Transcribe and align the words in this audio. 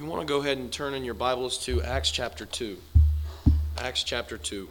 you 0.00 0.06
want 0.06 0.26
to 0.26 0.26
go 0.26 0.40
ahead 0.40 0.56
and 0.56 0.72
turn 0.72 0.94
in 0.94 1.04
your 1.04 1.12
Bibles 1.12 1.58
to 1.58 1.82
Acts 1.82 2.10
chapter 2.10 2.46
2. 2.46 2.78
Acts 3.76 4.02
chapter 4.02 4.38
2. 4.38 4.66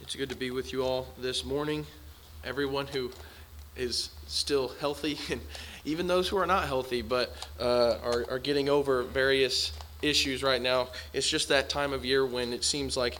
it's 0.00 0.14
good 0.14 0.28
to 0.28 0.36
be 0.36 0.52
with 0.52 0.72
you 0.72 0.84
all 0.84 1.08
this 1.18 1.44
morning. 1.44 1.84
Everyone 2.44 2.86
who 2.86 3.10
is 3.76 4.10
still 4.28 4.68
healthy, 4.78 5.18
and 5.32 5.40
even 5.84 6.06
those 6.06 6.28
who 6.28 6.36
are 6.36 6.46
not 6.46 6.66
healthy 6.66 7.02
but 7.02 7.34
uh, 7.58 7.98
are, 8.04 8.24
are 8.30 8.38
getting 8.38 8.68
over 8.68 9.02
various 9.02 9.72
issues 10.02 10.44
right 10.44 10.62
now. 10.62 10.90
It's 11.12 11.28
just 11.28 11.48
that 11.48 11.68
time 11.68 11.92
of 11.92 12.04
year 12.04 12.24
when 12.24 12.52
it 12.52 12.62
seems 12.62 12.96
like 12.96 13.18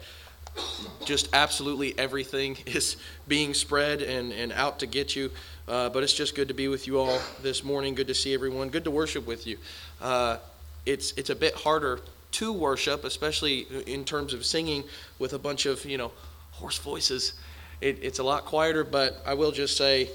just 1.04 1.28
absolutely 1.32 1.98
everything 1.98 2.56
is 2.66 2.98
being 3.26 3.52
spread 3.52 4.00
and, 4.00 4.32
and 4.32 4.52
out 4.52 4.78
to 4.78 4.86
get 4.86 5.16
you. 5.16 5.32
Uh, 5.68 5.88
but 5.88 6.02
it's 6.02 6.12
just 6.12 6.34
good 6.36 6.48
to 6.48 6.54
be 6.54 6.68
with 6.68 6.86
you 6.86 6.98
all 6.98 7.20
this 7.42 7.64
morning. 7.64 7.94
Good 7.94 8.06
to 8.06 8.14
see 8.14 8.32
everyone. 8.32 8.68
Good 8.68 8.84
to 8.84 8.90
worship 8.90 9.26
with 9.26 9.46
you. 9.46 9.58
Uh, 10.00 10.36
it's 10.84 11.12
it's 11.12 11.30
a 11.30 11.34
bit 11.34 11.54
harder 11.54 12.00
to 12.32 12.52
worship, 12.52 13.04
especially 13.04 13.66
in 13.86 14.04
terms 14.04 14.32
of 14.32 14.44
singing 14.44 14.84
with 15.18 15.32
a 15.32 15.38
bunch 15.38 15.66
of 15.66 15.84
you 15.84 15.98
know 15.98 16.12
hoarse 16.52 16.78
voices. 16.78 17.34
It, 17.80 17.98
it's 18.00 18.20
a 18.20 18.22
lot 18.22 18.44
quieter, 18.44 18.84
but 18.84 19.20
I 19.26 19.34
will 19.34 19.50
just 19.50 19.76
say, 19.76 20.10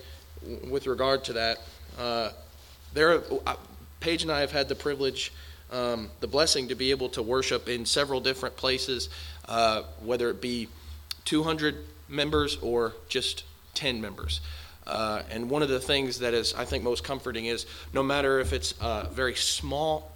with 0.70 0.88
regard 0.88 1.26
to 1.26 1.34
that, 1.34 1.58
uh, 2.00 2.30
there. 2.94 3.16
Are, 3.16 3.24
uh, 3.46 3.56
Paige 4.02 4.24
and 4.24 4.32
I 4.32 4.40
have 4.40 4.52
had 4.52 4.68
the 4.68 4.76
privilege, 4.76 5.32
um, 5.72 6.10
the 6.20 6.28
blessing 6.28 6.68
to 6.70 6.76
be 6.76 6.90
able 6.90 7.08
to 7.10 7.22
worship 7.22 7.70
in 7.70 7.86
several 7.86 8.20
different 8.20 8.58
places, 8.58 9.10
uh, 9.48 9.84
whether 10.04 10.30
it 10.30 10.42
be 10.42 10.68
200 11.26 11.76
members 12.10 12.58
or 12.58 12.94
just 13.08 13.44
10 13.76 14.02
members. 14.02 14.42
Uh, 14.88 15.22
and 15.30 15.50
one 15.50 15.62
of 15.62 15.70
the 15.70 15.80
things 15.80 16.20
that 16.20 16.34
is, 16.34 16.54
I 16.54 16.66
think, 16.66 16.84
most 16.84 17.04
comforting 17.04 17.46
is 17.46 17.66
no 17.94 18.02
matter 18.02 18.40
if 18.40 18.54
it's 18.54 18.74
a 18.82 19.08
very 19.12 19.36
small 19.36 20.12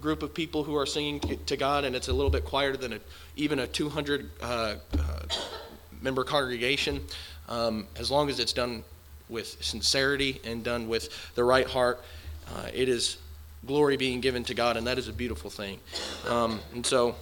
group 0.00 0.22
of 0.22 0.34
people 0.34 0.64
who 0.64 0.76
are 0.76 0.86
singing 0.86 1.20
to 1.20 1.56
God 1.56 1.84
and 1.84 1.94
it's 1.94 2.08
a 2.08 2.12
little 2.12 2.30
bit 2.30 2.44
quieter 2.44 2.76
than 2.76 2.94
a, 2.94 3.00
even 3.36 3.58
a 3.58 3.66
200 3.66 4.30
uh, 4.40 4.44
uh, 4.44 4.76
member 6.00 6.24
congregation, 6.24 7.04
um, 7.48 7.86
as 7.98 8.10
long 8.10 8.28
as 8.28 8.40
it's 8.40 8.52
done 8.52 8.84
with 9.28 9.56
sincerity 9.60 10.40
and 10.44 10.62
done 10.62 10.88
with 10.88 11.08
the 11.34 11.44
right 11.44 11.66
heart, 11.66 12.00
uh, 12.54 12.68
it 12.72 12.88
is 12.88 13.18
glory 13.66 13.96
being 13.96 14.20
given 14.20 14.44
to 14.44 14.54
God, 14.54 14.76
and 14.76 14.86
that 14.86 14.98
is 14.98 15.08
a 15.08 15.12
beautiful 15.12 15.50
thing. 15.50 15.80
Um, 16.28 16.60
and 16.72 16.86
so, 16.86 17.16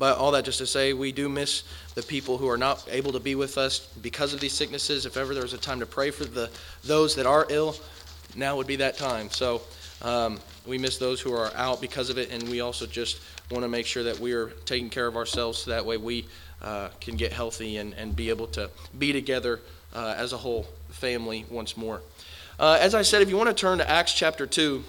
but 0.00 0.16
all 0.16 0.30
that 0.30 0.46
just 0.46 0.56
to 0.58 0.66
say, 0.66 0.94
we 0.94 1.12
do 1.12 1.28
miss 1.28 1.62
the 1.94 2.02
people 2.02 2.38
who 2.38 2.48
are 2.48 2.56
not 2.56 2.88
able 2.90 3.12
to 3.12 3.20
be 3.20 3.34
with 3.34 3.58
us 3.58 3.80
because 4.00 4.32
of 4.32 4.40
these 4.40 4.54
sicknesses. 4.54 5.04
If 5.04 5.18
ever 5.18 5.34
there 5.34 5.42
was 5.42 5.52
a 5.52 5.58
time 5.58 5.78
to 5.80 5.86
pray 5.86 6.10
for 6.10 6.24
the 6.24 6.50
those 6.82 7.14
that 7.16 7.26
are 7.26 7.46
ill, 7.50 7.76
now 8.34 8.56
would 8.56 8.66
be 8.66 8.76
that 8.76 8.96
time. 8.96 9.28
So 9.28 9.60
um, 10.00 10.40
we 10.66 10.78
miss 10.78 10.96
those 10.96 11.20
who 11.20 11.34
are 11.34 11.52
out 11.54 11.82
because 11.82 12.08
of 12.08 12.16
it, 12.16 12.30
and 12.32 12.48
we 12.48 12.62
also 12.62 12.86
just 12.86 13.20
want 13.50 13.62
to 13.62 13.68
make 13.68 13.84
sure 13.84 14.02
that 14.04 14.18
we 14.18 14.32
are 14.32 14.46
taking 14.64 14.88
care 14.88 15.06
of 15.06 15.16
ourselves 15.16 15.58
so 15.58 15.70
that 15.70 15.84
way 15.84 15.98
we 15.98 16.26
uh, 16.62 16.88
can 17.02 17.16
get 17.16 17.34
healthy 17.34 17.76
and, 17.76 17.92
and 17.92 18.16
be 18.16 18.30
able 18.30 18.46
to 18.46 18.70
be 18.98 19.12
together 19.12 19.60
uh, 19.94 20.14
as 20.16 20.32
a 20.32 20.38
whole 20.38 20.66
family 20.88 21.44
once 21.50 21.76
more. 21.76 22.00
Uh, 22.58 22.78
as 22.80 22.94
I 22.94 23.02
said, 23.02 23.20
if 23.20 23.28
you 23.28 23.36
want 23.36 23.48
to 23.48 23.54
turn 23.54 23.78
to 23.78 23.90
Acts 23.90 24.14
chapter 24.14 24.46
2, 24.46 24.82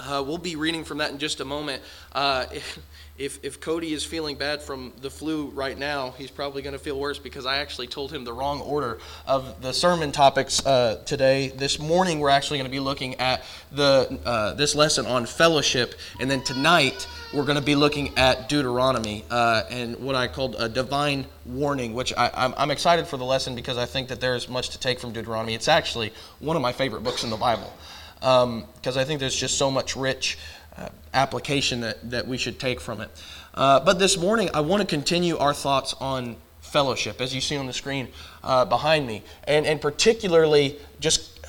uh, 0.00 0.22
we'll 0.26 0.38
be 0.38 0.56
reading 0.56 0.84
from 0.84 0.98
that 0.98 1.10
in 1.10 1.18
just 1.18 1.40
a 1.40 1.44
moment. 1.44 1.82
Uh, 2.12 2.46
if, 3.18 3.38
if 3.42 3.60
Cody 3.60 3.92
is 3.92 4.02
feeling 4.02 4.36
bad 4.36 4.62
from 4.62 4.92
the 5.02 5.10
flu 5.10 5.48
right 5.48 5.78
now, 5.78 6.12
he's 6.12 6.30
probably 6.30 6.62
going 6.62 6.72
to 6.72 6.78
feel 6.78 6.98
worse 6.98 7.18
because 7.18 7.44
I 7.44 7.58
actually 7.58 7.86
told 7.86 8.10
him 8.10 8.24
the 8.24 8.32
wrong 8.32 8.60
order 8.62 8.98
of 9.26 9.60
the 9.60 9.72
sermon 9.72 10.10
topics 10.10 10.64
uh, 10.64 11.02
today. 11.04 11.48
This 11.48 11.78
morning, 11.78 12.18
we're 12.18 12.30
actually 12.30 12.58
going 12.58 12.70
to 12.70 12.74
be 12.74 12.80
looking 12.80 13.16
at 13.16 13.44
the 13.72 14.18
uh, 14.24 14.54
this 14.54 14.74
lesson 14.74 15.04
on 15.04 15.26
fellowship, 15.26 15.94
and 16.18 16.30
then 16.30 16.42
tonight 16.42 17.06
we're 17.34 17.44
going 17.44 17.58
to 17.58 17.64
be 17.64 17.74
looking 17.74 18.16
at 18.16 18.48
Deuteronomy 18.48 19.24
uh, 19.30 19.64
and 19.70 19.96
what 19.96 20.14
I 20.14 20.26
called 20.26 20.56
a 20.58 20.68
divine 20.68 21.26
warning. 21.44 21.92
Which 21.92 22.14
I, 22.16 22.30
I'm, 22.32 22.54
I'm 22.56 22.70
excited 22.70 23.06
for 23.06 23.18
the 23.18 23.24
lesson 23.24 23.54
because 23.54 23.76
I 23.76 23.84
think 23.84 24.08
that 24.08 24.20
there 24.22 24.34
is 24.34 24.48
much 24.48 24.70
to 24.70 24.80
take 24.80 24.98
from 24.98 25.12
Deuteronomy. 25.12 25.54
It's 25.54 25.68
actually 25.68 26.12
one 26.38 26.56
of 26.56 26.62
my 26.62 26.72
favorite 26.72 27.02
books 27.02 27.22
in 27.22 27.28
the 27.28 27.36
Bible 27.36 27.70
because 28.20 28.44
um, 28.44 28.98
I 28.98 29.04
think 29.04 29.20
there's 29.20 29.36
just 29.36 29.58
so 29.58 29.70
much 29.70 29.96
rich 29.96 30.38
uh, 30.76 30.88
application 31.14 31.80
that, 31.80 32.10
that 32.10 32.28
we 32.28 32.36
should 32.36 32.60
take 32.60 32.80
from 32.80 33.00
it. 33.00 33.10
Uh, 33.54 33.80
but 33.80 33.98
this 33.98 34.16
morning, 34.16 34.50
I 34.54 34.60
want 34.60 34.80
to 34.82 34.86
continue 34.86 35.36
our 35.38 35.54
thoughts 35.54 35.94
on 36.00 36.36
fellowship, 36.60 37.20
as 37.20 37.34
you 37.34 37.40
see 37.40 37.56
on 37.56 37.66
the 37.66 37.72
screen 37.72 38.08
uh, 38.44 38.64
behind 38.64 39.06
me, 39.06 39.22
and, 39.44 39.66
and 39.66 39.80
particularly 39.80 40.76
just 41.00 41.40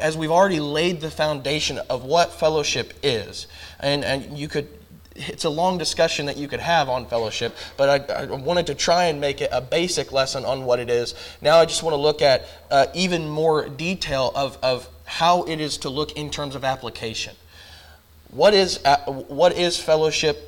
as 0.00 0.16
we've 0.16 0.30
already 0.30 0.60
laid 0.60 1.00
the 1.00 1.10
foundation 1.10 1.78
of 1.90 2.04
what 2.04 2.32
fellowship 2.32 2.92
is. 3.02 3.46
And, 3.80 4.04
and 4.04 4.38
you 4.38 4.48
could 4.48 4.68
it's 5.18 5.44
a 5.44 5.50
long 5.50 5.78
discussion 5.78 6.26
that 6.26 6.36
you 6.36 6.46
could 6.46 6.60
have 6.60 6.88
on 6.88 7.06
fellowship, 7.06 7.56
but 7.76 8.10
I, 8.10 8.22
I, 8.22 8.24
wanted 8.26 8.68
to 8.68 8.74
try 8.76 9.06
and 9.06 9.20
make 9.20 9.40
it 9.40 9.48
a 9.52 9.60
basic 9.60 10.12
lesson 10.12 10.44
on 10.44 10.64
what 10.64 10.78
it 10.78 10.88
is. 10.88 11.14
Now 11.42 11.58
I 11.58 11.64
just 11.64 11.82
want 11.82 11.94
to 11.94 12.00
look 12.00 12.22
at 12.22 12.46
uh, 12.70 12.86
even 12.94 13.28
more 13.28 13.68
detail 13.68 14.30
of, 14.36 14.58
of 14.62 14.88
how 15.08 15.42
it 15.44 15.58
is 15.58 15.78
to 15.78 15.88
look 15.88 16.12
in 16.12 16.30
terms 16.30 16.54
of 16.54 16.64
application. 16.64 17.34
What 18.30 18.52
is, 18.52 18.78
uh, 18.84 18.98
what 19.06 19.56
is 19.56 19.80
fellowship? 19.80 20.44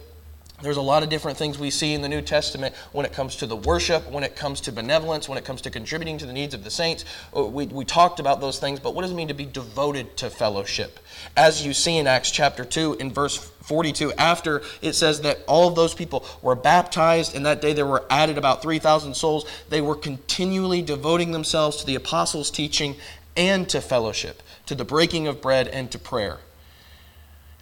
There's 0.60 0.76
a 0.76 0.82
lot 0.82 1.02
of 1.02 1.08
different 1.08 1.38
things 1.38 1.58
we 1.58 1.70
see 1.70 1.94
in 1.94 2.02
the 2.02 2.10
New 2.10 2.20
Testament 2.20 2.74
when 2.92 3.06
it 3.06 3.14
comes 3.14 3.36
to 3.36 3.46
the 3.46 3.56
worship, 3.56 4.10
when 4.10 4.22
it 4.22 4.36
comes 4.36 4.60
to 4.62 4.72
benevolence, 4.72 5.30
when 5.30 5.38
it 5.38 5.46
comes 5.46 5.62
to 5.62 5.70
contributing 5.70 6.18
to 6.18 6.26
the 6.26 6.34
needs 6.34 6.52
of 6.52 6.62
the 6.62 6.70
saints. 6.70 7.06
Uh, 7.34 7.44
we, 7.44 7.68
we 7.68 7.86
talked 7.86 8.20
about 8.20 8.42
those 8.42 8.58
things, 8.58 8.78
but 8.78 8.94
what 8.94 9.00
does 9.00 9.12
it 9.12 9.14
mean 9.14 9.28
to 9.28 9.34
be 9.34 9.46
devoted 9.46 10.14
to 10.18 10.28
fellowship? 10.28 11.00
As 11.38 11.64
you 11.64 11.72
see 11.72 11.96
in 11.96 12.06
Acts 12.06 12.30
chapter 12.30 12.62
2, 12.62 12.98
in 13.00 13.10
verse 13.10 13.38
42, 13.38 14.12
after 14.18 14.60
it 14.82 14.92
says 14.92 15.22
that 15.22 15.38
all 15.48 15.68
of 15.68 15.74
those 15.74 15.94
people 15.94 16.26
were 16.42 16.54
baptized, 16.54 17.34
and 17.34 17.46
that 17.46 17.62
day 17.62 17.72
there 17.72 17.86
were 17.86 18.04
added 18.10 18.36
about 18.36 18.60
3,000 18.60 19.14
souls, 19.14 19.46
they 19.70 19.80
were 19.80 19.96
continually 19.96 20.82
devoting 20.82 21.32
themselves 21.32 21.78
to 21.78 21.86
the 21.86 21.94
apostles' 21.94 22.50
teaching 22.50 22.96
and 23.40 23.66
to 23.70 23.80
fellowship, 23.80 24.42
to 24.66 24.74
the 24.74 24.84
breaking 24.84 25.26
of 25.26 25.40
bread 25.40 25.66
and 25.66 25.90
to 25.90 25.98
prayer. 25.98 26.38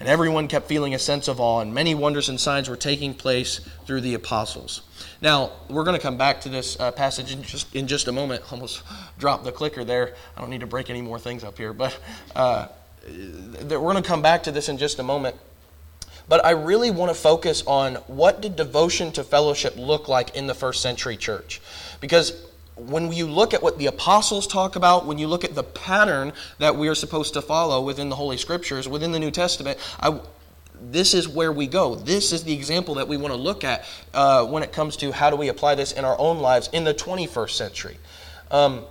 And 0.00 0.08
everyone 0.08 0.48
kept 0.48 0.66
feeling 0.66 0.92
a 0.92 0.98
sense 0.98 1.28
of 1.28 1.40
awe, 1.40 1.60
and 1.60 1.72
many 1.72 1.94
wonders 1.94 2.28
and 2.28 2.38
signs 2.38 2.68
were 2.68 2.76
taking 2.76 3.14
place 3.14 3.60
through 3.86 4.00
the 4.00 4.14
apostles. 4.14 4.82
Now, 5.20 5.52
we're 5.68 5.84
going 5.84 5.96
to 5.96 6.02
come 6.02 6.16
back 6.16 6.40
to 6.42 6.48
this 6.48 6.78
uh, 6.80 6.90
passage 6.90 7.32
in 7.32 7.44
just, 7.44 7.74
in 7.74 7.86
just 7.86 8.08
a 8.08 8.12
moment. 8.12 8.42
Almost 8.52 8.82
dropped 9.18 9.44
the 9.44 9.52
clicker 9.52 9.84
there. 9.84 10.14
I 10.36 10.40
don't 10.40 10.50
need 10.50 10.60
to 10.60 10.66
break 10.66 10.90
any 10.90 11.00
more 11.00 11.18
things 11.18 11.44
up 11.44 11.56
here, 11.56 11.72
but 11.72 11.96
uh, 12.34 12.66
we're 13.06 13.78
going 13.78 14.02
to 14.02 14.08
come 14.08 14.22
back 14.22 14.42
to 14.44 14.50
this 14.50 14.68
in 14.68 14.78
just 14.78 14.98
a 14.98 15.04
moment. 15.04 15.36
But 16.28 16.44
I 16.44 16.50
really 16.50 16.90
want 16.90 17.10
to 17.10 17.14
focus 17.14 17.62
on 17.66 17.94
what 18.08 18.42
did 18.42 18.56
devotion 18.56 19.12
to 19.12 19.22
fellowship 19.22 19.76
look 19.76 20.08
like 20.08 20.34
in 20.34 20.48
the 20.48 20.54
first 20.54 20.82
century 20.82 21.16
church? 21.16 21.60
Because 22.00 22.47
when 22.78 23.12
you 23.12 23.26
look 23.26 23.54
at 23.54 23.62
what 23.62 23.78
the 23.78 23.86
apostles 23.86 24.46
talk 24.46 24.76
about, 24.76 25.06
when 25.06 25.18
you 25.18 25.26
look 25.26 25.44
at 25.44 25.54
the 25.54 25.62
pattern 25.62 26.32
that 26.58 26.76
we 26.76 26.88
are 26.88 26.94
supposed 26.94 27.34
to 27.34 27.42
follow 27.42 27.82
within 27.82 28.08
the 28.08 28.16
Holy 28.16 28.36
Scriptures, 28.36 28.88
within 28.88 29.12
the 29.12 29.18
New 29.18 29.30
Testament, 29.30 29.78
I, 30.00 30.20
this 30.80 31.14
is 31.14 31.28
where 31.28 31.52
we 31.52 31.66
go. 31.66 31.94
This 31.94 32.32
is 32.32 32.44
the 32.44 32.52
example 32.52 32.94
that 32.94 33.08
we 33.08 33.16
want 33.16 33.32
to 33.34 33.40
look 33.40 33.64
at 33.64 33.84
uh, 34.14 34.44
when 34.46 34.62
it 34.62 34.72
comes 34.72 34.96
to 34.98 35.12
how 35.12 35.30
do 35.30 35.36
we 35.36 35.48
apply 35.48 35.74
this 35.74 35.92
in 35.92 36.04
our 36.04 36.18
own 36.18 36.38
lives 36.38 36.68
in 36.72 36.84
the 36.84 36.94
21st 36.94 37.50
century. 37.50 37.96
Um, 38.50 38.84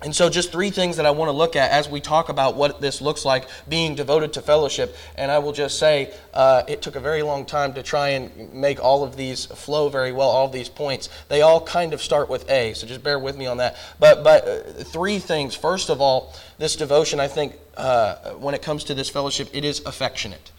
and 0.00 0.14
so, 0.14 0.30
just 0.30 0.52
three 0.52 0.70
things 0.70 0.96
that 0.98 1.06
I 1.06 1.10
want 1.10 1.28
to 1.28 1.36
look 1.36 1.56
at 1.56 1.72
as 1.72 1.88
we 1.88 2.00
talk 2.00 2.28
about 2.28 2.54
what 2.54 2.80
this 2.80 3.00
looks 3.00 3.24
like 3.24 3.48
being 3.68 3.96
devoted 3.96 4.32
to 4.34 4.42
fellowship. 4.42 4.94
And 5.16 5.28
I 5.28 5.40
will 5.40 5.50
just 5.50 5.76
say 5.76 6.14
uh, 6.32 6.62
it 6.68 6.82
took 6.82 6.94
a 6.94 7.00
very 7.00 7.22
long 7.22 7.44
time 7.44 7.74
to 7.74 7.82
try 7.82 8.10
and 8.10 8.54
make 8.54 8.80
all 8.80 9.02
of 9.02 9.16
these 9.16 9.46
flow 9.46 9.88
very 9.88 10.12
well, 10.12 10.28
all 10.28 10.46
of 10.46 10.52
these 10.52 10.68
points. 10.68 11.08
They 11.28 11.42
all 11.42 11.60
kind 11.60 11.92
of 11.92 12.00
start 12.00 12.28
with 12.28 12.48
A, 12.48 12.74
so 12.74 12.86
just 12.86 13.02
bear 13.02 13.18
with 13.18 13.36
me 13.36 13.46
on 13.46 13.56
that. 13.56 13.76
But, 13.98 14.22
but 14.22 14.46
uh, 14.46 14.60
three 14.84 15.18
things. 15.18 15.56
First 15.56 15.90
of 15.90 16.00
all, 16.00 16.32
this 16.58 16.76
devotion, 16.76 17.18
I 17.18 17.26
think, 17.26 17.56
uh, 17.76 18.34
when 18.34 18.54
it 18.54 18.62
comes 18.62 18.84
to 18.84 18.94
this 18.94 19.10
fellowship, 19.10 19.48
it 19.52 19.64
is 19.64 19.80
affectionate. 19.84 20.52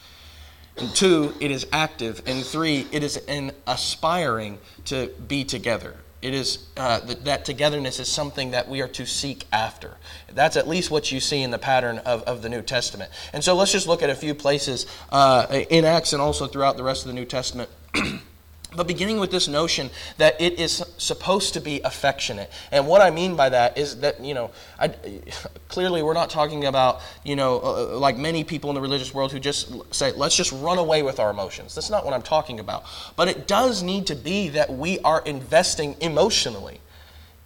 And 0.75 0.93
two, 0.93 1.33
it 1.39 1.49
is 1.49 1.65
active. 1.71 2.21
And 2.25 2.43
three, 2.43 2.87
it 2.91 3.03
is 3.03 3.15
an 3.15 3.53
aspiring 3.65 4.59
to 4.85 5.13
be 5.29 5.45
together. 5.45 5.95
It 6.21 6.33
is 6.33 6.65
uh, 6.75 6.99
that, 6.99 7.25
that 7.25 7.45
togetherness 7.45 7.99
is 7.99 8.09
something 8.09 8.51
that 8.51 8.67
we 8.67 8.81
are 8.81 8.87
to 8.89 9.05
seek 9.05 9.45
after. 9.53 9.97
That's 10.33 10.57
at 10.57 10.67
least 10.67 10.91
what 10.91 11.11
you 11.11 11.19
see 11.19 11.41
in 11.41 11.51
the 11.51 11.57
pattern 11.57 11.99
of, 11.99 12.23
of 12.23 12.41
the 12.41 12.49
New 12.49 12.61
Testament. 12.61 13.11
And 13.31 13.43
so 13.43 13.55
let's 13.55 13.71
just 13.71 13.87
look 13.87 14.03
at 14.03 14.09
a 14.09 14.15
few 14.15 14.35
places 14.35 14.85
uh, 15.11 15.47
in 15.69 15.85
Acts 15.85 16.11
and 16.13 16.21
also 16.21 16.47
throughout 16.47 16.77
the 16.77 16.83
rest 16.83 17.03
of 17.03 17.07
the 17.07 17.13
New 17.13 17.25
Testament. 17.25 17.69
But 18.75 18.85
beginning 18.85 19.19
with 19.19 19.31
this 19.31 19.47
notion 19.47 19.89
that 20.17 20.39
it 20.39 20.59
is 20.59 20.83
supposed 20.97 21.55
to 21.55 21.59
be 21.59 21.81
affectionate. 21.81 22.51
And 22.71 22.85
what 22.85 23.01
I 23.01 23.09
mean 23.09 23.35
by 23.35 23.49
that 23.49 23.79
is 23.79 24.01
that, 24.01 24.23
you 24.23 24.35
know, 24.35 24.51
I, 24.77 24.89
clearly 25.69 26.03
we're 26.03 26.13
not 26.13 26.29
talking 26.29 26.65
about, 26.65 27.01
you 27.23 27.35
know, 27.35 27.59
uh, 27.61 27.95
uh, 27.95 27.99
like 27.99 28.17
many 28.17 28.43
people 28.43 28.69
in 28.69 28.75
the 28.75 28.81
religious 28.81 29.11
world 29.11 29.31
who 29.31 29.39
just 29.39 29.71
say, 29.91 30.11
let's 30.11 30.35
just 30.35 30.51
run 30.51 30.77
away 30.77 31.01
with 31.01 31.19
our 31.19 31.31
emotions. 31.31 31.73
That's 31.73 31.89
not 31.89 32.05
what 32.05 32.13
I'm 32.13 32.21
talking 32.21 32.59
about. 32.59 32.83
But 33.15 33.27
it 33.27 33.47
does 33.47 33.81
need 33.81 34.05
to 34.07 34.15
be 34.15 34.49
that 34.49 34.71
we 34.71 34.99
are 34.99 35.23
investing 35.25 35.95
emotionally 35.99 36.79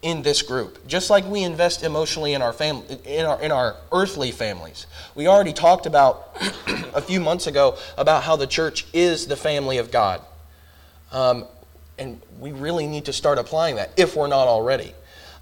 in 0.01 0.21
this 0.21 0.41
group, 0.41 0.85
just 0.85 1.09
like 1.09 1.25
we 1.25 1.43
invest 1.43 1.81
emotionally 1.81 2.33
in 2.33 2.41
our 2.41 2.51
family, 2.51 2.99
in 3.05 3.25
our 3.25 3.41
in 3.41 3.51
our 3.53 3.77
earthly 3.93 4.31
families. 4.31 4.85
We 5.15 5.27
already 5.27 5.53
talked 5.53 5.85
about 5.85 6.35
a 6.93 7.01
few 7.01 7.21
months 7.21 7.47
ago 7.47 7.77
about 7.97 8.23
how 8.23 8.35
the 8.35 8.45
church 8.45 8.85
is 8.91 9.27
the 9.27 9.37
family 9.37 9.77
of 9.77 9.91
God, 9.91 10.21
um, 11.13 11.45
and 11.97 12.21
we 12.39 12.51
really 12.51 12.87
need 12.87 13.05
to 13.05 13.13
start 13.13 13.37
applying 13.37 13.75
that 13.75 13.91
if 13.97 14.15
we're 14.15 14.27
not 14.27 14.47
already. 14.47 14.93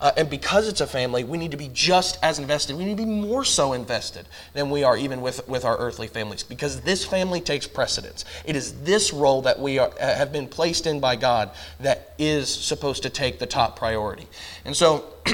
Uh, 0.02 0.12
and 0.18 0.32
because 0.32 0.68
it's 0.68 0.82
a 0.82 0.88
family, 0.88 1.24
we 1.24 1.38
need 1.38 1.52
to 1.52 1.58
be 1.58 1.70
just 1.74 2.18
as 2.24 2.40
invested. 2.40 2.76
We 2.76 2.86
need 2.86 2.98
to 2.98 3.04
be 3.04 3.10
more 3.10 3.46
so 3.46 3.74
invested 3.74 4.28
than 4.54 4.72
we 4.72 4.84
are 4.84 4.98
even 4.98 5.22
with, 5.22 5.48
with 5.48 5.64
our 5.64 5.78
earthly 5.78 6.08
families 6.08 6.42
because 6.42 6.82
this 6.82 7.06
family 7.06 7.40
takes 7.40 7.68
precedence. 7.68 8.26
It 8.44 8.56
is 8.56 8.82
this 8.82 9.14
role 9.14 9.44
that 9.44 9.60
we 9.60 9.78
are, 9.78 9.92
have 10.00 10.34
been 10.34 10.48
placed 10.48 10.88
in 10.88 11.00
by 11.00 11.18
God 11.18 11.52
that 11.80 12.16
is 12.18 12.50
supposed 12.50 13.04
to 13.04 13.12
take 13.12 13.38
the 13.38 13.46
top 13.46 13.78
priority. 13.78 14.28
And 14.66 14.76
so, 14.76 15.06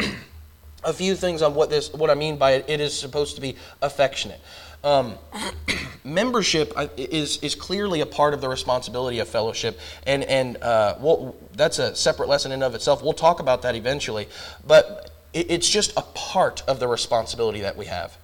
a 0.83 0.93
few 0.93 1.15
things 1.15 1.41
on 1.41 1.53
what 1.53 1.69
this 1.69 1.91
what 1.93 2.09
I 2.09 2.15
mean 2.15 2.37
by 2.37 2.51
it. 2.51 2.65
It 2.67 2.79
is 2.79 2.97
supposed 2.97 3.35
to 3.35 3.41
be 3.41 3.55
affectionate. 3.81 4.39
Um, 4.87 5.17
membership 6.05 6.71
is 6.95 7.43
is 7.43 7.55
clearly 7.55 7.99
a 7.99 8.05
part 8.05 8.33
of 8.33 8.39
the 8.39 8.47
responsibility 8.47 9.19
of 9.19 9.27
fellowship, 9.27 9.77
and 10.05 10.23
and 10.23 10.55
uh, 10.63 10.95
we'll, 11.01 11.35
that's 11.53 11.77
a 11.77 11.93
separate 11.93 12.29
lesson 12.29 12.53
in 12.53 12.63
of 12.63 12.73
itself. 12.73 13.03
We'll 13.03 13.11
talk 13.11 13.41
about 13.41 13.63
that 13.63 13.75
eventually, 13.75 14.29
but 14.65 15.11
it, 15.33 15.51
it's 15.51 15.69
just 15.69 15.91
a 15.97 16.01
part 16.01 16.63
of 16.69 16.79
the 16.79 16.87
responsibility 16.87 17.59
that 17.61 17.75
we 17.75 17.87
have. 17.87 18.17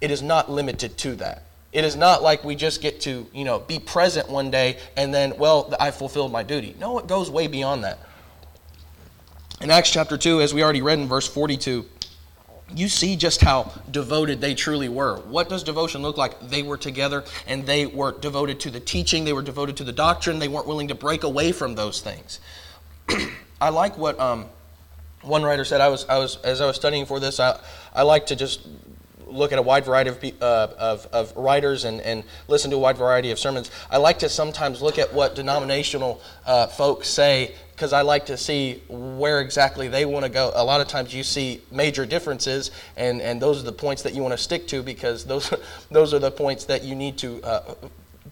It 0.00 0.10
is 0.10 0.22
not 0.22 0.50
limited 0.50 0.98
to 0.98 1.14
that. 1.16 1.44
It 1.72 1.84
is 1.84 1.94
not 1.94 2.20
like 2.20 2.42
we 2.42 2.56
just 2.56 2.82
get 2.82 3.02
to 3.02 3.28
you 3.32 3.44
know 3.44 3.60
be 3.60 3.78
present 3.78 4.28
one 4.28 4.50
day 4.50 4.76
and 4.96 5.14
then 5.14 5.34
well 5.38 5.72
I 5.78 5.92
fulfilled 5.92 6.32
my 6.32 6.42
duty. 6.42 6.74
No, 6.80 6.98
it 6.98 7.06
goes 7.06 7.30
way 7.30 7.46
beyond 7.46 7.84
that. 7.84 8.00
In 9.60 9.70
Acts 9.70 9.92
chapter 9.92 10.18
two, 10.18 10.40
as 10.40 10.52
we 10.52 10.64
already 10.64 10.82
read 10.82 10.98
in 10.98 11.06
verse 11.06 11.28
forty-two 11.28 11.86
you 12.74 12.88
see 12.88 13.16
just 13.16 13.40
how 13.40 13.72
devoted 13.90 14.40
they 14.40 14.54
truly 14.54 14.88
were. 14.88 15.18
What 15.20 15.48
does 15.48 15.62
devotion 15.62 16.02
look 16.02 16.16
like? 16.16 16.40
They 16.40 16.62
were 16.62 16.76
together 16.76 17.24
and 17.46 17.66
they 17.66 17.86
were 17.86 18.12
devoted 18.12 18.60
to 18.60 18.70
the 18.70 18.80
teaching, 18.80 19.24
they 19.24 19.32
were 19.32 19.42
devoted 19.42 19.76
to 19.78 19.84
the 19.84 19.92
doctrine, 19.92 20.38
they 20.38 20.48
weren't 20.48 20.66
willing 20.66 20.88
to 20.88 20.94
break 20.94 21.22
away 21.22 21.52
from 21.52 21.74
those 21.74 22.00
things. 22.00 22.40
I 23.60 23.68
like 23.70 23.98
what 23.98 24.18
um, 24.18 24.46
one 25.22 25.42
writer 25.42 25.64
said. 25.64 25.80
I 25.80 25.88
was, 25.88 26.06
I 26.08 26.18
was, 26.18 26.36
as 26.38 26.60
I 26.60 26.66
was 26.66 26.76
studying 26.76 27.06
for 27.06 27.20
this, 27.20 27.40
I, 27.40 27.60
I 27.94 28.02
like 28.02 28.26
to 28.26 28.36
just 28.36 28.66
look 29.30 29.52
at 29.52 29.58
a 29.58 29.62
wide 29.62 29.84
variety 29.84 30.10
of, 30.10 30.42
uh, 30.42 30.68
of, 30.78 31.06
of, 31.12 31.36
writers 31.36 31.84
and, 31.84 32.00
and 32.00 32.24
listen 32.48 32.70
to 32.70 32.76
a 32.76 32.80
wide 32.80 32.98
variety 32.98 33.30
of 33.30 33.38
sermons. 33.38 33.70
I 33.90 33.98
like 33.98 34.18
to 34.20 34.28
sometimes 34.28 34.82
look 34.82 34.98
at 34.98 35.12
what 35.12 35.34
denominational 35.34 36.20
uh, 36.46 36.66
folks 36.66 37.08
say 37.08 37.54
because 37.72 37.92
I 37.94 38.02
like 38.02 38.26
to 38.26 38.36
see 38.36 38.82
where 38.88 39.40
exactly 39.40 39.88
they 39.88 40.04
want 40.04 40.24
to 40.26 40.30
go. 40.30 40.52
A 40.54 40.62
lot 40.62 40.82
of 40.82 40.88
times 40.88 41.14
you 41.14 41.22
see 41.22 41.62
major 41.70 42.04
differences, 42.04 42.70
and, 42.96 43.22
and 43.22 43.40
those 43.40 43.60
are 43.60 43.64
the 43.64 43.72
points 43.72 44.02
that 44.02 44.12
you 44.12 44.20
want 44.20 44.32
to 44.32 44.38
stick 44.38 44.68
to 44.68 44.82
because 44.82 45.24
those, 45.24 45.52
those 45.90 46.12
are 46.12 46.18
the 46.18 46.30
points 46.30 46.66
that 46.66 46.84
you 46.84 46.94
need 46.94 47.16
to 47.18 47.42
uh, 47.42 47.74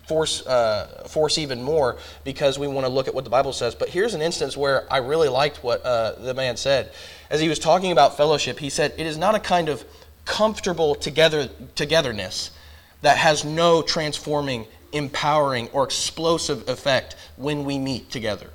force, 0.07 0.47
uh, 0.47 1.07
force 1.09 1.39
even 1.39 1.63
more 1.63 1.97
because 2.25 2.59
we 2.59 2.67
want 2.67 2.87
to 2.87 2.93
look 2.93 3.09
at 3.09 3.15
what 3.15 3.25
the 3.25 3.31
Bible 3.31 3.53
says. 3.53 3.75
But 3.75 3.89
here's 3.89 4.15
an 4.15 4.23
instance 4.23 4.57
where 4.57 4.91
I 4.93 4.99
really 4.99 5.29
liked 5.29 5.63
what 5.63 5.85
uh, 5.85 6.13
the 6.13 6.35
man 6.35 6.57
said. 6.57 6.93
As 7.31 7.41
he 7.41 7.49
was 7.49 7.59
talking 7.59 7.93
about 7.93 8.17
fellowship, 8.17 8.59
he 8.59 8.71
said, 8.71 8.95
It 8.99 9.07
is 9.07 9.17
not 9.17 9.35
a 9.35 9.41
kind 9.41 9.69
of 9.69 9.85
comfortable 10.29 10.95
together 10.95 11.49
togetherness 11.75 12.51
that 13.01 13.17
has 13.17 13.45
no 13.45 13.83
transforming, 13.83 14.67
empowering, 14.93 15.69
or 15.73 15.85
explosive 15.85 16.69
effect 16.69 17.17
when 17.37 17.65
we 17.65 17.79
meet 17.79 18.11
together. 18.11 18.51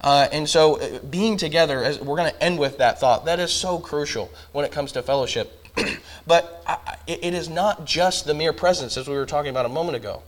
Uh, 0.00 0.28
and 0.30 0.48
so, 0.48 0.78
uh, 0.78 0.98
being 1.00 1.36
together, 1.36 1.82
as 1.82 1.98
we're 1.98 2.16
going 2.16 2.30
to 2.30 2.42
end 2.42 2.58
with 2.58 2.78
that 2.78 3.00
thought, 3.00 3.24
that 3.24 3.40
is 3.40 3.50
so 3.50 3.78
crucial 3.78 4.30
when 4.52 4.64
it 4.64 4.70
comes 4.70 4.92
to 4.92 5.02
fellowship. 5.02 5.66
but 6.26 6.62
I, 6.66 6.96
it 7.06 7.34
is 7.34 7.48
not 7.48 7.84
just 7.84 8.26
the 8.26 8.34
mere 8.34 8.52
presence, 8.52 8.96
as 8.96 9.08
we 9.08 9.16
were 9.16 9.26
talking 9.26 9.50
about 9.50 9.66
a 9.66 9.70
moment 9.70 9.96
ago. 9.96 10.22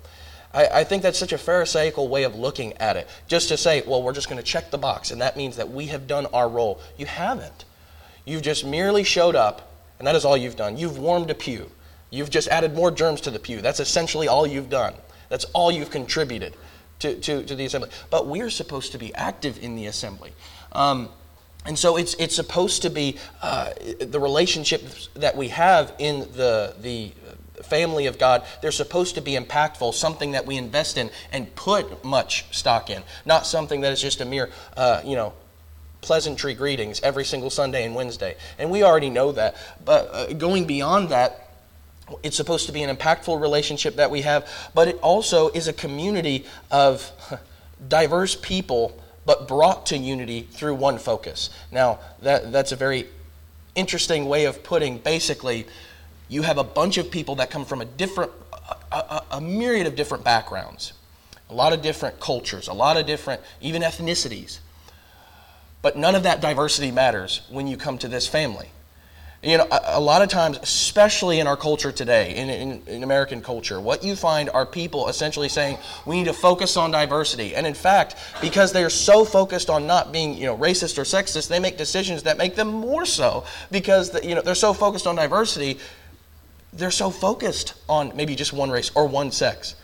I, 0.52 0.66
I 0.66 0.84
think 0.84 1.02
that's 1.02 1.18
such 1.18 1.32
a 1.32 1.38
Pharisaical 1.38 2.08
way 2.08 2.24
of 2.24 2.34
looking 2.34 2.72
at 2.78 2.96
it. 2.96 3.06
Just 3.28 3.48
to 3.48 3.56
say, 3.56 3.82
well, 3.86 4.02
we're 4.02 4.14
just 4.14 4.28
going 4.28 4.42
to 4.42 4.46
check 4.46 4.70
the 4.70 4.78
box, 4.78 5.10
and 5.10 5.20
that 5.20 5.36
means 5.36 5.56
that 5.56 5.70
we 5.70 5.86
have 5.86 6.06
done 6.06 6.26
our 6.26 6.48
role. 6.48 6.80
You 6.96 7.06
haven't. 7.06 7.64
You've 8.24 8.42
just 8.42 8.64
merely 8.64 9.04
showed 9.04 9.36
up 9.36 9.69
and 10.00 10.06
that 10.06 10.16
is 10.16 10.24
all 10.24 10.36
you've 10.36 10.56
done. 10.56 10.78
You've 10.78 10.98
warmed 10.98 11.30
a 11.30 11.34
pew. 11.34 11.70
You've 12.08 12.30
just 12.30 12.48
added 12.48 12.74
more 12.74 12.90
germs 12.90 13.20
to 13.20 13.30
the 13.30 13.38
pew. 13.38 13.60
That's 13.60 13.80
essentially 13.80 14.26
all 14.26 14.46
you've 14.46 14.70
done. 14.70 14.94
That's 15.28 15.44
all 15.52 15.70
you've 15.70 15.90
contributed 15.90 16.56
to, 17.00 17.14
to, 17.16 17.42
to 17.44 17.54
the 17.54 17.66
assembly. 17.66 17.90
But 18.08 18.26
we're 18.26 18.48
supposed 18.48 18.92
to 18.92 18.98
be 18.98 19.14
active 19.14 19.62
in 19.62 19.76
the 19.76 19.86
assembly. 19.86 20.32
Um, 20.72 21.10
and 21.66 21.78
so 21.78 21.98
it's, 21.98 22.14
it's 22.14 22.34
supposed 22.34 22.80
to 22.82 22.90
be 22.90 23.18
uh, 23.42 23.74
the 24.00 24.18
relationships 24.18 25.10
that 25.16 25.36
we 25.36 25.48
have 25.48 25.92
in 25.98 26.20
the, 26.32 26.74
the 26.80 27.12
family 27.62 28.06
of 28.06 28.18
God, 28.18 28.42
they're 28.62 28.72
supposed 28.72 29.16
to 29.16 29.20
be 29.20 29.36
impactful, 29.36 29.92
something 29.92 30.30
that 30.30 30.46
we 30.46 30.56
invest 30.56 30.96
in 30.96 31.10
and 31.30 31.54
put 31.54 32.02
much 32.02 32.46
stock 32.56 32.88
in, 32.88 33.02
not 33.26 33.46
something 33.46 33.82
that 33.82 33.92
is 33.92 34.00
just 34.00 34.22
a 34.22 34.24
mere, 34.24 34.48
uh, 34.78 35.02
you 35.04 35.14
know, 35.14 35.34
pleasantry 36.00 36.54
greetings 36.54 37.00
every 37.02 37.24
single 37.24 37.50
Sunday 37.50 37.84
and 37.84 37.94
Wednesday. 37.94 38.36
And 38.58 38.70
we 38.70 38.82
already 38.82 39.10
know 39.10 39.32
that. 39.32 39.56
But 39.84 40.08
uh, 40.12 40.32
going 40.32 40.66
beyond 40.66 41.10
that, 41.10 41.50
it's 42.22 42.36
supposed 42.36 42.66
to 42.66 42.72
be 42.72 42.82
an 42.82 42.94
impactful 42.94 43.40
relationship 43.40 43.96
that 43.96 44.10
we 44.10 44.22
have, 44.22 44.48
but 44.74 44.88
it 44.88 44.98
also 45.00 45.50
is 45.50 45.68
a 45.68 45.72
community 45.72 46.44
of 46.70 47.10
diverse 47.88 48.34
people, 48.34 48.98
but 49.26 49.46
brought 49.46 49.86
to 49.86 49.96
unity 49.96 50.42
through 50.42 50.74
one 50.74 50.98
focus. 50.98 51.50
Now, 51.70 52.00
that, 52.22 52.50
that's 52.50 52.72
a 52.72 52.76
very 52.76 53.06
interesting 53.74 54.26
way 54.26 54.46
of 54.46 54.64
putting 54.64 54.98
basically, 54.98 55.66
you 56.28 56.42
have 56.42 56.58
a 56.58 56.64
bunch 56.64 56.98
of 56.98 57.10
people 57.10 57.36
that 57.36 57.50
come 57.50 57.64
from 57.64 57.80
a 57.80 57.84
different, 57.84 58.32
a, 58.90 58.96
a, 58.96 59.24
a 59.32 59.40
myriad 59.40 59.86
of 59.86 59.94
different 59.94 60.24
backgrounds, 60.24 60.92
a 61.48 61.54
lot 61.54 61.72
of 61.72 61.82
different 61.82 62.18
cultures, 62.18 62.66
a 62.66 62.72
lot 62.72 62.96
of 62.96 63.06
different, 63.06 63.40
even 63.60 63.82
ethnicities 63.82 64.58
but 65.82 65.96
none 65.96 66.14
of 66.14 66.24
that 66.24 66.40
diversity 66.40 66.90
matters 66.90 67.42
when 67.50 67.66
you 67.66 67.76
come 67.76 67.98
to 67.98 68.08
this 68.08 68.26
family. 68.26 68.70
You 69.42 69.56
know, 69.56 69.66
a, 69.70 69.80
a 69.98 70.00
lot 70.00 70.20
of 70.20 70.28
times, 70.28 70.58
especially 70.62 71.40
in 71.40 71.46
our 71.46 71.56
culture 71.56 71.90
today, 71.90 72.34
in, 72.36 72.50
in, 72.50 72.82
in, 72.86 73.02
American 73.02 73.40
culture, 73.40 73.80
what 73.80 74.04
you 74.04 74.14
find 74.14 74.50
are 74.50 74.66
people 74.66 75.08
essentially 75.08 75.48
saying 75.48 75.78
we 76.04 76.18
need 76.18 76.26
to 76.26 76.34
focus 76.34 76.76
on 76.76 76.90
diversity. 76.90 77.54
And 77.54 77.66
in 77.66 77.72
fact, 77.72 78.16
because 78.42 78.70
they're 78.70 78.90
so 78.90 79.24
focused 79.24 79.70
on 79.70 79.86
not 79.86 80.12
being, 80.12 80.36
you 80.36 80.44
know, 80.44 80.58
racist 80.58 80.98
or 80.98 81.04
sexist, 81.04 81.48
they 81.48 81.58
make 81.58 81.78
decisions 81.78 82.24
that 82.24 82.36
make 82.36 82.54
them 82.54 82.68
more 82.68 83.06
so 83.06 83.44
because 83.70 84.10
the, 84.10 84.22
you 84.26 84.34
know 84.34 84.42
they're 84.42 84.54
so 84.54 84.74
focused 84.74 85.06
on 85.06 85.16
diversity. 85.16 85.78
They're 86.74 86.90
so 86.90 87.10
focused 87.10 87.72
on 87.88 88.12
maybe 88.14 88.36
just 88.36 88.52
one 88.52 88.70
race 88.70 88.90
or 88.94 89.08
one 89.08 89.32
sex. 89.32 89.74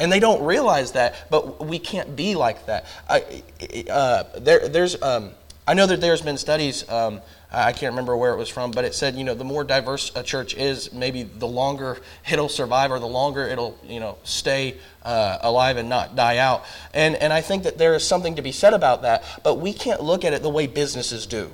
And 0.00 0.10
they 0.10 0.18
don't 0.18 0.42
realize 0.42 0.92
that, 0.92 1.30
but 1.30 1.64
we 1.64 1.78
can't 1.78 2.16
be 2.16 2.34
like 2.34 2.66
that. 2.66 2.86
I, 3.08 3.42
uh, 3.88 4.24
there, 4.38 4.66
there's, 4.66 5.00
um, 5.02 5.30
I 5.68 5.74
know 5.74 5.86
that 5.86 6.00
there's 6.00 6.22
been 6.22 6.38
studies, 6.38 6.88
um, 6.88 7.20
I 7.52 7.72
can't 7.72 7.92
remember 7.92 8.16
where 8.16 8.32
it 8.32 8.36
was 8.36 8.48
from, 8.48 8.70
but 8.70 8.84
it 8.84 8.94
said, 8.94 9.16
you 9.16 9.24
know, 9.24 9.34
the 9.34 9.44
more 9.44 9.64
diverse 9.64 10.12
a 10.14 10.22
church 10.22 10.54
is, 10.54 10.92
maybe 10.92 11.24
the 11.24 11.48
longer 11.48 11.98
it'll 12.30 12.48
survive 12.48 12.92
or 12.92 12.98
the 12.98 13.06
longer 13.06 13.46
it'll, 13.46 13.76
you 13.84 13.98
know, 14.00 14.18
stay 14.22 14.76
uh, 15.02 15.38
alive 15.42 15.76
and 15.76 15.88
not 15.88 16.14
die 16.14 16.38
out. 16.38 16.64
And, 16.94 17.16
and 17.16 17.32
I 17.32 17.40
think 17.40 17.64
that 17.64 17.76
there 17.76 17.94
is 17.94 18.04
something 18.04 18.36
to 18.36 18.42
be 18.42 18.52
said 18.52 18.72
about 18.72 19.02
that, 19.02 19.24
but 19.42 19.56
we 19.60 19.72
can't 19.72 20.00
look 20.00 20.24
at 20.24 20.32
it 20.32 20.42
the 20.42 20.50
way 20.50 20.66
businesses 20.66 21.26
do. 21.26 21.50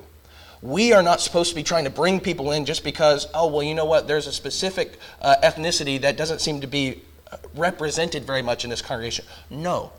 We 0.61 0.93
are 0.93 1.03
not 1.03 1.19
supposed 1.19 1.49
to 1.49 1.55
be 1.55 1.63
trying 1.63 1.83
to 1.83 1.89
bring 1.89 2.19
people 2.19 2.51
in 2.51 2.65
just 2.65 2.83
because, 2.83 3.27
oh, 3.33 3.47
well, 3.47 3.63
you 3.63 3.75
know 3.75 3.85
what, 3.85 4.07
there's 4.07 4.27
a 4.27 4.31
specific 4.31 4.99
uh, 5.21 5.35
ethnicity 5.43 5.99
that 6.01 6.15
doesn't 6.15 6.41
seem 6.41 6.61
to 6.61 6.67
be 6.67 7.01
represented 7.55 8.25
very 8.25 8.41
much 8.41 8.63
in 8.63 8.69
this 8.69 8.81
congregation. 8.81 9.25
No. 9.49 9.91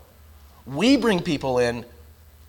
We 0.66 0.96
bring 0.96 1.22
people 1.22 1.58
in 1.58 1.84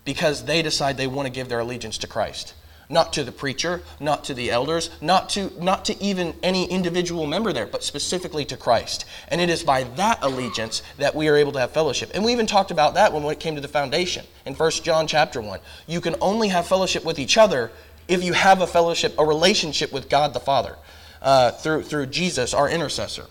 because 0.04 0.44
they 0.44 0.62
decide 0.62 0.96
they 0.96 1.06
want 1.06 1.26
to 1.26 1.32
give 1.32 1.48
their 1.48 1.60
allegiance 1.60 1.98
to 1.98 2.06
Christ. 2.06 2.54
Not 2.88 3.12
to 3.12 3.22
the 3.22 3.30
preacher, 3.30 3.82
not 4.00 4.24
to 4.24 4.34
the 4.34 4.50
elders, 4.50 4.90
not 5.00 5.28
to, 5.30 5.52
not 5.62 5.84
to 5.84 6.02
even 6.02 6.34
any 6.42 6.68
individual 6.68 7.24
member 7.26 7.52
there, 7.52 7.66
but 7.66 7.84
specifically 7.84 8.44
to 8.46 8.56
Christ. 8.56 9.04
And 9.28 9.40
it 9.40 9.48
is 9.48 9.62
by 9.62 9.84
that 9.84 10.18
allegiance 10.22 10.82
that 10.98 11.14
we 11.14 11.28
are 11.28 11.36
able 11.36 11.52
to 11.52 11.60
have 11.60 11.70
fellowship. 11.70 12.10
And 12.14 12.24
we 12.24 12.32
even 12.32 12.46
talked 12.46 12.72
about 12.72 12.94
that 12.94 13.12
when 13.12 13.22
it 13.24 13.38
came 13.38 13.54
to 13.54 13.60
the 13.60 13.68
foundation 13.68 14.26
in 14.44 14.54
1 14.54 14.70
John 14.82 15.06
chapter 15.06 15.40
1. 15.40 15.60
You 15.86 16.00
can 16.00 16.16
only 16.20 16.48
have 16.48 16.66
fellowship 16.66 17.04
with 17.04 17.20
each 17.20 17.38
other 17.38 17.70
if 18.08 18.24
you 18.24 18.32
have 18.32 18.60
a 18.60 18.66
fellowship, 18.66 19.14
a 19.18 19.24
relationship 19.24 19.92
with 19.92 20.08
God 20.08 20.34
the 20.34 20.40
Father 20.40 20.76
uh, 21.22 21.52
through, 21.52 21.82
through 21.84 22.06
Jesus, 22.06 22.52
our 22.52 22.68
intercessor. 22.68 23.26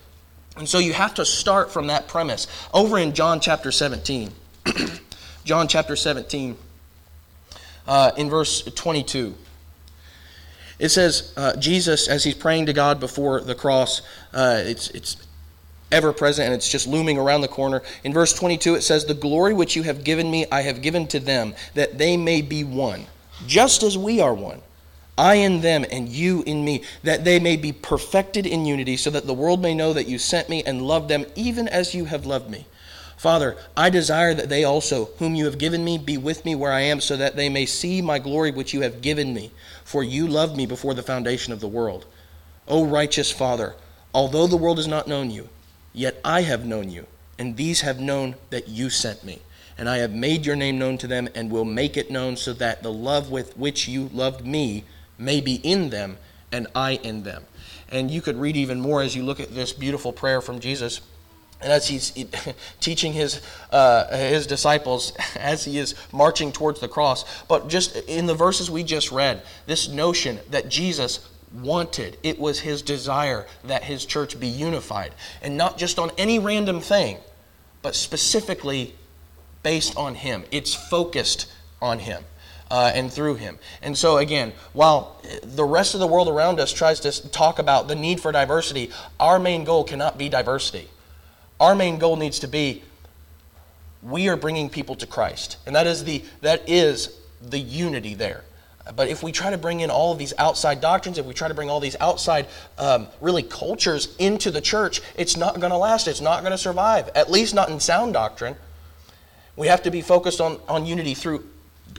And 0.56 0.68
so 0.68 0.78
you 0.78 0.92
have 0.92 1.14
to 1.14 1.24
start 1.24 1.70
from 1.70 1.86
that 1.86 2.08
premise. 2.08 2.46
Over 2.74 2.98
in 2.98 3.14
John 3.14 3.40
chapter 3.40 3.70
17, 3.72 4.30
John 5.44 5.68
chapter 5.68 5.96
17, 5.96 6.56
uh, 7.86 8.10
in 8.16 8.28
verse 8.28 8.62
22, 8.62 9.34
it 10.78 10.88
says, 10.88 11.32
uh, 11.36 11.56
Jesus, 11.56 12.08
as 12.08 12.24
he's 12.24 12.34
praying 12.34 12.66
to 12.66 12.72
God 12.72 13.00
before 13.00 13.40
the 13.40 13.54
cross, 13.54 14.02
uh, 14.32 14.62
it's, 14.64 14.88
it's 14.90 15.16
ever 15.92 16.12
present 16.12 16.46
and 16.46 16.54
it's 16.54 16.70
just 16.70 16.86
looming 16.86 17.18
around 17.18 17.42
the 17.42 17.48
corner. 17.48 17.82
In 18.04 18.12
verse 18.12 18.32
22, 18.32 18.76
it 18.76 18.82
says, 18.82 19.04
The 19.04 19.14
glory 19.14 19.54
which 19.54 19.76
you 19.76 19.82
have 19.82 20.04
given 20.04 20.30
me, 20.30 20.46
I 20.50 20.62
have 20.62 20.82
given 20.82 21.06
to 21.08 21.20
them, 21.20 21.54
that 21.74 21.98
they 21.98 22.16
may 22.16 22.42
be 22.42 22.64
one. 22.64 23.06
just 23.46 23.82
as 23.82 23.96
we 23.96 24.20
are 24.20 24.34
one. 24.34 24.60
I 25.18 25.34
in 25.34 25.60
them 25.60 25.84
and 25.90 26.08
you 26.08 26.42
in 26.44 26.64
me, 26.64 26.82
that 27.02 27.24
they 27.24 27.38
may 27.38 27.56
be 27.56 27.72
perfected 27.72 28.46
in 28.46 28.64
unity, 28.64 28.96
so 28.96 29.10
that 29.10 29.26
the 29.26 29.34
world 29.34 29.60
may 29.60 29.74
know 29.74 29.92
that 29.92 30.08
you 30.08 30.18
sent 30.18 30.48
me 30.48 30.62
and 30.64 30.82
loved 30.82 31.08
them 31.08 31.26
even 31.34 31.68
as 31.68 31.94
you 31.94 32.06
have 32.06 32.24
loved 32.24 32.48
me. 32.50 32.66
Father, 33.18 33.58
I 33.76 33.90
desire 33.90 34.32
that 34.32 34.48
they 34.48 34.64
also, 34.64 35.10
whom 35.18 35.34
you 35.34 35.44
have 35.44 35.58
given 35.58 35.84
me, 35.84 35.98
be 35.98 36.16
with 36.16 36.46
me 36.46 36.54
where 36.54 36.72
I 36.72 36.80
am, 36.80 37.02
so 37.02 37.18
that 37.18 37.36
they 37.36 37.50
may 37.50 37.66
see 37.66 38.00
my 38.00 38.18
glory 38.18 38.50
which 38.50 38.72
you 38.72 38.80
have 38.80 39.02
given 39.02 39.34
me. 39.34 39.50
For 39.84 40.02
you 40.02 40.26
loved 40.26 40.56
me 40.56 40.64
before 40.64 40.94
the 40.94 41.02
foundation 41.02 41.52
of 41.52 41.60
the 41.60 41.68
world. 41.68 42.06
O 42.66 42.86
righteous 42.86 43.30
Father, 43.30 43.74
although 44.14 44.46
the 44.46 44.56
world 44.56 44.78
has 44.78 44.88
not 44.88 45.06
known 45.06 45.30
you, 45.30 45.50
yet 45.92 46.18
I 46.24 46.42
have 46.42 46.64
known 46.64 46.88
you, 46.88 47.06
and 47.38 47.58
these 47.58 47.82
have 47.82 48.00
known 48.00 48.36
that 48.48 48.68
you 48.68 48.88
sent 48.88 49.22
me. 49.22 49.42
And 49.76 49.86
I 49.86 49.98
have 49.98 50.12
made 50.12 50.46
your 50.46 50.56
name 50.56 50.78
known 50.78 50.96
to 50.96 51.06
them, 51.06 51.28
and 51.34 51.50
will 51.50 51.66
make 51.66 51.98
it 51.98 52.10
known, 52.10 52.38
so 52.38 52.54
that 52.54 52.82
the 52.82 52.92
love 52.92 53.30
with 53.30 53.54
which 53.58 53.86
you 53.86 54.08
loved 54.14 54.46
me 54.46 54.84
may 55.20 55.40
be 55.40 55.56
in 55.56 55.90
them, 55.90 56.18
and 56.50 56.66
I 56.74 56.92
in 56.92 57.22
them. 57.22 57.44
And 57.90 58.10
you 58.10 58.22
could 58.22 58.36
read 58.36 58.56
even 58.56 58.80
more 58.80 59.02
as 59.02 59.14
you 59.14 59.22
look 59.22 59.40
at 59.40 59.54
this 59.54 59.72
beautiful 59.72 60.12
prayer 60.12 60.40
from 60.40 60.60
Jesus 60.60 61.00
and 61.62 61.72
as 61.72 61.88
he's 61.88 62.12
teaching 62.80 63.12
his, 63.12 63.40
uh, 63.70 64.16
his 64.16 64.46
disciples, 64.46 65.12
as 65.36 65.64
he 65.64 65.78
is 65.78 65.94
marching 66.12 66.52
towards 66.52 66.80
the 66.80 66.88
cross, 66.88 67.24
but 67.44 67.68
just 67.68 67.96
in 68.08 68.26
the 68.26 68.34
verses 68.34 68.70
we 68.70 68.82
just 68.82 69.12
read, 69.12 69.42
this 69.66 69.88
notion 69.88 70.40
that 70.50 70.68
Jesus 70.68 71.28
wanted, 71.52 72.16
it 72.22 72.38
was 72.38 72.60
his 72.60 72.80
desire 72.82 73.46
that 73.64 73.84
his 73.84 74.06
church 74.06 74.38
be 74.38 74.46
unified. 74.46 75.12
And 75.42 75.56
not 75.56 75.78
just 75.78 75.98
on 75.98 76.10
any 76.16 76.38
random 76.38 76.80
thing, 76.80 77.18
but 77.82 77.94
specifically 77.94 78.94
based 79.62 79.96
on 79.96 80.14
him. 80.14 80.44
It's 80.50 80.74
focused 80.74 81.50
on 81.82 81.98
him. 81.98 82.24
Uh, 82.70 82.92
and 82.94 83.12
through 83.12 83.34
him. 83.34 83.58
And 83.82 83.98
so, 83.98 84.18
again, 84.18 84.52
while 84.74 85.20
the 85.42 85.64
rest 85.64 85.94
of 85.94 85.98
the 85.98 86.06
world 86.06 86.28
around 86.28 86.60
us 86.60 86.72
tries 86.72 87.00
to 87.00 87.28
talk 87.30 87.58
about 87.58 87.88
the 87.88 87.96
need 87.96 88.20
for 88.20 88.30
diversity, 88.30 88.92
our 89.18 89.40
main 89.40 89.64
goal 89.64 89.82
cannot 89.82 90.18
be 90.18 90.28
diversity 90.28 90.88
our 91.60 91.74
main 91.74 91.98
goal 91.98 92.16
needs 92.16 92.40
to 92.40 92.48
be 92.48 92.82
we 94.02 94.28
are 94.28 94.36
bringing 94.36 94.70
people 94.70 94.96
to 94.96 95.06
Christ. 95.06 95.58
And 95.66 95.76
that 95.76 95.86
is 95.86 96.04
the, 96.04 96.24
that 96.40 96.66
is 96.66 97.18
the 97.42 97.58
unity 97.58 98.14
there. 98.14 98.44
But 98.96 99.08
if 99.08 99.22
we 99.22 99.30
try 99.30 99.50
to 99.50 99.58
bring 99.58 99.80
in 99.80 99.90
all 99.90 100.10
of 100.10 100.18
these 100.18 100.32
outside 100.38 100.80
doctrines, 100.80 101.18
if 101.18 101.26
we 101.26 101.34
try 101.34 101.48
to 101.48 101.54
bring 101.54 101.68
all 101.68 101.80
these 101.80 101.96
outside, 102.00 102.46
um, 102.78 103.08
really, 103.20 103.42
cultures 103.42 104.16
into 104.18 104.50
the 104.50 104.62
church, 104.62 105.02
it's 105.18 105.36
not 105.36 105.60
going 105.60 105.70
to 105.70 105.76
last. 105.76 106.08
It's 106.08 106.22
not 106.22 106.40
going 106.40 106.52
to 106.52 106.58
survive, 106.58 107.10
at 107.14 107.30
least 107.30 107.54
not 107.54 107.68
in 107.68 107.78
sound 107.78 108.14
doctrine. 108.14 108.56
We 109.54 109.66
have 109.66 109.82
to 109.82 109.90
be 109.90 110.00
focused 110.00 110.40
on, 110.40 110.58
on 110.66 110.86
unity 110.86 111.12
through 111.12 111.44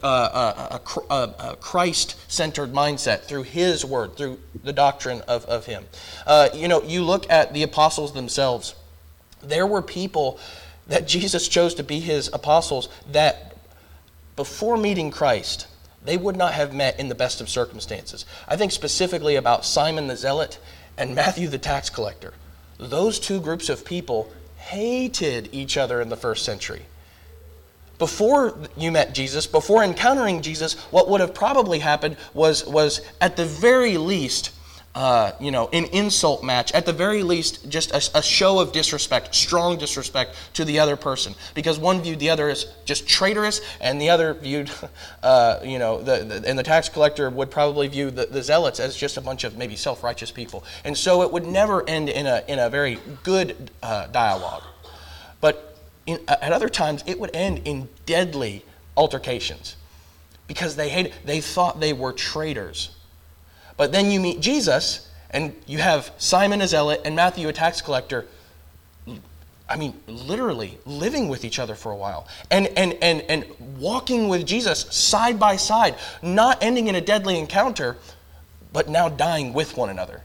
a, 0.03 0.07
a, 0.07 1.35
a 1.39 1.55
Christ 1.59 2.15
centered 2.31 2.73
mindset, 2.73 3.23
through 3.23 3.43
His 3.43 3.85
Word, 3.85 4.15
through 4.15 4.39
the 4.63 4.73
doctrine 4.73 5.21
of, 5.27 5.45
of 5.45 5.65
Him. 5.65 5.85
Uh, 6.25 6.49
you 6.53 6.67
know, 6.67 6.81
you 6.83 7.03
look 7.03 7.29
at 7.29 7.53
the 7.53 7.63
apostles 7.63 8.13
themselves. 8.13 8.75
There 9.43 9.65
were 9.65 9.81
people 9.81 10.39
that 10.87 11.07
Jesus 11.07 11.47
chose 11.47 11.73
to 11.75 11.83
be 11.83 11.99
his 11.99 12.29
apostles 12.33 12.89
that 13.11 13.55
before 14.35 14.77
meeting 14.77 15.11
Christ, 15.11 15.67
they 16.03 16.17
would 16.17 16.35
not 16.35 16.53
have 16.53 16.73
met 16.73 16.99
in 16.99 17.09
the 17.09 17.15
best 17.15 17.41
of 17.41 17.49
circumstances. 17.49 18.25
I 18.47 18.57
think 18.57 18.71
specifically 18.71 19.35
about 19.35 19.65
Simon 19.65 20.07
the 20.07 20.17
Zealot 20.17 20.59
and 20.97 21.15
Matthew 21.15 21.47
the 21.47 21.57
tax 21.57 21.89
collector. 21.89 22.33
Those 22.77 23.19
two 23.19 23.39
groups 23.39 23.69
of 23.69 23.85
people 23.85 24.31
hated 24.57 25.49
each 25.51 25.77
other 25.77 26.01
in 26.01 26.09
the 26.09 26.17
first 26.17 26.43
century. 26.43 26.81
Before 28.01 28.57
you 28.75 28.91
met 28.91 29.13
Jesus, 29.13 29.45
before 29.45 29.83
encountering 29.83 30.41
Jesus, 30.41 30.73
what 30.89 31.07
would 31.07 31.21
have 31.21 31.35
probably 31.35 31.77
happened 31.77 32.17
was, 32.33 32.65
was 32.65 32.99
at 33.21 33.37
the 33.37 33.45
very 33.45 33.95
least, 33.97 34.49
uh, 34.95 35.33
you 35.39 35.51
know, 35.51 35.69
an 35.71 35.85
insult 35.85 36.43
match, 36.43 36.71
at 36.71 36.87
the 36.87 36.93
very 36.93 37.21
least, 37.21 37.69
just 37.69 37.91
a, 37.91 38.17
a, 38.17 38.23
show 38.23 38.57
of 38.57 38.71
disrespect, 38.71 39.35
strong 39.35 39.77
disrespect 39.77 40.35
to 40.53 40.65
the 40.65 40.79
other 40.79 40.95
person, 40.95 41.35
because 41.53 41.77
one 41.77 42.01
viewed 42.01 42.17
the 42.17 42.31
other 42.31 42.49
as 42.49 42.65
just 42.85 43.07
traitorous, 43.07 43.61
and 43.79 44.01
the 44.01 44.09
other 44.09 44.33
viewed, 44.33 44.71
uh, 45.21 45.59
you 45.63 45.77
know, 45.77 46.01
the, 46.01 46.23
the, 46.23 46.49
and 46.49 46.57
the 46.57 46.63
tax 46.63 46.89
collector 46.89 47.29
would 47.29 47.51
probably 47.51 47.87
view 47.87 48.09
the, 48.09 48.25
the 48.25 48.41
zealots 48.41 48.79
as 48.79 48.97
just 48.97 49.15
a 49.17 49.21
bunch 49.21 49.43
of 49.43 49.59
maybe 49.59 49.75
self-righteous 49.75 50.31
people, 50.31 50.63
and 50.83 50.97
so 50.97 51.21
it 51.21 51.31
would 51.31 51.45
never 51.45 51.87
end 51.87 52.09
in 52.09 52.25
a 52.25 52.43
in 52.47 52.57
a 52.57 52.67
very 52.67 52.97
good 53.21 53.69
uh, 53.83 54.07
dialogue, 54.07 54.63
but 55.39 55.70
in, 56.05 56.19
uh, 56.27 56.35
at 56.41 56.51
other 56.51 56.69
times 56.69 57.03
it 57.05 57.19
would 57.19 57.35
end 57.35 57.61
in 57.65 57.89
deadly 58.05 58.65
altercations, 58.97 59.75
because 60.47 60.75
they 60.75 60.89
hated, 60.89 61.13
they 61.25 61.41
thought 61.41 61.79
they 61.79 61.93
were 61.93 62.13
traitors 62.13 62.91
but 63.81 63.91
then 63.91 64.11
you 64.11 64.19
meet 64.19 64.41
Jesus, 64.41 65.09
and 65.31 65.55
you 65.65 65.79
have 65.79 66.11
Simon 66.19 66.61
a 66.61 66.67
zealot 66.67 67.01
and 67.03 67.15
Matthew 67.15 67.47
a 67.47 67.53
tax 67.53 67.81
collector. 67.81 68.27
I 69.67 69.75
mean, 69.75 69.99
literally 70.05 70.77
living 70.85 71.29
with 71.29 71.43
each 71.43 71.57
other 71.57 71.73
for 71.73 71.91
a 71.91 71.95
while 71.95 72.27
and, 72.51 72.67
and, 72.77 72.93
and, 73.01 73.21
and 73.21 73.45
walking 73.79 74.27
with 74.27 74.45
Jesus 74.45 74.81
side 74.91 75.39
by 75.39 75.55
side, 75.55 75.95
not 76.21 76.61
ending 76.61 76.89
in 76.89 76.95
a 76.95 77.01
deadly 77.01 77.39
encounter, 77.39 77.97
but 78.71 78.87
now 78.87 79.09
dying 79.09 79.51
with 79.51 79.75
one 79.75 79.89
another. 79.89 80.21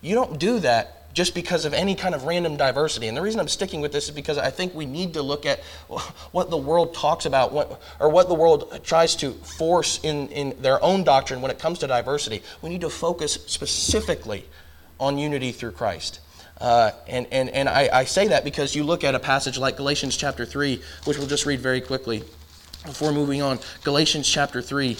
You 0.00 0.16
don't 0.16 0.36
do 0.38 0.58
that 0.58 0.93
just 1.14 1.34
because 1.34 1.64
of 1.64 1.72
any 1.72 1.94
kind 1.94 2.14
of 2.14 2.24
random 2.24 2.56
diversity. 2.56 3.06
And 3.06 3.16
the 3.16 3.22
reason 3.22 3.40
I'm 3.40 3.48
sticking 3.48 3.80
with 3.80 3.92
this 3.92 4.04
is 4.04 4.10
because 4.10 4.36
I 4.36 4.50
think 4.50 4.74
we 4.74 4.84
need 4.84 5.14
to 5.14 5.22
look 5.22 5.46
at 5.46 5.60
what 6.32 6.50
the 6.50 6.56
world 6.56 6.92
talks 6.92 7.24
about, 7.24 7.52
what, 7.52 7.80
or 8.00 8.08
what 8.10 8.28
the 8.28 8.34
world 8.34 8.80
tries 8.84 9.14
to 9.16 9.32
force 9.32 10.00
in, 10.02 10.28
in 10.28 10.60
their 10.60 10.82
own 10.82 11.04
doctrine 11.04 11.40
when 11.40 11.50
it 11.50 11.58
comes 11.58 11.78
to 11.78 11.86
diversity. 11.86 12.42
We 12.60 12.68
need 12.68 12.80
to 12.82 12.90
focus 12.90 13.34
specifically 13.46 14.44
on 14.98 15.16
unity 15.16 15.52
through 15.52 15.72
Christ. 15.72 16.20
Uh, 16.60 16.92
and 17.08 17.26
and, 17.32 17.48
and 17.50 17.68
I, 17.68 17.88
I 17.92 18.04
say 18.04 18.28
that 18.28 18.44
because 18.44 18.76
you 18.76 18.84
look 18.84 19.02
at 19.02 19.14
a 19.14 19.18
passage 19.18 19.58
like 19.58 19.76
Galatians 19.76 20.16
chapter 20.16 20.44
3, 20.44 20.80
which 21.04 21.18
we'll 21.18 21.26
just 21.26 21.46
read 21.46 21.60
very 21.60 21.80
quickly 21.80 22.22
before 22.84 23.12
moving 23.12 23.42
on. 23.42 23.58
Galatians 23.82 24.28
chapter 24.28 24.62
3, 24.62 24.96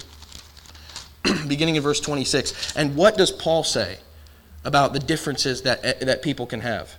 beginning 1.49 1.77
in 1.77 1.83
verse 1.83 2.01
26. 2.01 2.77
And 2.77 2.97
what 2.97 3.17
does 3.17 3.31
Paul 3.31 3.63
say? 3.63 3.99
About 4.65 4.93
the 4.93 4.99
differences 4.99 5.63
that, 5.63 5.81
eh, 5.85 6.05
that 6.05 6.23
people 6.23 6.47
can 6.47 6.61
have. 6.61 6.97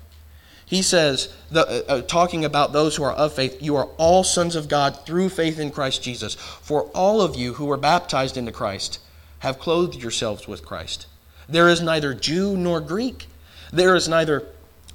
He 0.66 0.82
says, 0.82 1.34
the, 1.52 1.86
uh, 1.88 2.02
talking 2.02 2.44
about 2.44 2.74
those 2.74 2.96
who 2.96 3.04
are 3.04 3.14
of 3.14 3.34
faith, 3.34 3.62
you 3.62 3.76
are 3.76 3.90
all 3.98 4.24
sons 4.24 4.56
of 4.56 4.68
God 4.68 5.06
through 5.06 5.30
faith 5.30 5.60
in 5.60 5.70
Christ 5.70 6.02
Jesus. 6.02 6.34
For 6.34 6.84
all 6.96 7.22
of 7.22 7.36
you 7.36 7.54
who 7.54 7.66
were 7.66 7.78
baptized 7.78 8.36
into 8.36 8.52
Christ 8.52 9.00
have 9.40 9.60
clothed 9.60 9.96
yourselves 9.96 10.48
with 10.48 10.66
Christ. 10.66 11.06
There 11.48 11.70
is 11.70 11.82
neither 11.82 12.16
Jew 12.16 12.58
nor 12.58 12.82
Greek. 12.82 13.28
There 13.72 13.96
is 13.96 14.08
neither 14.08 14.48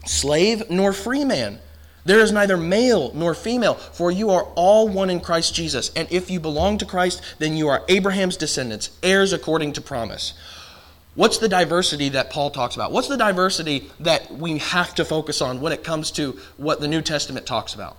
slave 0.07 0.69
nor 0.69 0.93
free 0.93 1.25
man. 1.25 1.61
There 2.05 2.21
is 2.21 2.33
neither 2.33 2.57
male 2.57 3.13
nor 3.15 3.35
female, 3.35 3.75
for 3.75 4.11
you 4.11 4.31
are 4.31 4.45
all 4.55 4.89
one 4.89 5.11
in 5.11 5.21
Christ 5.21 5.55
Jesus. 5.55 5.93
And 5.95 6.09
if 6.11 6.31
you 6.31 6.41
belong 6.41 6.79
to 6.79 6.87
Christ, 6.87 7.23
then 7.39 7.57
you 7.57 7.69
are 7.69 7.85
Abraham's 7.89 8.37
descendants, 8.37 8.91
heirs 9.03 9.33
according 9.33 9.75
to 9.75 9.81
promise. 9.81 10.33
What's 11.15 11.39
the 11.39 11.49
diversity 11.49 12.11
that 12.11 12.31
Paul 12.31 12.51
talks 12.51 12.77
about? 12.77 12.93
What's 12.93 13.09
the 13.09 13.17
diversity 13.17 13.91
that 14.01 14.31
we 14.31 14.59
have 14.59 14.95
to 14.95 15.05
focus 15.05 15.43
on 15.43 15.61
when 15.61 15.73
it 15.73 15.83
comes 15.83 16.11
to 16.13 16.39
what 16.57 16.81
the 16.81 16.89
New 16.89 17.03
Testament 17.03 17.47
talks 17.47 17.75
about? 17.75 17.97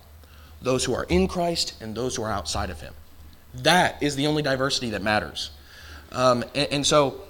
Those 0.62 0.84
who 0.84 0.94
are 0.94 1.04
in 1.04 1.28
Christ 1.28 1.74
and 1.80 1.94
those 1.94 2.16
who 2.16 2.22
are 2.22 2.32
outside 2.32 2.70
of 2.70 2.80
Him. 2.80 2.94
That 3.54 4.02
is 4.02 4.16
the 4.16 4.26
only 4.26 4.42
diversity 4.42 4.90
that 4.90 5.02
matters. 5.02 5.50
Um, 6.10 6.42
and, 6.54 6.68
and, 6.72 6.86
so 6.86 7.20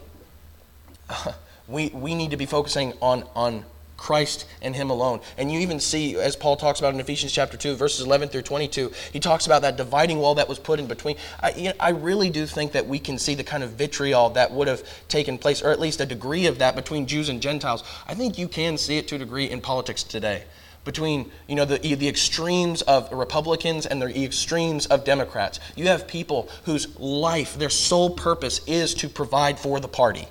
we, 1.68 1.88
we 1.88 2.14
need 2.14 2.30
to 2.30 2.36
be 2.36 2.46
focusing 2.46 2.92
on, 3.00 3.24
on 3.34 3.64
Christ 4.02 4.46
and 4.60 4.74
Him 4.74 4.90
alone. 4.90 5.20
And 5.38 5.50
you 5.50 5.60
even 5.60 5.78
see, 5.78 6.16
as 6.16 6.34
Paul 6.34 6.56
talks 6.56 6.80
about 6.80 6.92
in 6.92 6.98
Ephesians 6.98 7.30
chapter 7.30 7.56
2, 7.56 7.76
verses 7.76 8.04
11 8.04 8.30
through 8.30 8.42
22, 8.42 8.90
he 9.12 9.20
talks 9.20 9.46
about 9.46 9.62
that 9.62 9.76
dividing 9.76 10.18
wall 10.18 10.34
that 10.34 10.48
was 10.48 10.58
put 10.58 10.80
in 10.80 10.88
between. 10.88 11.16
I, 11.40 11.52
you 11.52 11.64
know, 11.68 11.74
I 11.78 11.90
really 11.90 12.28
do 12.28 12.44
think 12.44 12.72
that 12.72 12.88
we 12.88 12.98
can 12.98 13.16
see 13.16 13.36
the 13.36 13.44
kind 13.44 13.62
of 13.62 13.70
vitriol 13.70 14.30
that 14.30 14.50
would 14.50 14.66
have 14.66 14.82
taken 15.06 15.38
place, 15.38 15.62
or 15.62 15.70
at 15.70 15.78
least 15.78 16.00
a 16.00 16.06
degree 16.06 16.46
of 16.46 16.58
that 16.58 16.74
between 16.74 17.06
Jews 17.06 17.28
and 17.28 17.40
Gentiles. 17.40 17.84
I 18.08 18.14
think 18.14 18.38
you 18.38 18.48
can 18.48 18.76
see 18.76 18.98
it 18.98 19.06
to 19.06 19.14
a 19.14 19.18
degree 19.18 19.48
in 19.48 19.60
politics 19.60 20.02
today 20.02 20.44
between 20.84 21.30
you 21.46 21.54
know 21.54 21.64
the, 21.64 21.78
the 21.94 22.08
extremes 22.08 22.82
of 22.82 23.12
republicans 23.12 23.86
and 23.86 24.02
the 24.02 24.24
extremes 24.24 24.86
of 24.86 25.04
democrats 25.04 25.60
you 25.76 25.86
have 25.86 26.08
people 26.08 26.48
whose 26.64 26.98
life 26.98 27.56
their 27.56 27.70
sole 27.70 28.10
purpose 28.10 28.60
is 28.66 28.92
to 28.94 29.08
provide 29.08 29.60
for 29.60 29.78
the 29.78 29.86
party 29.86 30.26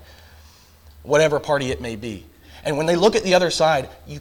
whatever 1.03 1.39
party 1.39 1.71
it 1.71 1.79
may 1.79 1.95
be 1.95 2.25
and 2.63 2.77
when 2.77 2.85
they 2.85 2.95
look 2.95 3.15
at 3.15 3.23
the 3.23 3.33
other 3.33 3.49
side, 3.49 3.89
you, 4.07 4.19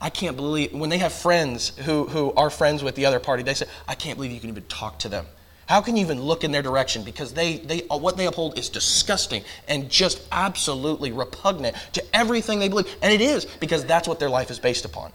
I 0.00 0.10
can't 0.10 0.36
believe, 0.36 0.72
when 0.72 0.90
they 0.90 0.98
have 0.98 1.12
friends 1.12 1.70
who, 1.84 2.06
who 2.06 2.32
are 2.34 2.50
friends 2.50 2.82
with 2.82 2.94
the 2.94 3.06
other 3.06 3.18
party, 3.18 3.42
they 3.42 3.54
say, 3.54 3.66
I 3.88 3.94
can't 3.94 4.16
believe 4.16 4.32
you 4.32 4.40
can 4.40 4.50
even 4.50 4.64
talk 4.64 4.98
to 5.00 5.08
them. 5.08 5.26
How 5.66 5.80
can 5.80 5.96
you 5.96 6.02
even 6.02 6.20
look 6.22 6.44
in 6.44 6.52
their 6.52 6.62
direction? 6.62 7.02
Because 7.02 7.34
they, 7.34 7.56
they, 7.56 7.80
what 7.88 8.16
they 8.16 8.26
uphold 8.26 8.56
is 8.56 8.68
disgusting 8.68 9.42
and 9.66 9.90
just 9.90 10.22
absolutely 10.30 11.10
repugnant 11.10 11.74
to 11.94 12.16
everything 12.16 12.60
they 12.60 12.68
believe. 12.68 12.94
And 13.02 13.12
it 13.12 13.20
is, 13.20 13.46
because 13.46 13.84
that's 13.84 14.06
what 14.06 14.20
their 14.20 14.30
life 14.30 14.50
is 14.50 14.60
based 14.60 14.84
upon. 14.84 15.12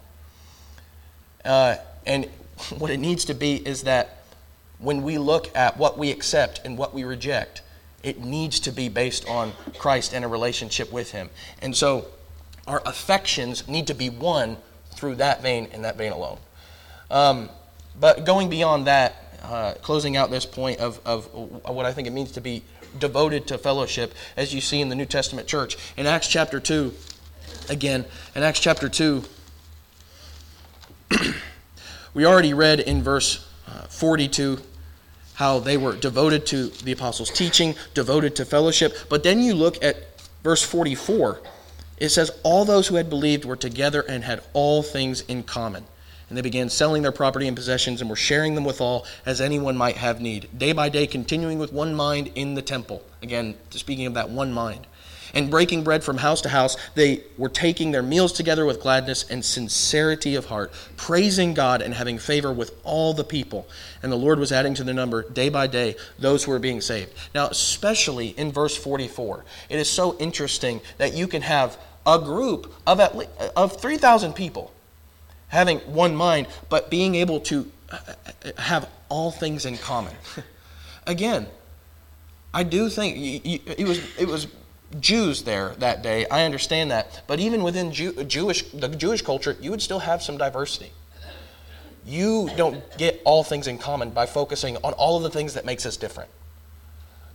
Uh, 1.44 1.76
and 2.04 2.26
what 2.78 2.90
it 2.90 2.98
needs 2.98 3.24
to 3.26 3.34
be 3.34 3.56
is 3.56 3.84
that 3.84 4.24
when 4.78 5.02
we 5.02 5.16
look 5.16 5.56
at 5.56 5.78
what 5.78 5.96
we 5.96 6.10
accept 6.10 6.60
and 6.64 6.76
what 6.76 6.92
we 6.92 7.04
reject, 7.04 7.62
it 8.02 8.20
needs 8.20 8.60
to 8.60 8.72
be 8.72 8.88
based 8.88 9.26
on 9.28 9.52
Christ 9.78 10.12
and 10.12 10.24
a 10.24 10.28
relationship 10.28 10.92
with 10.92 11.12
Him. 11.12 11.30
And 11.62 11.74
so 11.74 12.06
our 12.72 12.80
affections 12.86 13.68
need 13.68 13.86
to 13.86 13.94
be 13.94 14.08
won 14.08 14.56
through 14.92 15.14
that 15.16 15.42
vein 15.42 15.68
and 15.72 15.84
that 15.84 15.98
vein 15.98 16.10
alone. 16.10 16.38
Um, 17.10 17.50
but 18.00 18.24
going 18.24 18.48
beyond 18.48 18.86
that, 18.86 19.14
uh, 19.42 19.74
closing 19.82 20.16
out 20.16 20.30
this 20.30 20.46
point 20.46 20.80
of, 20.80 20.98
of 21.04 21.26
what 21.66 21.84
I 21.84 21.92
think 21.92 22.08
it 22.08 22.12
means 22.12 22.32
to 22.32 22.40
be 22.40 22.62
devoted 22.98 23.46
to 23.48 23.58
fellowship, 23.58 24.14
as 24.38 24.54
you 24.54 24.62
see 24.62 24.80
in 24.80 24.88
the 24.88 24.94
New 24.94 25.04
Testament 25.04 25.46
church. 25.46 25.76
In 25.98 26.06
Acts 26.06 26.28
chapter 26.28 26.60
2, 26.60 26.94
again, 27.68 28.06
in 28.34 28.42
Acts 28.42 28.60
chapter 28.60 28.88
2, 28.88 29.22
we 32.14 32.24
already 32.24 32.54
read 32.54 32.80
in 32.80 33.02
verse 33.02 33.46
uh, 33.68 33.82
42 33.82 34.58
how 35.34 35.58
they 35.58 35.76
were 35.76 35.94
devoted 35.94 36.46
to 36.46 36.68
the 36.68 36.92
apostles' 36.92 37.28
teaching, 37.28 37.74
devoted 37.92 38.34
to 38.36 38.46
fellowship. 38.46 38.96
But 39.10 39.24
then 39.24 39.42
you 39.42 39.52
look 39.54 39.82
at 39.84 39.96
verse 40.42 40.62
44. 40.62 41.42
It 42.02 42.10
says, 42.10 42.32
All 42.42 42.64
those 42.64 42.88
who 42.88 42.96
had 42.96 43.08
believed 43.08 43.44
were 43.44 43.54
together 43.54 44.00
and 44.00 44.24
had 44.24 44.42
all 44.54 44.82
things 44.82 45.20
in 45.20 45.44
common. 45.44 45.84
And 46.28 46.36
they 46.36 46.42
began 46.42 46.68
selling 46.68 47.02
their 47.02 47.12
property 47.12 47.46
and 47.46 47.56
possessions 47.56 48.00
and 48.00 48.10
were 48.10 48.16
sharing 48.16 48.56
them 48.56 48.64
with 48.64 48.80
all 48.80 49.06
as 49.24 49.40
anyone 49.40 49.76
might 49.76 49.98
have 49.98 50.20
need, 50.20 50.48
day 50.58 50.72
by 50.72 50.88
day 50.88 51.06
continuing 51.06 51.60
with 51.60 51.72
one 51.72 51.94
mind 51.94 52.32
in 52.34 52.54
the 52.54 52.62
temple. 52.62 53.04
Again, 53.22 53.54
speaking 53.70 54.06
of 54.06 54.14
that 54.14 54.30
one 54.30 54.52
mind. 54.52 54.88
And 55.34 55.48
breaking 55.48 55.84
bread 55.84 56.02
from 56.02 56.18
house 56.18 56.40
to 56.42 56.48
house, 56.48 56.76
they 56.94 57.22
were 57.38 57.48
taking 57.48 57.92
their 57.92 58.02
meals 58.02 58.32
together 58.32 58.66
with 58.66 58.82
gladness 58.82 59.24
and 59.30 59.44
sincerity 59.44 60.34
of 60.34 60.46
heart, 60.46 60.72
praising 60.96 61.54
God 61.54 61.82
and 61.82 61.94
having 61.94 62.18
favor 62.18 62.52
with 62.52 62.74
all 62.82 63.14
the 63.14 63.24
people. 63.24 63.66
And 64.02 64.10
the 64.10 64.16
Lord 64.16 64.38
was 64.38 64.52
adding 64.52 64.74
to 64.74 64.84
the 64.84 64.92
number 64.92 65.22
day 65.30 65.48
by 65.48 65.68
day 65.68 65.94
those 66.18 66.44
who 66.44 66.50
were 66.50 66.58
being 66.58 66.80
saved. 66.80 67.12
Now, 67.34 67.46
especially 67.46 68.28
in 68.30 68.52
verse 68.52 68.76
44, 68.76 69.44
it 69.70 69.78
is 69.78 69.88
so 69.88 70.18
interesting 70.18 70.80
that 70.98 71.14
you 71.14 71.28
can 71.28 71.42
have 71.42 71.78
a 72.06 72.18
group 72.18 72.72
of, 72.86 73.00
at 73.00 73.16
least, 73.16 73.30
of 73.56 73.80
3,000 73.80 74.32
people 74.34 74.72
having 75.48 75.78
one 75.80 76.16
mind, 76.16 76.46
but 76.68 76.90
being 76.90 77.14
able 77.14 77.38
to 77.40 77.70
uh, 77.90 77.98
have 78.58 78.88
all 79.08 79.30
things 79.30 79.66
in 79.66 79.76
common. 79.76 80.14
Again, 81.06 81.46
I 82.54 82.62
do 82.62 82.88
think 82.88 83.44
it 83.44 83.86
was 83.86 84.00
it 84.18 84.28
was 84.28 84.46
Jews 85.00 85.42
there 85.42 85.74
that 85.78 86.02
day. 86.02 86.26
I 86.30 86.44
understand 86.44 86.90
that, 86.90 87.22
but 87.26 87.40
even 87.40 87.62
within 87.62 87.92
Jew, 87.92 88.24
Jewish 88.24 88.62
the 88.70 88.88
Jewish 88.88 89.22
culture, 89.22 89.56
you 89.60 89.70
would 89.70 89.82
still 89.82 90.00
have 90.00 90.22
some 90.22 90.36
diversity. 90.36 90.92
You 92.04 92.50
don't 92.56 92.82
get 92.98 93.22
all 93.24 93.44
things 93.44 93.66
in 93.68 93.78
common 93.78 94.10
by 94.10 94.26
focusing 94.26 94.76
on 94.78 94.92
all 94.94 95.16
of 95.16 95.22
the 95.22 95.30
things 95.30 95.54
that 95.54 95.64
makes 95.64 95.86
us 95.86 95.96
different. 95.96 96.30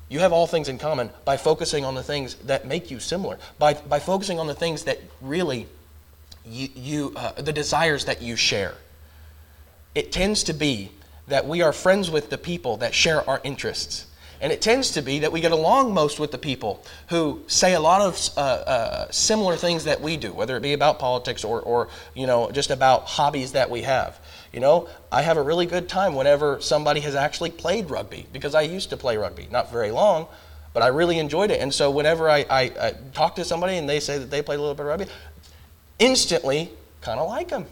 You 0.10 0.20
have 0.20 0.32
all 0.32 0.48
things 0.48 0.70
in 0.70 0.78
common 0.78 1.10
by 1.26 1.38
focusing 1.38 1.84
on 1.84 1.96
the 1.96 2.04
things 2.04 2.36
that 2.46 2.66
make 2.66 2.90
you 2.90 3.00
similar, 3.00 3.38
by, 3.60 3.74
by 3.74 4.00
focusing 4.00 4.40
on 4.40 4.48
the 4.48 4.56
things 4.56 4.84
that 4.84 5.00
really 5.22 5.68
you, 6.46 6.70
you 6.76 7.14
uh, 7.16 7.34
the 7.34 7.54
desires 7.54 8.06
that 8.06 8.22
you 8.22 8.36
share. 8.36 8.76
It 9.94 10.12
tends 10.12 10.44
to 10.46 10.54
be 10.54 10.92
that 11.28 11.46
we 11.46 11.62
are 11.62 11.74
friends 11.74 12.10
with 12.10 12.30
the 12.30 12.38
people 12.38 12.78
that 12.78 12.94
share 12.94 13.28
our 13.30 13.42
interests. 13.44 14.07
And 14.40 14.52
it 14.52 14.62
tends 14.62 14.92
to 14.92 15.02
be 15.02 15.20
that 15.20 15.32
we 15.32 15.42
get 15.42 15.52
along 15.52 15.94
most 15.94 16.20
with 16.20 16.32
the 16.32 16.38
people 16.38 16.84
who 17.10 17.42
say 17.48 17.74
a 17.74 17.80
lot 17.80 18.02
of 18.02 18.30
uh, 18.38 18.40
uh, 18.40 19.12
similar 19.12 19.56
things 19.56 19.86
that 19.86 20.00
we 20.00 20.16
do, 20.18 20.32
whether 20.32 20.56
it 20.56 20.62
be 20.62 20.74
about 20.74 21.00
politics 21.00 21.44
or, 21.44 21.60
or 21.62 21.90
you 22.14 22.28
know, 22.28 22.52
just 22.52 22.70
about 22.70 23.06
hobbies 23.06 23.54
that 23.54 23.70
we 23.70 23.82
have. 23.82 24.20
You 24.54 24.60
know, 24.60 24.90
I 25.12 25.24
have 25.24 25.38
a 25.38 25.42
really 25.42 25.66
good 25.66 25.90
time 25.90 26.16
whenever 26.16 26.62
somebody 26.62 27.00
has 27.02 27.16
actually 27.16 27.52
played 27.52 27.90
rugby 27.90 28.28
because 28.32 28.54
I 28.54 28.62
used 28.62 28.92
to 28.92 28.98
play 28.98 29.18
rugby, 29.18 29.48
not 29.52 29.72
very 29.72 29.92
long, 29.92 30.28
but 30.74 30.84
I 30.84 30.88
really 30.88 31.18
enjoyed 31.18 31.50
it. 31.50 31.60
And 31.60 31.74
so 31.74 31.90
whenever 31.90 32.30
I, 32.30 32.46
I, 32.50 32.62
I 32.62 32.94
talk 33.14 33.36
to 33.38 33.46
somebody 33.46 33.78
and 33.78 33.90
they 33.90 34.00
say 34.00 34.20
that 34.20 34.30
they 34.30 34.42
play 34.42 34.56
a 34.56 34.60
little 34.60 34.76
bit 34.76 34.82
of 34.82 34.88
rugby, 34.88 35.06
instantly 35.98 36.72
kind 37.02 37.20
of 37.20 37.28
like 37.28 37.50
them. 37.50 37.66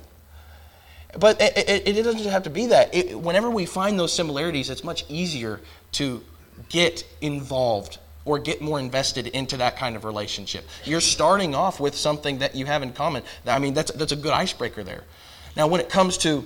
But 1.17 1.39
it, 1.39 1.57
it, 1.87 1.97
it, 1.97 2.03
doesn't 2.03 2.29
have 2.29 2.43
to 2.43 2.49
be 2.49 2.67
that. 2.67 2.93
It, 2.93 3.17
whenever 3.19 3.49
we 3.49 3.65
find 3.65 3.97
those 3.97 4.11
similarities, 4.11 4.69
it's 4.69 4.83
much 4.83 5.05
easier 5.07 5.61
to 5.93 6.21
get 6.69 7.05
involved 7.21 7.97
or 8.23 8.39
get 8.39 8.61
more 8.61 8.79
invested 8.79 9.27
into 9.27 9.57
that 9.57 9.77
kind 9.77 9.95
of 9.95 10.03
relationship. 10.03 10.65
You're 10.83 11.01
starting 11.01 11.53
off 11.53 11.79
with 11.79 11.95
something 11.95 12.39
that 12.39 12.55
you 12.55 12.65
have 12.65 12.81
in 12.81 12.91
common. 12.93 13.23
I 13.45 13.59
mean, 13.59 13.73
that's, 13.73 13.91
that's 13.91 14.11
a 14.11 14.15
good 14.15 14.33
icebreaker 14.33 14.83
there. 14.83 15.03
Now, 15.55 15.67
when 15.67 15.79
it 15.79 15.89
comes 15.89 16.17
to 16.19 16.43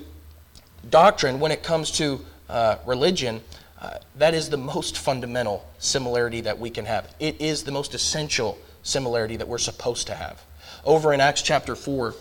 doctrine, 0.89 1.39
when 1.39 1.52
it 1.52 1.63
comes 1.63 1.91
to 1.91 2.19
uh, 2.50 2.78
religion, 2.86 3.41
uh, 3.82 4.00
that 4.17 4.34
is 4.34 4.50
the 4.50 4.58
most 4.58 4.98
fundamental 4.98 5.65
similarity 5.78 6.41
that 6.41 6.60
we 6.60 6.69
can 6.69 6.86
have. 6.86 7.13
It 7.19 7.39
is 7.39 7.63
the 7.63 7.72
most 7.72 7.93
essential 7.93 8.58
similarity 8.84 9.38
that 9.38 9.48
we're 9.48 9.58
supposed 9.58 10.08
to 10.08 10.15
have 10.15 10.43
over 10.86 11.13
in 11.13 11.22
Acts 11.22 11.41
chapter 11.41 11.76
4, 11.76 12.15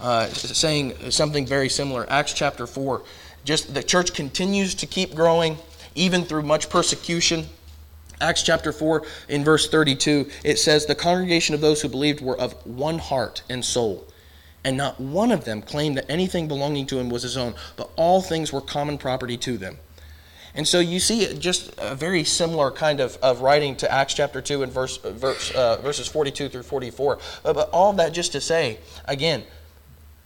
uh, 0.00 0.26
saying 0.28 1.10
something 1.10 1.46
very 1.46 1.68
similar. 1.68 2.06
Acts 2.08 2.32
chapter 2.32 2.66
4, 2.66 3.02
just 3.44 3.74
the 3.74 3.82
church 3.82 4.14
continues 4.14 4.74
to 4.76 4.86
keep 4.86 5.14
growing, 5.14 5.58
even 5.94 6.24
through 6.24 6.42
much 6.42 6.70
persecution. 6.70 7.46
Acts 8.20 8.42
chapter 8.42 8.72
4, 8.72 9.04
in 9.28 9.44
verse 9.44 9.68
32, 9.68 10.28
it 10.42 10.58
says, 10.58 10.86
The 10.86 10.94
congregation 10.94 11.54
of 11.54 11.60
those 11.60 11.82
who 11.82 11.88
believed 11.88 12.20
were 12.20 12.38
of 12.38 12.54
one 12.66 12.98
heart 12.98 13.42
and 13.48 13.64
soul. 13.64 14.06
And 14.64 14.76
not 14.76 15.00
one 15.00 15.30
of 15.30 15.44
them 15.44 15.62
claimed 15.62 15.96
that 15.96 16.10
anything 16.10 16.48
belonging 16.48 16.86
to 16.86 16.98
him 16.98 17.10
was 17.10 17.22
his 17.22 17.36
own, 17.36 17.54
but 17.76 17.90
all 17.96 18.20
things 18.20 18.52
were 18.52 18.60
common 18.60 18.98
property 18.98 19.36
to 19.38 19.56
them. 19.56 19.78
And 20.54 20.66
so 20.66 20.80
you 20.80 20.98
see 20.98 21.38
just 21.38 21.72
a 21.78 21.94
very 21.94 22.24
similar 22.24 22.72
kind 22.72 22.98
of, 22.98 23.16
of 23.22 23.42
writing 23.42 23.76
to 23.76 23.92
Acts 23.92 24.14
chapter 24.14 24.40
2 24.40 24.64
and 24.64 24.72
verse, 24.72 24.96
verse, 24.96 25.52
uh, 25.52 25.76
verses 25.82 26.08
42 26.08 26.48
through 26.48 26.64
44. 26.64 27.18
But, 27.44 27.52
but 27.54 27.70
all 27.70 27.92
that 27.92 28.12
just 28.12 28.32
to 28.32 28.40
say, 28.40 28.78
again, 29.04 29.44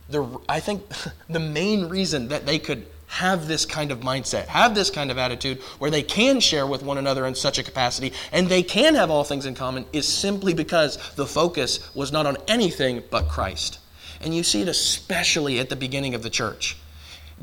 the, 0.09 0.41
I 0.49 0.61
think 0.61 0.85
the 1.29 1.41
main 1.41 1.89
reason 1.89 2.29
that 2.29 2.47
they 2.47 2.59
could 2.59 2.87
have 3.13 3.47
this 3.47 3.67
kind 3.67 3.91
of 3.91 4.01
mindset, 4.01 4.47
have 4.47 4.75
this 4.75 4.91
kind 4.91 5.11
of 5.11 5.19
attitude 5.19 5.61
where 5.79 5.91
they 5.91 6.03
can 6.03 6.41
share 6.41 6.67
with 6.67 6.83
one 6.83 6.97
another 6.97 7.27
in 7.27 7.35
such 7.35 7.59
a 7.59 7.63
capacity 7.63 8.13
and 8.33 8.49
they 8.49 8.63
can 8.63 8.95
have 8.95 9.11
all 9.11 9.23
things 9.23 9.45
in 9.45 9.55
common 9.55 9.85
is 9.93 10.09
simply 10.09 10.55
because 10.55 10.97
the 11.15 11.27
focus 11.27 11.95
was 11.95 12.11
not 12.11 12.27
on 12.27 12.39
anything 12.49 13.03
but 13.11 13.29
Christ. 13.29 13.79
And 14.21 14.35
you 14.35 14.43
see 14.43 14.63
it 14.63 14.69
especially 14.69 15.59
at 15.59 15.69
the 15.69 15.77
beginning 15.77 16.15
of 16.15 16.23
the 16.23 16.31
church 16.31 16.77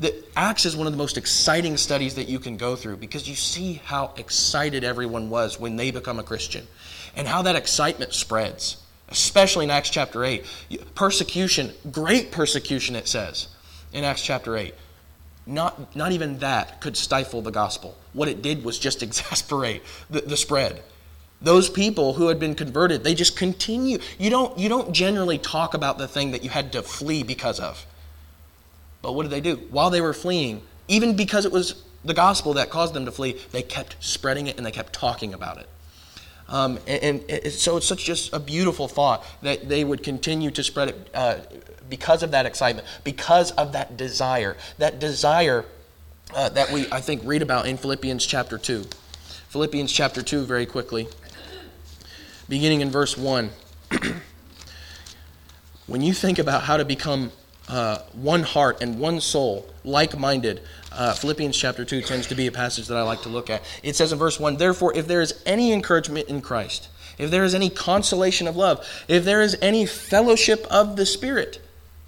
the 0.00 0.24
Acts 0.34 0.64
is 0.64 0.74
one 0.74 0.86
of 0.86 0.94
the 0.94 0.98
most 0.98 1.18
exciting 1.18 1.76
studies 1.76 2.14
that 2.14 2.26
you 2.26 2.38
can 2.38 2.56
go 2.56 2.74
through 2.74 2.96
because 2.96 3.28
you 3.28 3.34
see 3.34 3.74
how 3.84 4.14
excited 4.16 4.82
everyone 4.82 5.28
was 5.28 5.60
when 5.60 5.76
they 5.76 5.90
become 5.90 6.18
a 6.18 6.22
Christian 6.22 6.66
and 7.14 7.28
how 7.28 7.42
that 7.42 7.54
excitement 7.54 8.14
spreads, 8.14 8.78
especially 9.10 9.64
in 9.64 9.70
Acts 9.70 9.90
chapter 9.90 10.24
8. 10.24 10.44
Persecution, 10.94 11.72
great 11.92 12.32
persecution, 12.32 12.96
it 12.96 13.08
says 13.08 13.48
in 13.92 14.04
Acts 14.04 14.22
chapter 14.22 14.56
8. 14.56 14.74
Not, 15.50 15.94
not 15.96 16.12
even 16.12 16.38
that 16.38 16.80
could 16.80 16.96
stifle 16.96 17.42
the 17.42 17.50
gospel. 17.50 17.96
What 18.12 18.28
it 18.28 18.40
did 18.42 18.64
was 18.64 18.78
just 18.78 19.02
exasperate 19.08 19.82
the, 20.08 20.20
the 20.20 20.36
spread 20.36 20.82
those 21.42 21.70
people 21.70 22.12
who 22.12 22.28
had 22.28 22.38
been 22.38 22.54
converted 22.54 23.02
they 23.02 23.14
just 23.14 23.34
continue 23.34 23.96
you 24.18 24.28
don't 24.28 24.58
you 24.58 24.68
don't 24.68 24.92
generally 24.92 25.38
talk 25.38 25.72
about 25.72 25.96
the 25.96 26.06
thing 26.06 26.32
that 26.32 26.44
you 26.44 26.50
had 26.50 26.70
to 26.70 26.82
flee 26.82 27.22
because 27.22 27.58
of 27.58 27.86
but 29.02 29.12
what 29.12 29.22
did 29.22 29.30
they 29.30 29.40
do? 29.40 29.56
While 29.70 29.90
they 29.90 30.00
were 30.00 30.12
fleeing, 30.12 30.62
even 30.88 31.16
because 31.16 31.44
it 31.44 31.52
was 31.52 31.82
the 32.04 32.14
gospel 32.14 32.54
that 32.54 32.70
caused 32.70 32.94
them 32.94 33.04
to 33.04 33.12
flee, 33.12 33.38
they 33.52 33.62
kept 33.62 33.96
spreading 34.00 34.46
it 34.46 34.56
and 34.56 34.66
they 34.66 34.70
kept 34.70 34.92
talking 34.92 35.34
about 35.34 35.58
it. 35.58 35.68
Um, 36.50 36.78
and, 36.86 37.22
and, 37.30 37.52
so 37.52 37.76
it's 37.76 37.86
such 37.86 38.04
just 38.04 38.32
a 38.32 38.40
beautiful 38.40 38.88
thought 38.88 39.24
that 39.42 39.68
they 39.68 39.84
would 39.84 40.02
continue 40.02 40.50
to 40.50 40.64
spread 40.64 40.88
it 40.88 41.10
uh, 41.14 41.36
because 41.88 42.24
of 42.24 42.32
that 42.32 42.44
excitement, 42.44 42.86
because 43.04 43.52
of 43.52 43.72
that 43.72 43.96
desire. 43.96 44.56
That 44.78 44.98
desire 44.98 45.64
uh, 46.34 46.48
that 46.50 46.72
we, 46.72 46.90
I 46.90 47.00
think, 47.00 47.22
read 47.24 47.42
about 47.42 47.66
in 47.66 47.76
Philippians 47.76 48.26
chapter 48.26 48.58
2. 48.58 48.84
Philippians 49.48 49.92
chapter 49.92 50.22
2, 50.22 50.44
very 50.44 50.66
quickly, 50.66 51.08
beginning 52.48 52.80
in 52.80 52.90
verse 52.90 53.16
1. 53.16 53.50
when 55.86 56.02
you 56.02 56.12
think 56.12 56.38
about 56.38 56.64
how 56.64 56.76
to 56.76 56.84
become 56.84 57.32
uh, 57.70 57.98
one 58.12 58.42
heart 58.42 58.82
and 58.82 58.98
one 58.98 59.20
soul, 59.20 59.66
like 59.84 60.18
minded. 60.18 60.60
Uh, 60.92 61.14
Philippians 61.14 61.56
chapter 61.56 61.84
2 61.84 62.02
tends 62.02 62.26
to 62.26 62.34
be 62.34 62.46
a 62.46 62.52
passage 62.52 62.88
that 62.88 62.96
I 62.96 63.02
like 63.02 63.22
to 63.22 63.28
look 63.28 63.48
at. 63.48 63.62
It 63.82 63.96
says 63.96 64.12
in 64.12 64.18
verse 64.18 64.40
1 64.40 64.56
Therefore, 64.56 64.94
if 64.96 65.06
there 65.06 65.20
is 65.20 65.40
any 65.46 65.72
encouragement 65.72 66.28
in 66.28 66.40
Christ, 66.40 66.88
if 67.16 67.30
there 67.30 67.44
is 67.44 67.54
any 67.54 67.70
consolation 67.70 68.48
of 68.48 68.56
love, 68.56 68.86
if 69.06 69.24
there 69.24 69.40
is 69.40 69.56
any 69.62 69.86
fellowship 69.86 70.66
of 70.70 70.96
the 70.96 71.06
Spirit, 71.06 71.60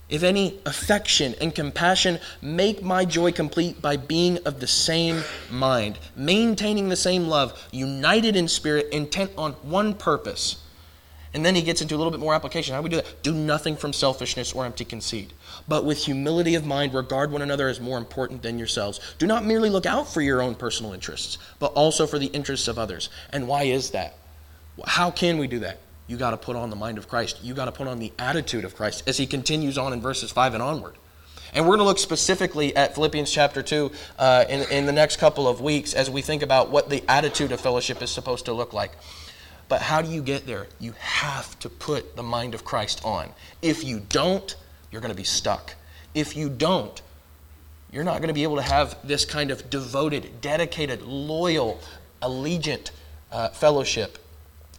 if 0.08 0.22
any 0.22 0.58
affection 0.66 1.34
and 1.40 1.54
compassion, 1.54 2.18
make 2.42 2.82
my 2.82 3.04
joy 3.04 3.32
complete 3.32 3.80
by 3.80 3.96
being 3.96 4.38
of 4.44 4.60
the 4.60 4.66
same 4.66 5.22
mind, 5.50 5.98
maintaining 6.14 6.90
the 6.90 6.96
same 6.96 7.28
love, 7.28 7.68
united 7.70 8.36
in 8.36 8.46
spirit, 8.46 8.88
intent 8.92 9.30
on 9.38 9.52
one 9.62 9.94
purpose. 9.94 10.61
And 11.34 11.46
then 11.46 11.54
he 11.54 11.62
gets 11.62 11.80
into 11.80 11.94
a 11.94 11.98
little 11.98 12.10
bit 12.10 12.20
more 12.20 12.34
application. 12.34 12.74
How 12.74 12.80
do 12.80 12.84
we 12.84 12.90
do 12.90 12.96
that? 12.96 13.22
Do 13.22 13.32
nothing 13.32 13.76
from 13.76 13.92
selfishness 13.92 14.52
or 14.52 14.66
empty 14.66 14.84
conceit, 14.84 15.32
but 15.66 15.84
with 15.84 16.04
humility 16.04 16.54
of 16.54 16.66
mind, 16.66 16.92
regard 16.92 17.32
one 17.32 17.40
another 17.40 17.68
as 17.68 17.80
more 17.80 17.96
important 17.96 18.42
than 18.42 18.58
yourselves. 18.58 19.00
Do 19.18 19.26
not 19.26 19.44
merely 19.44 19.70
look 19.70 19.86
out 19.86 20.12
for 20.12 20.20
your 20.20 20.42
own 20.42 20.54
personal 20.54 20.92
interests, 20.92 21.38
but 21.58 21.72
also 21.72 22.06
for 22.06 22.18
the 22.18 22.26
interests 22.26 22.68
of 22.68 22.78
others. 22.78 23.08
And 23.30 23.48
why 23.48 23.64
is 23.64 23.90
that? 23.92 24.18
How 24.86 25.10
can 25.10 25.38
we 25.38 25.46
do 25.46 25.60
that? 25.60 25.78
You 26.06 26.18
got 26.18 26.32
to 26.32 26.36
put 26.36 26.56
on 26.56 26.68
the 26.68 26.76
mind 26.76 26.98
of 26.98 27.08
Christ. 27.08 27.42
You 27.42 27.54
got 27.54 27.66
to 27.66 27.72
put 27.72 27.86
on 27.86 27.98
the 27.98 28.12
attitude 28.18 28.64
of 28.64 28.76
Christ 28.76 29.04
as 29.06 29.16
he 29.16 29.26
continues 29.26 29.78
on 29.78 29.94
in 29.94 30.00
verses 30.02 30.30
5 30.30 30.54
and 30.54 30.62
onward. 30.62 30.96
And 31.54 31.64
we're 31.64 31.76
going 31.76 31.80
to 31.80 31.84
look 31.84 31.98
specifically 31.98 32.74
at 32.74 32.94
Philippians 32.94 33.30
chapter 33.30 33.62
2 33.62 33.90
uh, 34.18 34.44
in, 34.48 34.70
in 34.70 34.86
the 34.86 34.92
next 34.92 35.16
couple 35.16 35.46
of 35.46 35.60
weeks 35.60 35.92
as 35.92 36.10
we 36.10 36.22
think 36.22 36.42
about 36.42 36.70
what 36.70 36.88
the 36.88 37.04
attitude 37.08 37.52
of 37.52 37.60
fellowship 37.60 38.02
is 38.02 38.10
supposed 38.10 38.46
to 38.46 38.52
look 38.52 38.72
like. 38.72 38.92
But 39.72 39.80
how 39.80 40.02
do 40.02 40.10
you 40.10 40.20
get 40.20 40.46
there? 40.46 40.66
You 40.80 40.92
have 40.98 41.58
to 41.60 41.70
put 41.70 42.14
the 42.14 42.22
mind 42.22 42.52
of 42.52 42.62
Christ 42.62 43.00
on. 43.06 43.30
If 43.62 43.84
you 43.84 44.00
don't, 44.00 44.54
you're 44.90 45.00
going 45.00 45.14
to 45.14 45.16
be 45.16 45.24
stuck. 45.24 45.76
If 46.12 46.36
you 46.36 46.50
don't, 46.50 47.00
you're 47.90 48.04
not 48.04 48.18
going 48.18 48.28
to 48.28 48.34
be 48.34 48.42
able 48.42 48.56
to 48.56 48.62
have 48.62 48.98
this 49.02 49.24
kind 49.24 49.50
of 49.50 49.70
devoted, 49.70 50.42
dedicated, 50.42 51.00
loyal, 51.00 51.80
allegiant 52.20 52.90
uh, 53.32 53.48
fellowship 53.48 54.18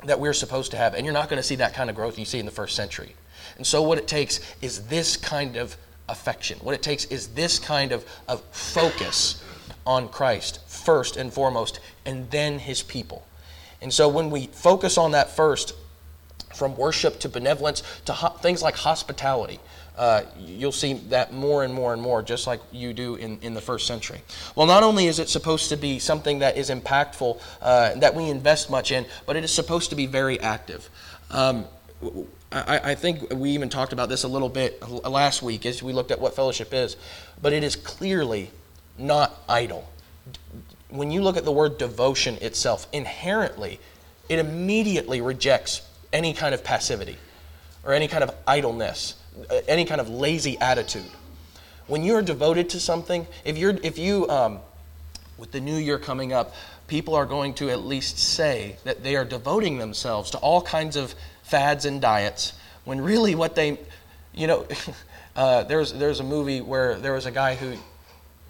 that 0.04 0.20
we're 0.20 0.32
supposed 0.32 0.70
to 0.70 0.78
have. 0.78 0.94
And 0.94 1.08
you're 1.08 1.12
not 1.12 1.28
going 1.28 1.42
to 1.42 1.48
see 1.48 1.56
that 1.56 1.74
kind 1.74 1.90
of 1.90 1.96
growth 1.96 2.20
you 2.20 2.26
see 2.26 2.38
in 2.38 2.46
the 2.46 2.52
first 2.52 2.76
century. 2.76 3.16
And 3.58 3.66
so, 3.66 3.82
what 3.82 3.98
it 3.98 4.08
takes 4.08 4.42
is 4.62 4.86
this 4.90 5.18
kind 5.18 5.58
of 5.58 5.76
affection. 6.08 6.60
What 6.60 6.76
it 6.76 6.84
takes 6.84 7.06
is 7.06 7.30
this 7.30 7.58
kind 7.58 7.94
of, 7.94 8.06
of 8.28 8.44
focus 8.52 9.44
on 9.88 10.10
Christ 10.10 10.60
first 10.68 11.18
and 11.18 11.34
foremost, 11.34 11.80
and 12.06 12.30
then 12.30 12.60
his 12.60 12.84
people. 12.84 13.26
And 13.84 13.94
so 13.94 14.08
when 14.08 14.32
we 14.32 14.48
focus 14.48 14.98
on 14.98 15.12
that 15.12 15.30
first, 15.36 15.76
from 16.54 16.78
worship 16.78 17.20
to 17.20 17.30
benevolence 17.30 17.84
to 18.06 18.14
ho- 18.14 18.30
things 18.30 18.62
like 18.62 18.76
hospitality, 18.76 19.60
uh, 19.98 20.24
you'll 20.40 20.72
see 20.72 20.94
that 20.94 21.34
more 21.34 21.64
and 21.64 21.74
more 21.74 21.94
and 21.94 22.02
more, 22.02 22.24
just 22.24 22.48
like 22.48 22.60
you 22.72 22.94
do 22.94 23.16
in, 23.16 23.40
in 23.42 23.54
the 23.54 23.62
first 23.62 23.86
century. 23.86 24.22
Well, 24.56 24.66
not 24.66 24.84
only 24.84 25.08
is 25.08 25.20
it 25.20 25.30
supposed 25.30 25.70
to 25.70 25.78
be 25.78 26.00
something 26.00 26.40
that 26.40 26.58
is 26.58 26.70
impactful, 26.70 27.40
uh, 27.62 27.96
that 27.96 28.16
we 28.16 28.30
invest 28.30 28.72
much 28.72 28.92
in, 28.92 29.06
but 29.26 29.36
it 29.36 29.44
is 29.44 29.54
supposed 29.54 29.90
to 29.92 29.96
be 29.96 30.06
very 30.06 30.40
active. 30.40 30.90
Um, 31.30 31.66
I, 32.52 32.92
I, 32.92 32.96
think 32.96 33.34
we 33.34 33.52
even 33.52 33.70
talked 33.70 33.94
about 33.94 34.10
this 34.10 34.24
a 34.24 34.28
little 34.28 34.50
bit 34.50 34.82
last 34.88 35.42
week 35.42 35.66
as 35.66 35.82
we 35.82 35.94
looked 35.94 36.12
at 36.12 36.20
what 36.20 36.36
fellowship 36.36 36.74
is, 36.74 36.98
but 37.42 37.54
it 37.54 37.64
is 37.64 37.76
clearly 37.76 38.52
not 38.98 39.42
idle. 39.48 39.88
When 40.94 41.10
you 41.10 41.24
look 41.24 41.38
at 41.38 41.44
the 41.44 41.52
word 41.52 41.80
devotion 41.80 42.38
itself, 42.40 42.86
inherently, 42.94 43.80
it 44.30 44.38
immediately 44.38 45.22
rejects 45.22 45.82
any 46.14 46.36
kind 46.36 46.54
of 46.54 46.64
passivity 46.64 47.18
or 47.84 47.94
any 47.94 48.08
kind 48.08 48.24
of 48.24 48.30
idleness, 48.46 49.16
uh, 49.50 49.62
any 49.68 49.86
kind 49.86 50.00
of 50.00 50.08
lazy 50.08 50.56
attitude. 50.60 51.10
When 51.88 52.04
you're 52.04 52.22
devoted 52.22 52.70
to 52.70 52.80
something, 52.80 53.26
if 53.44 53.58
you're, 53.58 53.76
if 53.82 53.98
you, 53.98 54.30
um, 54.30 54.60
with 55.40 55.52
the 55.52 55.60
new 55.60 55.78
year 55.78 55.98
coming 55.98 56.32
up, 56.32 56.54
people 56.86 57.16
are 57.16 57.26
going 57.26 57.56
to 57.56 57.72
at 57.72 57.80
least 57.80 58.20
say 58.20 58.76
that 58.84 59.02
they 59.02 59.16
are 59.16 59.26
devoting 59.26 59.80
themselves 59.80 60.30
to 60.30 60.38
all 60.38 60.62
kinds 60.62 60.96
of 60.96 61.16
fads 61.42 61.86
and 61.86 62.02
diets 62.02 62.54
when 62.86 63.02
really 63.02 63.34
what 63.34 63.56
they, 63.56 63.80
you 64.32 64.46
know, 64.46 64.68
uh, 65.36 65.64
there's, 65.64 65.92
there's 65.94 66.20
a 66.20 66.24
movie 66.24 66.62
where 66.62 67.00
there 67.00 67.14
was 67.14 67.26
a 67.26 67.32
guy 67.32 67.56
who 67.56 67.78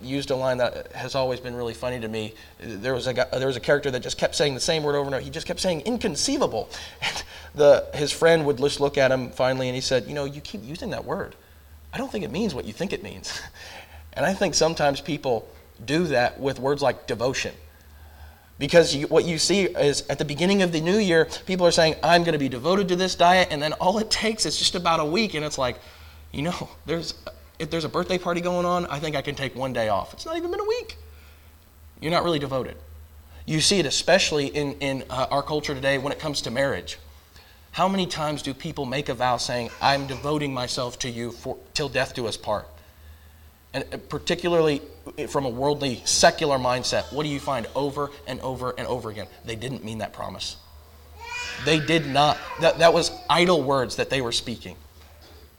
used 0.04 0.32
a 0.32 0.36
line 0.36 0.58
that 0.58 0.92
has 0.94 1.16
always 1.16 1.40
been 1.40 1.56
really 1.56 1.74
funny 1.74 2.00
to 2.00 2.08
me. 2.08 2.34
There 2.60 2.94
was 2.94 3.08
a 3.08 3.14
guy, 3.14 3.26
there 3.32 3.48
was 3.48 3.58
a 3.58 3.62
character 3.62 3.92
that 3.92 4.02
just 4.02 4.18
kept 4.18 4.36
saying 4.36 4.54
the 4.54 4.60
same 4.60 4.84
word 4.84 4.96
over 4.96 5.06
and 5.06 5.16
over. 5.16 5.24
He 5.24 5.30
just 5.30 5.48
kept 5.48 5.60
saying 5.60 5.82
inconceivable. 5.82 6.70
And 7.02 7.24
the 7.56 7.88
his 7.94 8.12
friend 8.12 8.48
would 8.48 8.58
just 8.58 8.80
look 8.80 8.98
at 8.98 9.12
him 9.12 9.30
finally 9.30 9.68
and 9.68 9.76
he 9.76 9.82
said, 9.82 10.08
"You 10.08 10.16
know, 10.16 10.26
you 10.26 10.42
keep 10.42 10.64
using 10.64 10.90
that 10.90 11.06
word. 11.06 11.36
I 11.94 12.00
don't 12.00 12.12
think 12.12 12.24
it 12.24 12.32
means 12.32 12.56
what 12.56 12.66
you 12.66 12.74
think 12.74 12.94
it 12.94 13.04
means." 13.04 13.42
And 14.16 14.28
I 14.28 14.34
think 14.36 14.54
sometimes 14.54 15.02
people 15.02 15.48
do 15.84 16.06
that 16.06 16.40
with 16.40 16.60
words 16.60 16.84
like 16.84 17.08
devotion. 17.08 17.56
Because 18.60 18.96
you, 18.96 19.08
what 19.08 19.26
you 19.26 19.40
see 19.40 19.64
is 19.64 20.08
at 20.08 20.20
the 20.20 20.26
beginning 20.26 20.62
of 20.62 20.72
the 20.72 20.80
new 20.80 20.98
year, 20.98 21.28
people 21.46 21.66
are 21.66 21.72
saying, 21.72 21.96
I'm 22.04 22.24
going 22.24 22.34
to 22.34 22.40
be 22.40 22.50
devoted 22.50 22.88
to 22.90 22.96
this 22.96 23.16
diet, 23.16 23.48
and 23.52 23.62
then 23.62 23.74
all 23.74 23.98
it 23.98 24.12
takes 24.12 24.46
is 24.46 24.58
just 24.58 24.76
about 24.76 25.00
a 25.00 25.06
week, 25.06 25.34
and 25.34 25.44
it's 25.44 25.58
like, 25.58 25.80
you 26.32 26.44
know, 26.44 26.70
there's 26.86 27.16
if 27.64 27.72
there's 27.72 27.86
a 27.86 27.90
birthday 27.90 28.18
party 28.18 28.42
going 28.42 28.66
on, 28.66 28.86
I 28.86 29.00
think 29.00 29.16
I 29.16 29.22
can 29.22 29.34
take 29.34 29.56
one 29.56 29.74
day 29.74 29.90
off. 29.90 30.14
It's 30.14 30.26
not 30.26 30.38
even 30.38 30.52
been 30.52 30.60
a 30.60 30.66
week. 30.66 30.98
You're 32.00 32.12
not 32.12 32.24
really 32.24 32.40
devoted. 32.40 32.76
You 33.46 33.62
see 33.62 33.80
it 33.80 33.86
especially 33.86 34.48
in, 34.48 34.74
in 34.74 35.04
uh, 35.10 35.28
our 35.32 35.42
culture 35.42 35.74
today 35.74 35.98
when 35.98 36.14
it 36.14 36.20
comes 36.20 36.42
to 36.42 36.52
marriage. 36.52 37.00
How 37.72 37.88
many 37.88 38.06
times 38.06 38.44
do 38.44 38.54
people 38.54 38.86
make 38.86 39.10
a 39.10 39.14
vow 39.14 39.38
saying, 39.38 39.72
I'm 39.82 40.06
devoting 40.06 40.54
myself 40.54 41.00
to 41.00 41.10
you 41.10 41.32
for, 41.32 41.58
till 41.74 41.90
death 41.90 42.14
do 42.14 42.28
us 42.28 42.38
part? 42.38 42.68
And 43.74 43.86
uh, 43.92 43.98
particularly 43.98 44.82
from 45.30 45.46
a 45.46 45.50
worldly, 45.50 46.02
secular 46.06 46.58
mindset, 46.58 47.12
what 47.12 47.24
do 47.24 47.30
you 47.30 47.40
find 47.40 47.68
over 47.76 48.12
and 48.28 48.40
over 48.42 48.72
and 48.78 48.86
over 48.88 49.10
again? 49.10 49.28
They 49.44 49.56
didn't 49.56 49.84
mean 49.84 49.98
that 50.00 50.14
promise. 50.14 50.58
They 51.66 51.80
did 51.80 52.06
not. 52.08 52.38
That, 52.62 52.80
that 52.80 52.94
was 52.94 53.12
idle 53.30 53.64
words 53.64 53.96
that 53.96 54.10
they 54.10 54.22
were 54.22 54.32
speaking. 54.32 54.76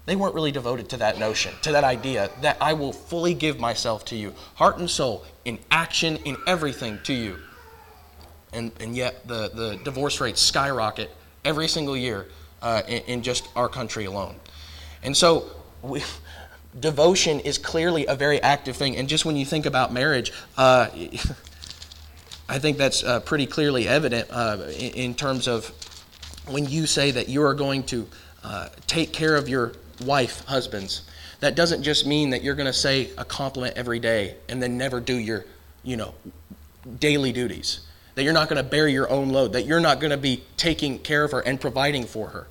They 0.06 0.16
weren't 0.16 0.34
really 0.34 0.52
devoted 0.52 0.90
to 0.90 0.98
that 0.98 1.18
notion, 1.18 1.54
to 1.62 1.72
that 1.72 1.84
idea 1.84 2.30
that 2.42 2.58
I 2.60 2.74
will 2.74 2.92
fully 2.92 3.32
give 3.32 3.58
myself 3.58 4.04
to 4.06 4.16
you, 4.16 4.34
heart 4.56 4.78
and 4.78 4.90
soul, 4.90 5.24
in 5.44 5.58
action, 5.70 6.16
in 6.24 6.36
everything 6.46 6.98
to 7.04 7.14
you. 7.14 7.38
And, 8.52 8.70
and 8.80 8.94
yet 8.94 9.26
the, 9.26 9.48
the 9.48 9.80
divorce 9.82 10.20
rates 10.20 10.40
skyrocket 10.40 11.10
every 11.44 11.68
single 11.68 11.96
year 11.96 12.28
uh, 12.60 12.82
in, 12.86 13.02
in 13.02 13.22
just 13.22 13.48
our 13.56 13.68
country 13.68 14.04
alone. 14.04 14.36
And 15.02 15.16
so 15.16 15.46
we, 15.82 16.02
devotion 16.78 17.40
is 17.40 17.58
clearly 17.58 18.06
a 18.06 18.14
very 18.14 18.40
active 18.42 18.76
thing. 18.76 18.96
And 18.96 19.08
just 19.08 19.24
when 19.24 19.36
you 19.36 19.46
think 19.46 19.66
about 19.66 19.92
marriage, 19.92 20.32
uh, 20.56 20.88
I 22.48 22.58
think 22.58 22.76
that's 22.76 23.02
uh, 23.02 23.20
pretty 23.20 23.46
clearly 23.46 23.88
evident 23.88 24.28
uh, 24.30 24.58
in, 24.78 24.92
in, 24.92 25.14
terms 25.14 25.48
of 25.48 25.72
when 26.46 26.66
you 26.66 26.86
say 26.86 27.10
that 27.10 27.28
you 27.28 27.42
are 27.42 27.54
going 27.54 27.84
to 27.84 28.06
uh, 28.42 28.68
take 28.86 29.14
care 29.14 29.36
of 29.36 29.48
your 29.48 29.72
wife, 30.00 30.44
husbands. 30.44 31.02
That 31.40 31.54
doesn't 31.54 31.82
just 31.82 32.06
mean 32.06 32.30
that 32.30 32.42
you're 32.42 32.54
going 32.54 32.66
to 32.66 32.72
say 32.72 33.10
a 33.18 33.24
compliment 33.24 33.76
every 33.76 33.98
day 33.98 34.36
and 34.48 34.62
then 34.62 34.78
never 34.78 35.00
do 35.00 35.16
your, 35.16 35.44
you 35.82 35.96
know, 35.96 36.14
daily 36.98 37.32
duties. 37.32 37.80
That 38.14 38.22
you're 38.22 38.32
not 38.32 38.48
going 38.48 38.62
to 38.62 38.68
bear 38.68 38.86
your 38.86 39.10
own 39.10 39.30
load. 39.30 39.52
That 39.52 39.66
you're 39.66 39.80
not 39.80 40.00
going 40.00 40.12
to 40.12 40.16
be 40.16 40.42
taking 40.56 40.98
care 41.00 41.24
of 41.24 41.32
her 41.32 41.40
and 41.40 41.60
providing 41.60 42.04
for 42.04 42.28
her. 42.28 42.46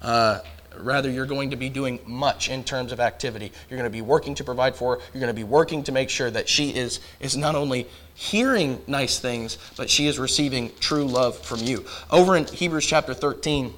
Uh, 0.00 0.40
Rather, 0.78 1.10
you're 1.10 1.26
going 1.26 1.50
to 1.50 1.56
be 1.56 1.68
doing 1.68 1.98
much 2.06 2.48
in 2.48 2.62
terms 2.64 2.92
of 2.92 3.00
activity. 3.00 3.52
You're 3.68 3.78
going 3.78 3.90
to 3.90 3.96
be 3.96 4.02
working 4.02 4.34
to 4.36 4.44
provide 4.44 4.76
for 4.76 4.96
her. 4.96 5.02
You're 5.12 5.20
going 5.20 5.34
to 5.34 5.34
be 5.34 5.44
working 5.44 5.82
to 5.84 5.92
make 5.92 6.10
sure 6.10 6.30
that 6.30 6.48
she 6.48 6.70
is, 6.70 7.00
is 7.20 7.36
not 7.36 7.54
only 7.54 7.86
hearing 8.14 8.80
nice 8.86 9.18
things, 9.18 9.58
but 9.76 9.90
she 9.90 10.06
is 10.06 10.18
receiving 10.18 10.70
true 10.80 11.04
love 11.04 11.38
from 11.38 11.60
you. 11.60 11.84
Over 12.10 12.36
in 12.36 12.46
Hebrews 12.46 12.86
chapter 12.86 13.14
13, 13.14 13.72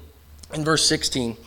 in 0.53 0.63
verse 0.63 0.87
16, 0.87 1.37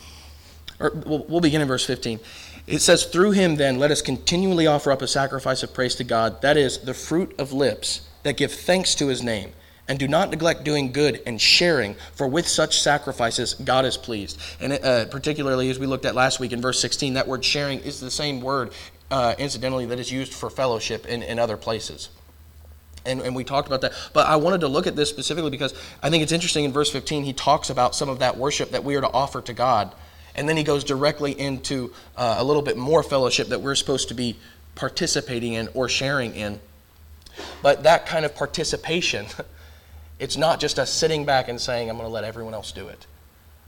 or 0.79 0.91
we'll, 1.05 1.25
we'll 1.27 1.41
begin 1.41 1.61
in 1.61 1.67
verse 1.67 1.85
15. 1.85 2.19
It 2.67 2.79
says, 2.79 3.05
Through 3.05 3.31
him, 3.31 3.55
then, 3.55 3.77
let 3.77 3.91
us 3.91 4.01
continually 4.01 4.67
offer 4.67 4.91
up 4.91 5.01
a 5.01 5.07
sacrifice 5.07 5.63
of 5.63 5.73
praise 5.73 5.95
to 5.95 6.03
God, 6.03 6.41
that 6.41 6.57
is, 6.57 6.79
the 6.79 6.93
fruit 6.93 7.33
of 7.39 7.53
lips 7.53 8.07
that 8.23 8.37
give 8.37 8.51
thanks 8.51 8.95
to 8.95 9.07
his 9.07 9.21
name. 9.21 9.51
And 9.87 9.99
do 9.99 10.07
not 10.07 10.31
neglect 10.31 10.63
doing 10.63 10.91
good 10.91 11.21
and 11.27 11.39
sharing, 11.39 11.95
for 12.15 12.27
with 12.27 12.47
such 12.47 12.79
sacrifices 12.79 13.53
God 13.53 13.85
is 13.85 13.97
pleased. 13.97 14.39
And 14.59 14.73
uh, 14.73 15.05
particularly 15.05 15.69
as 15.69 15.77
we 15.77 15.85
looked 15.85 16.05
at 16.05 16.15
last 16.15 16.39
week 16.39 16.53
in 16.53 16.59
verse 16.59 16.79
16, 16.79 17.13
that 17.13 17.27
word 17.27 17.45
sharing 17.45 17.79
is 17.81 17.99
the 17.99 18.09
same 18.09 18.41
word, 18.41 18.71
uh, 19.11 19.35
incidentally, 19.37 19.85
that 19.85 19.99
is 19.99 20.11
used 20.11 20.33
for 20.33 20.49
fellowship 20.49 21.05
in, 21.05 21.21
in 21.21 21.37
other 21.37 21.55
places. 21.55 22.09
And, 23.05 23.21
and 23.21 23.35
we 23.35 23.43
talked 23.43 23.67
about 23.67 23.81
that. 23.81 23.93
But 24.11 24.27
I 24.27 24.37
wanted 24.37 24.61
to 24.61 24.67
look 24.67 24.87
at 24.87 24.95
this 24.95 25.09
specifically 25.09 25.51
because 25.51 25.75
I 26.01 26.09
think 26.09 26.23
it's 26.23 26.31
interesting 26.31 26.65
in 26.65 26.73
verse 26.73 26.89
15, 26.89 27.23
he 27.23 27.33
talks 27.33 27.69
about 27.69 27.93
some 27.93 28.09
of 28.09 28.17
that 28.19 28.37
worship 28.37 28.71
that 28.71 28.83
we 28.83 28.95
are 28.95 29.01
to 29.01 29.11
offer 29.11 29.41
to 29.41 29.53
God. 29.53 29.93
And 30.35 30.47
then 30.49 30.57
he 30.57 30.63
goes 30.63 30.83
directly 30.83 31.31
into 31.31 31.93
uh, 32.17 32.35
a 32.37 32.43
little 32.43 32.61
bit 32.61 32.77
more 32.77 33.03
fellowship 33.03 33.47
that 33.47 33.61
we're 33.61 33.75
supposed 33.75 34.09
to 34.09 34.13
be 34.13 34.37
participating 34.75 35.53
in 35.53 35.69
or 35.73 35.87
sharing 35.87 36.35
in. 36.35 36.59
But 37.61 37.83
that 37.83 38.05
kind 38.05 38.25
of 38.25 38.35
participation 38.35 39.25
It's 40.19 40.37
not 40.37 40.59
just 40.59 40.79
us 40.79 40.91
sitting 40.91 41.25
back 41.25 41.49
and 41.49 41.59
saying, 41.59 41.89
I'm 41.89 41.97
going 41.97 42.07
to 42.07 42.13
let 42.13 42.23
everyone 42.23 42.53
else 42.53 42.71
do 42.71 42.87
it. 42.87 43.05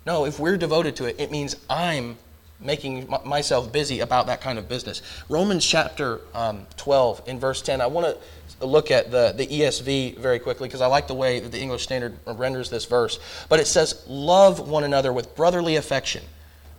No, 0.06 0.25
if 0.25 0.39
we're 0.39 0.58
devoted 0.58 0.95
to 0.97 1.06
it, 1.06 1.19
it 1.19 1.32
means 1.32 1.58
I'm 1.69 2.17
making 2.60 3.13
myself 3.25 3.71
busy 3.71 3.99
about 3.99 4.27
that 4.27 4.41
kind 4.41 4.58
of 4.58 4.67
business. 4.69 5.01
Romans 5.30 5.65
chapter 5.65 6.21
um, 6.34 6.65
12, 6.77 7.23
in 7.27 7.39
verse 7.39 7.62
10, 7.62 7.82
I 7.82 7.88
want 7.88 8.17
to 8.60 8.65
look 8.65 8.89
at 8.89 9.12
the, 9.12 9.34
the 9.36 9.45
ESV 9.45 10.17
very 10.17 10.39
quickly 10.39 10.67
because 10.67 10.82
I 10.82 10.88
like 10.88 11.08
the 11.08 11.13
way 11.13 11.39
that 11.39 11.51
the 11.51 11.60
English 11.60 11.84
Standard 11.84 12.17
renders 12.25 12.69
this 12.69 12.86
verse. 12.86 13.19
But 13.49 13.60
it 13.60 13.67
says, 13.67 14.03
Love 14.08 14.69
one 14.69 14.86
another 14.86 15.12
with 15.12 15.36
brotherly 15.36 15.75
affection, 15.75 16.23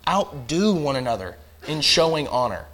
outdo 0.09 0.73
one 0.73 0.95
another 0.95 1.37
in 1.67 1.81
showing 1.81 2.27
honor. 2.27 2.65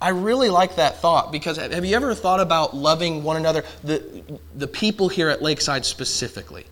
I 0.00 0.10
really 0.10 0.50
like 0.50 0.76
that 0.76 1.00
thought 1.00 1.32
because 1.32 1.56
have 1.56 1.84
you 1.84 1.96
ever 1.96 2.14
thought 2.14 2.40
about 2.40 2.76
loving 2.76 3.22
one 3.22 3.38
another, 3.38 3.64
the, 3.82 4.22
the 4.54 4.66
people 4.66 5.08
here 5.08 5.30
at 5.30 5.40
Lakeside 5.40 5.86
specifically? 5.86 6.66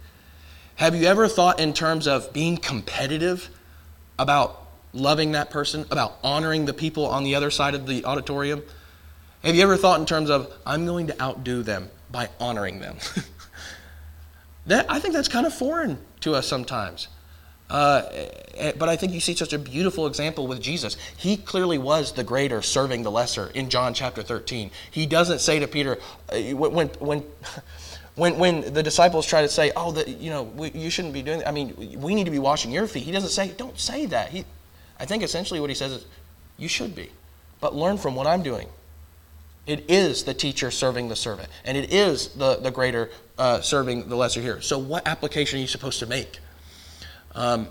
Have 0.77 0.95
you 0.95 1.07
ever 1.07 1.27
thought 1.27 1.59
in 1.59 1.73
terms 1.73 2.07
of 2.07 2.33
being 2.33 2.59
competitive 2.59 3.49
about 4.19 4.61
loving 4.93 5.33
that 5.33 5.51
person, 5.51 5.87
about 5.91 6.19
honoring 6.23 6.67
the 6.67 6.75
people 6.75 7.07
on 7.07 7.25
the 7.25 7.35
other 7.35 7.51
side 7.51 7.75
of 7.75 7.87
the 7.87 8.05
auditorium? 8.05 8.63
Have 9.43 9.55
you 9.55 9.63
ever 9.63 9.77
thought 9.77 10.01
in 10.01 10.07
terms 10.07 10.31
of, 10.31 10.53
I'm 10.67 10.85
going 10.85 11.07
to 11.07 11.23
outdo 11.23 11.63
them 11.63 11.91
by 12.11 12.29
honoring 12.39 12.81
them? 12.81 12.97
that, 14.67 14.87
I 14.91 14.99
think 14.99 15.15
that's 15.15 15.29
kind 15.29 15.47
of 15.47 15.55
foreign 15.55 15.99
to 16.21 16.35
us 16.35 16.47
sometimes. 16.47 17.09
Uh, 17.75 18.09
eh, 18.55 18.71
but 18.79 18.89
I 18.89 18.95
think 18.95 19.13
you 19.13 19.19
see 19.19 19.35
such 19.35 19.53
a 19.53 19.59
beautiful 19.59 20.07
example 20.07 20.47
with 20.47 20.61
Jesus. 20.61 20.97
He 21.17 21.37
clearly 21.37 21.77
was 21.77 22.13
the 22.13 22.23
greater 22.23 22.63
serving 22.63 23.03
the 23.03 23.11
lesser 23.11 23.49
in 23.49 23.69
John 23.69 23.95
chapter 23.95 24.23
13. 24.23 24.71
He 24.93 25.07
doesn't 25.07 25.41
say 25.41 25.59
to 25.59 25.67
Peter, 25.67 25.99
uh, 26.33 26.39
when, 26.55 26.89
when, 27.01 27.25
when, 28.15 28.39
when 28.39 28.73
the 28.73 28.81
disciples 28.81 29.27
try 29.27 29.43
to 29.43 29.49
say, 29.49 29.73
oh, 29.75 29.91
the, 29.91 30.09
you 30.09 30.31
know, 30.31 30.45
we, 30.45 30.71
you 30.71 30.89
shouldn't 30.89 31.15
be 31.15 31.21
doing 31.21 31.41
that. 31.41 31.49
I 31.49 31.51
mean, 31.51 31.99
we 31.99 32.15
need 32.15 32.27
to 32.27 32.31
be 32.31 32.39
washing 32.39 32.71
your 32.71 32.87
feet. 32.87 33.03
He 33.03 33.11
doesn't 33.11 33.31
say, 33.31 33.51
don't 33.57 33.77
say 33.77 34.07
that. 34.07 34.29
He, 34.29 34.45
I 35.01 35.05
think 35.05 35.25
essentially 35.25 35.59
what 35.59 35.69
he 35.69 35.75
says 35.75 35.91
is, 35.91 36.07
you 36.57 36.69
should 36.69 36.95
be, 36.95 37.11
but 37.61 37.75
learn 37.75 37.99
from 37.99 38.15
what 38.15 38.29
I'm 38.29 38.45
doing. 38.45 38.69
It 39.67 39.85
is 39.91 40.23
the 40.23 40.35
teacher 40.35 40.71
serving 40.71 41.09
the 41.09 41.17
servant, 41.17 41.49
and 41.65 41.77
it 41.77 41.93
is 41.93 42.29
the, 42.29 42.55
the 42.55 42.71
greater 42.71 43.11
uh, 43.37 43.63
serving 43.63 44.09
the 44.09 44.15
lesser 44.15 44.41
here. 44.41 44.61
So, 44.61 44.79
what 44.79 45.09
application 45.09 45.59
are 45.59 45.63
you 45.63 45.67
supposed 45.67 45.99
to 45.99 46.07
make? 46.07 46.39
Um, 47.35 47.69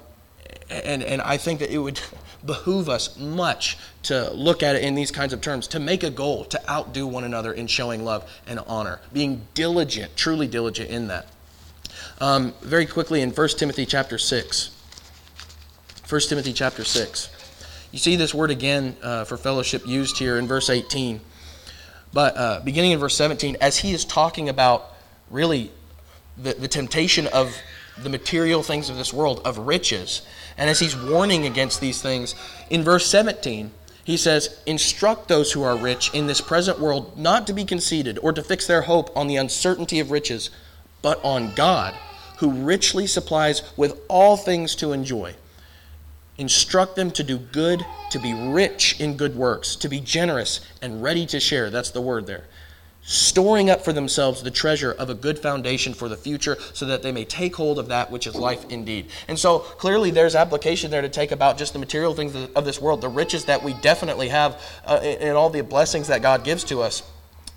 and, 0.69 1.03
and 1.03 1.21
I 1.21 1.37
think 1.37 1.59
that 1.59 1.71
it 1.71 1.77
would 1.77 1.99
behoove 2.45 2.89
us 2.89 3.17
much 3.17 3.77
to 4.03 4.31
look 4.33 4.63
at 4.63 4.75
it 4.75 4.83
in 4.83 4.95
these 4.95 5.11
kinds 5.11 5.33
of 5.33 5.41
terms, 5.41 5.67
to 5.69 5.79
make 5.79 6.03
a 6.03 6.09
goal 6.09 6.45
to 6.45 6.69
outdo 6.69 7.07
one 7.07 7.23
another 7.23 7.53
in 7.53 7.67
showing 7.67 8.03
love 8.03 8.29
and 8.47 8.59
honor, 8.67 8.99
being 9.13 9.47
diligent, 9.53 10.15
truly 10.17 10.47
diligent 10.47 10.89
in 10.89 11.07
that. 11.07 11.27
Um, 12.19 12.53
very 12.61 12.85
quickly 12.85 13.21
in 13.21 13.31
1 13.31 13.47
Timothy 13.49 13.85
chapter 13.85 14.17
6. 14.17 14.69
1 16.09 16.21
Timothy 16.21 16.53
chapter 16.53 16.83
6. 16.83 17.29
You 17.91 17.99
see 17.99 18.15
this 18.15 18.33
word 18.33 18.51
again 18.51 18.97
uh, 19.01 19.23
for 19.23 19.37
fellowship 19.37 19.87
used 19.87 20.17
here 20.17 20.37
in 20.37 20.47
verse 20.47 20.69
18. 20.69 21.21
But 22.11 22.37
uh, 22.37 22.61
beginning 22.63 22.91
in 22.91 22.99
verse 22.99 23.15
17, 23.15 23.57
as 23.61 23.77
he 23.77 23.93
is 23.93 24.03
talking 24.05 24.49
about 24.49 24.93
really 25.29 25.71
the, 26.37 26.53
the 26.53 26.67
temptation 26.67 27.27
of 27.27 27.55
the 27.97 28.09
material 28.09 28.63
things 28.63 28.89
of 28.89 28.97
this 28.97 29.13
world, 29.13 29.41
of 29.45 29.57
riches. 29.57 30.21
And 30.57 30.69
as 30.69 30.79
he's 30.79 30.95
warning 30.95 31.45
against 31.45 31.79
these 31.81 32.01
things, 32.01 32.35
in 32.69 32.83
verse 32.83 33.05
17, 33.07 33.71
he 34.03 34.17
says, 34.17 34.59
Instruct 34.65 35.27
those 35.27 35.51
who 35.51 35.63
are 35.63 35.77
rich 35.77 36.13
in 36.13 36.27
this 36.27 36.41
present 36.41 36.79
world 36.79 37.17
not 37.17 37.47
to 37.47 37.53
be 37.53 37.65
conceited 37.65 38.19
or 38.21 38.33
to 38.33 38.43
fix 38.43 38.67
their 38.67 38.83
hope 38.83 39.15
on 39.15 39.27
the 39.27 39.37
uncertainty 39.37 39.99
of 39.99 40.11
riches, 40.11 40.49
but 41.01 41.23
on 41.23 41.53
God, 41.53 41.93
who 42.37 42.51
richly 42.51 43.07
supplies 43.07 43.61
with 43.77 43.99
all 44.09 44.37
things 44.37 44.75
to 44.75 44.91
enjoy. 44.91 45.35
Instruct 46.37 46.95
them 46.95 47.11
to 47.11 47.23
do 47.23 47.37
good, 47.37 47.85
to 48.09 48.19
be 48.19 48.33
rich 48.33 48.99
in 48.99 49.15
good 49.15 49.35
works, 49.35 49.75
to 49.77 49.87
be 49.87 49.99
generous 49.99 50.59
and 50.81 51.03
ready 51.03 51.25
to 51.27 51.39
share. 51.39 51.69
That's 51.69 51.91
the 51.91 52.01
word 52.01 52.25
there 52.25 52.45
storing 53.03 53.69
up 53.69 53.83
for 53.83 53.91
themselves 53.91 54.41
the 54.43 54.51
treasure 54.51 54.91
of 54.91 55.09
a 55.09 55.13
good 55.13 55.37
foundation 55.37 55.93
for 55.93 56.07
the 56.07 56.15
future 56.15 56.57
so 56.73 56.85
that 56.85 57.03
they 57.03 57.11
may 57.11 57.25
take 57.25 57.55
hold 57.55 57.77
of 57.77 57.89
that 57.89 58.09
which 58.09 58.25
is 58.25 58.35
life 58.35 58.65
indeed. 58.69 59.07
And 59.27 59.37
so 59.37 59.59
clearly 59.59 60.11
there's 60.11 60.35
application 60.35 60.89
there 60.89 61.01
to 61.01 61.09
take 61.09 61.31
about 61.31 61.57
just 61.57 61.73
the 61.73 61.79
material 61.79 62.13
things 62.13 62.35
of 62.55 62.65
this 62.65 62.81
world, 62.81 63.01
the 63.01 63.09
riches 63.09 63.45
that 63.45 63.61
we 63.61 63.73
definitely 63.75 64.29
have 64.29 64.61
uh, 64.85 64.95
and 65.03 65.37
all 65.37 65.49
the 65.49 65.63
blessings 65.63 66.07
that 66.07 66.21
God 66.21 66.43
gives 66.43 66.63
to 66.65 66.81
us. 66.81 67.03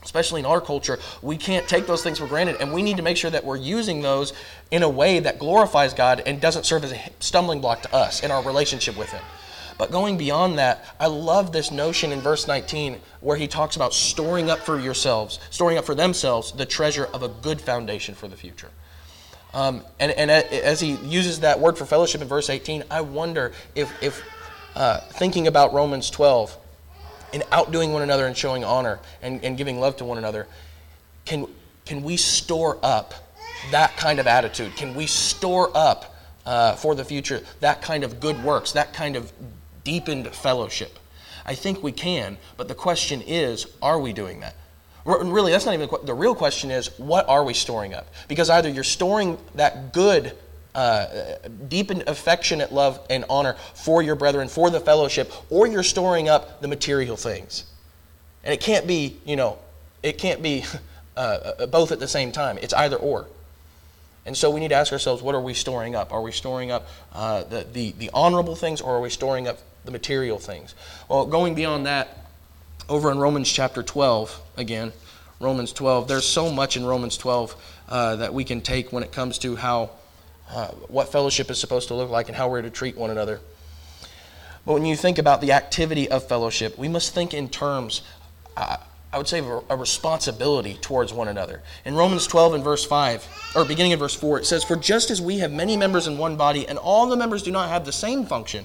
Especially 0.02 0.38
in 0.38 0.46
our 0.46 0.60
culture, 0.60 1.00
we 1.20 1.36
can't 1.36 1.66
take 1.66 1.88
those 1.88 2.00
things 2.00 2.20
for 2.20 2.28
granted, 2.28 2.56
and 2.60 2.72
we 2.72 2.80
need 2.80 2.96
to 2.96 3.02
make 3.02 3.16
sure 3.16 3.30
that 3.30 3.44
we're 3.44 3.56
using 3.56 4.02
those 4.02 4.32
in 4.70 4.84
a 4.84 4.88
way 4.88 5.18
that 5.18 5.40
glorifies 5.40 5.94
God 5.94 6.22
and 6.26 6.40
doesn't 6.40 6.64
serve 6.64 6.84
as 6.84 6.92
a 6.92 7.10
stumbling 7.18 7.60
block 7.60 7.82
to 7.82 7.92
us 7.92 8.22
in 8.22 8.30
our 8.30 8.40
relationship 8.44 8.96
with 8.96 9.10
Him. 9.10 9.22
But 9.78 9.90
going 9.90 10.16
beyond 10.16 10.58
that, 10.58 10.84
I 10.98 11.06
love 11.06 11.52
this 11.52 11.70
notion 11.70 12.12
in 12.12 12.20
verse 12.20 12.46
19 12.46 12.98
where 13.20 13.36
he 13.36 13.46
talks 13.46 13.76
about 13.76 13.92
storing 13.92 14.50
up 14.50 14.60
for 14.60 14.78
yourselves, 14.78 15.38
storing 15.50 15.76
up 15.78 15.84
for 15.84 15.94
themselves 15.94 16.52
the 16.52 16.66
treasure 16.66 17.06
of 17.06 17.22
a 17.22 17.28
good 17.28 17.60
foundation 17.60 18.14
for 18.14 18.28
the 18.28 18.36
future. 18.36 18.70
Um, 19.52 19.82
and, 19.98 20.12
and 20.12 20.30
as 20.30 20.80
he 20.80 20.92
uses 20.96 21.40
that 21.40 21.60
word 21.60 21.78
for 21.78 21.86
fellowship 21.86 22.20
in 22.20 22.28
verse 22.28 22.50
18, 22.50 22.84
I 22.90 23.00
wonder 23.00 23.52
if, 23.74 23.90
if 24.02 24.22
uh, 24.74 25.00
thinking 25.00 25.46
about 25.46 25.72
Romans 25.72 26.10
12 26.10 26.56
and 27.32 27.42
outdoing 27.52 27.92
one 27.92 28.02
another 28.02 28.26
and 28.26 28.36
showing 28.36 28.64
honor 28.64 28.98
and, 29.22 29.42
and 29.44 29.56
giving 29.56 29.80
love 29.80 29.96
to 29.96 30.04
one 30.04 30.18
another, 30.18 30.46
can, 31.24 31.46
can 31.84 32.02
we 32.02 32.16
store 32.16 32.78
up 32.82 33.14
that 33.70 33.96
kind 33.96 34.18
of 34.18 34.26
attitude? 34.26 34.76
Can 34.76 34.94
we 34.94 35.06
store 35.06 35.70
up 35.74 36.14
uh, 36.46 36.74
for 36.76 36.94
the 36.94 37.04
future 37.04 37.42
that 37.60 37.82
kind 37.82 38.04
of 38.04 38.20
good 38.20 38.42
works, 38.44 38.72
that 38.72 38.92
kind 38.92 39.16
of 39.16 39.32
deepened 39.86 40.26
fellowship? 40.34 40.98
I 41.46 41.54
think 41.54 41.80
we 41.80 41.92
can, 41.92 42.38
but 42.56 42.66
the 42.66 42.74
question 42.74 43.22
is, 43.22 43.68
are 43.80 44.00
we 44.00 44.12
doing 44.12 44.40
that? 44.40 44.56
Really, 45.04 45.52
that's 45.52 45.64
not 45.64 45.74
even 45.74 45.88
the, 46.02 46.12
real 46.12 46.34
question 46.34 46.72
is, 46.72 46.88
what 46.98 47.28
are 47.28 47.44
we 47.44 47.54
storing 47.54 47.94
up? 47.94 48.08
Because 48.26 48.50
either 48.50 48.68
you're 48.68 48.82
storing 48.82 49.38
that 49.54 49.92
good, 49.92 50.36
uh, 50.74 51.36
deepened 51.68 52.02
affectionate 52.08 52.72
love 52.72 52.98
and 53.08 53.24
honor 53.30 53.54
for 53.74 54.02
your 54.02 54.16
brethren, 54.16 54.48
for 54.48 54.68
the 54.68 54.80
fellowship, 54.80 55.32
or 55.48 55.68
you're 55.68 55.84
storing 55.84 56.28
up 56.28 56.60
the 56.60 56.66
material 56.66 57.16
things. 57.16 57.64
And 58.42 58.52
it 58.52 58.60
can't 58.60 58.88
be, 58.88 59.16
you 59.24 59.36
know, 59.36 59.58
it 60.02 60.18
can't 60.18 60.42
be 60.42 60.64
uh, 61.16 61.20
uh 61.60 61.66
both 61.66 61.92
at 61.92 62.00
the 62.00 62.08
same 62.08 62.32
time. 62.32 62.58
It's 62.60 62.74
either 62.74 62.96
or. 62.96 63.28
And 64.26 64.36
so 64.36 64.50
we 64.50 64.58
need 64.58 64.70
to 64.70 64.74
ask 64.74 64.92
ourselves, 64.92 65.22
what 65.22 65.36
are 65.36 65.40
we 65.40 65.54
storing 65.54 65.94
up? 65.94 66.12
Are 66.12 66.20
we 66.20 66.32
storing 66.32 66.72
up 66.72 66.88
uh, 67.12 67.44
the, 67.44 67.64
the, 67.72 67.92
the 67.92 68.10
honorable 68.12 68.56
things, 68.56 68.80
or 68.80 68.96
are 68.96 69.00
we 69.00 69.10
storing 69.10 69.46
up 69.46 69.60
the 69.86 69.92
material 69.92 70.38
things. 70.38 70.74
Well, 71.08 71.26
going 71.26 71.54
beyond 71.54 71.86
that, 71.86 72.26
over 72.88 73.10
in 73.10 73.18
Romans 73.18 73.50
chapter 73.50 73.82
12, 73.82 74.40
again, 74.56 74.92
Romans 75.40 75.72
12, 75.72 76.08
there's 76.08 76.26
so 76.26 76.50
much 76.50 76.76
in 76.76 76.84
Romans 76.84 77.16
12 77.16 77.56
uh, 77.88 78.16
that 78.16 78.32
we 78.32 78.44
can 78.44 78.60
take 78.60 78.92
when 78.92 79.02
it 79.02 79.12
comes 79.12 79.38
to 79.38 79.56
how, 79.56 79.90
uh, 80.50 80.68
what 80.88 81.10
fellowship 81.10 81.50
is 81.50 81.58
supposed 81.58 81.88
to 81.88 81.94
look 81.94 82.10
like 82.10 82.28
and 82.28 82.36
how 82.36 82.48
we're 82.48 82.62
to 82.62 82.70
treat 82.70 82.96
one 82.96 83.10
another. 83.10 83.40
But 84.64 84.74
when 84.74 84.84
you 84.84 84.96
think 84.96 85.18
about 85.18 85.40
the 85.40 85.52
activity 85.52 86.08
of 86.10 86.26
fellowship, 86.26 86.76
we 86.78 86.88
must 86.88 87.14
think 87.14 87.34
in 87.34 87.48
terms, 87.48 88.02
uh, 88.56 88.78
I 89.12 89.18
would 89.18 89.28
say, 89.28 89.38
of 89.38 89.64
a 89.68 89.76
responsibility 89.76 90.74
towards 90.80 91.12
one 91.12 91.28
another. 91.28 91.62
In 91.84 91.94
Romans 91.94 92.26
12 92.26 92.54
and 92.54 92.64
verse 92.64 92.84
5, 92.84 93.52
or 93.54 93.64
beginning 93.64 93.92
in 93.92 93.98
verse 93.98 94.14
4, 94.14 94.40
it 94.40 94.46
says, 94.46 94.64
For 94.64 94.74
just 94.74 95.10
as 95.10 95.20
we 95.20 95.38
have 95.38 95.52
many 95.52 95.76
members 95.76 96.06
in 96.06 96.18
one 96.18 96.36
body, 96.36 96.66
and 96.66 96.78
all 96.78 97.06
the 97.06 97.16
members 97.16 97.42
do 97.42 97.52
not 97.52 97.68
have 97.68 97.84
the 97.84 97.92
same 97.92 98.24
function, 98.26 98.64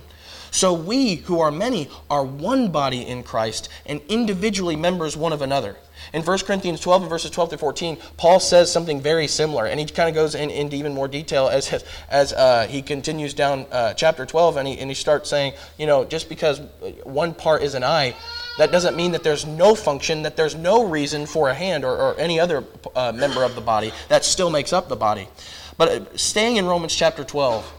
so 0.51 0.73
we, 0.73 1.15
who 1.15 1.39
are 1.39 1.51
many, 1.51 1.89
are 2.09 2.23
one 2.23 2.71
body 2.71 3.01
in 3.01 3.23
Christ 3.23 3.69
and 3.85 4.01
individually 4.09 4.75
members 4.75 5.15
one 5.15 5.33
of 5.33 5.41
another. 5.41 5.77
In 6.13 6.23
1 6.23 6.39
Corinthians 6.39 6.81
12 6.81 7.03
and 7.03 7.09
verses 7.09 7.31
12 7.31 7.51
to 7.51 7.57
14, 7.57 7.97
Paul 8.17 8.39
says 8.39 8.69
something 8.71 8.99
very 8.99 9.27
similar, 9.27 9.65
and 9.65 9.79
he 9.79 9.85
kind 9.85 10.09
of 10.09 10.15
goes 10.15 10.35
in, 10.35 10.49
into 10.49 10.75
even 10.75 10.93
more 10.93 11.07
detail 11.07 11.47
as, 11.47 11.83
as 12.09 12.33
uh, 12.33 12.67
he 12.67 12.81
continues 12.81 13.33
down 13.33 13.65
uh, 13.71 13.93
chapter 13.93 14.25
12, 14.25 14.57
and 14.57 14.67
he, 14.67 14.77
and 14.79 14.89
he 14.89 14.93
starts 14.93 15.29
saying, 15.29 15.53
you 15.77 15.85
know, 15.85 16.03
just 16.03 16.27
because 16.27 16.59
one 17.03 17.33
part 17.33 17.61
is 17.63 17.73
an 17.73 17.83
eye, 17.83 18.13
that 18.57 18.71
doesn't 18.71 18.97
mean 18.97 19.13
that 19.13 19.23
there's 19.23 19.45
no 19.45 19.73
function, 19.73 20.23
that 20.23 20.35
there's 20.35 20.55
no 20.55 20.85
reason 20.85 21.25
for 21.25 21.49
a 21.49 21.53
hand 21.53 21.85
or, 21.85 21.95
or 21.95 22.19
any 22.19 22.39
other 22.39 22.65
uh, 22.95 23.13
member 23.13 23.43
of 23.45 23.55
the 23.55 23.61
body. 23.61 23.93
That 24.09 24.25
still 24.25 24.49
makes 24.49 24.73
up 24.73 24.89
the 24.89 24.97
body. 24.97 25.29
But 25.77 25.89
uh, 25.89 26.17
staying 26.17 26.57
in 26.57 26.65
Romans 26.65 26.93
chapter 26.93 27.23
12, 27.23 27.71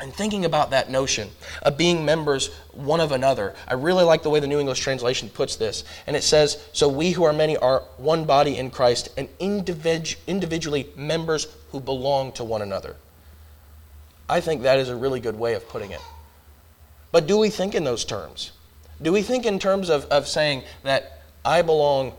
and 0.00 0.14
thinking 0.14 0.44
about 0.44 0.70
that 0.70 0.90
notion 0.90 1.30
of 1.62 1.76
being 1.76 2.04
members 2.04 2.48
one 2.72 3.00
of 3.00 3.10
another, 3.10 3.54
I 3.66 3.74
really 3.74 4.04
like 4.04 4.22
the 4.22 4.30
way 4.30 4.40
the 4.40 4.46
New 4.46 4.60
English 4.60 4.80
Translation 4.80 5.28
puts 5.28 5.56
this. 5.56 5.84
And 6.06 6.16
it 6.16 6.22
says, 6.22 6.62
So 6.72 6.88
we 6.88 7.12
who 7.12 7.24
are 7.24 7.32
many 7.32 7.56
are 7.56 7.80
one 7.96 8.24
body 8.24 8.56
in 8.56 8.70
Christ 8.70 9.08
and 9.16 9.28
individ- 9.38 10.16
individually 10.26 10.88
members 10.96 11.48
who 11.72 11.80
belong 11.80 12.32
to 12.32 12.44
one 12.44 12.62
another. 12.62 12.96
I 14.28 14.40
think 14.40 14.62
that 14.62 14.78
is 14.78 14.88
a 14.88 14.96
really 14.96 15.20
good 15.20 15.38
way 15.38 15.54
of 15.54 15.68
putting 15.68 15.90
it. 15.90 16.00
But 17.10 17.26
do 17.26 17.38
we 17.38 17.50
think 17.50 17.74
in 17.74 17.84
those 17.84 18.04
terms? 18.04 18.52
Do 19.00 19.12
we 19.12 19.22
think 19.22 19.46
in 19.46 19.58
terms 19.58 19.88
of, 19.88 20.04
of 20.06 20.28
saying 20.28 20.64
that 20.82 21.22
I 21.44 21.62
belong 21.62 22.12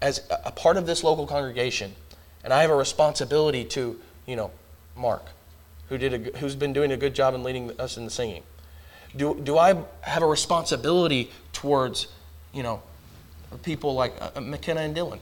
as 0.00 0.22
a 0.30 0.52
part 0.52 0.76
of 0.76 0.86
this 0.86 1.02
local 1.02 1.26
congregation 1.26 1.94
and 2.44 2.52
I 2.52 2.62
have 2.62 2.70
a 2.70 2.76
responsibility 2.76 3.64
to, 3.64 3.98
you 4.26 4.36
know, 4.36 4.50
Mark? 4.96 5.24
Who 5.88 5.98
did 5.98 6.14
a, 6.14 6.38
who's 6.38 6.54
been 6.54 6.72
doing 6.72 6.92
a 6.92 6.96
good 6.96 7.14
job 7.14 7.34
in 7.34 7.42
leading 7.42 7.78
us 7.80 7.96
in 7.96 8.04
the 8.04 8.10
singing? 8.10 8.42
Do, 9.16 9.40
do 9.42 9.56
I 9.56 9.74
have 10.02 10.22
a 10.22 10.26
responsibility 10.26 11.30
towards, 11.52 12.08
you 12.52 12.62
know, 12.62 12.82
people 13.62 13.94
like 13.94 14.14
uh, 14.20 14.40
McKenna 14.40 14.80
and 14.80 14.94
Dylan? 14.94 15.18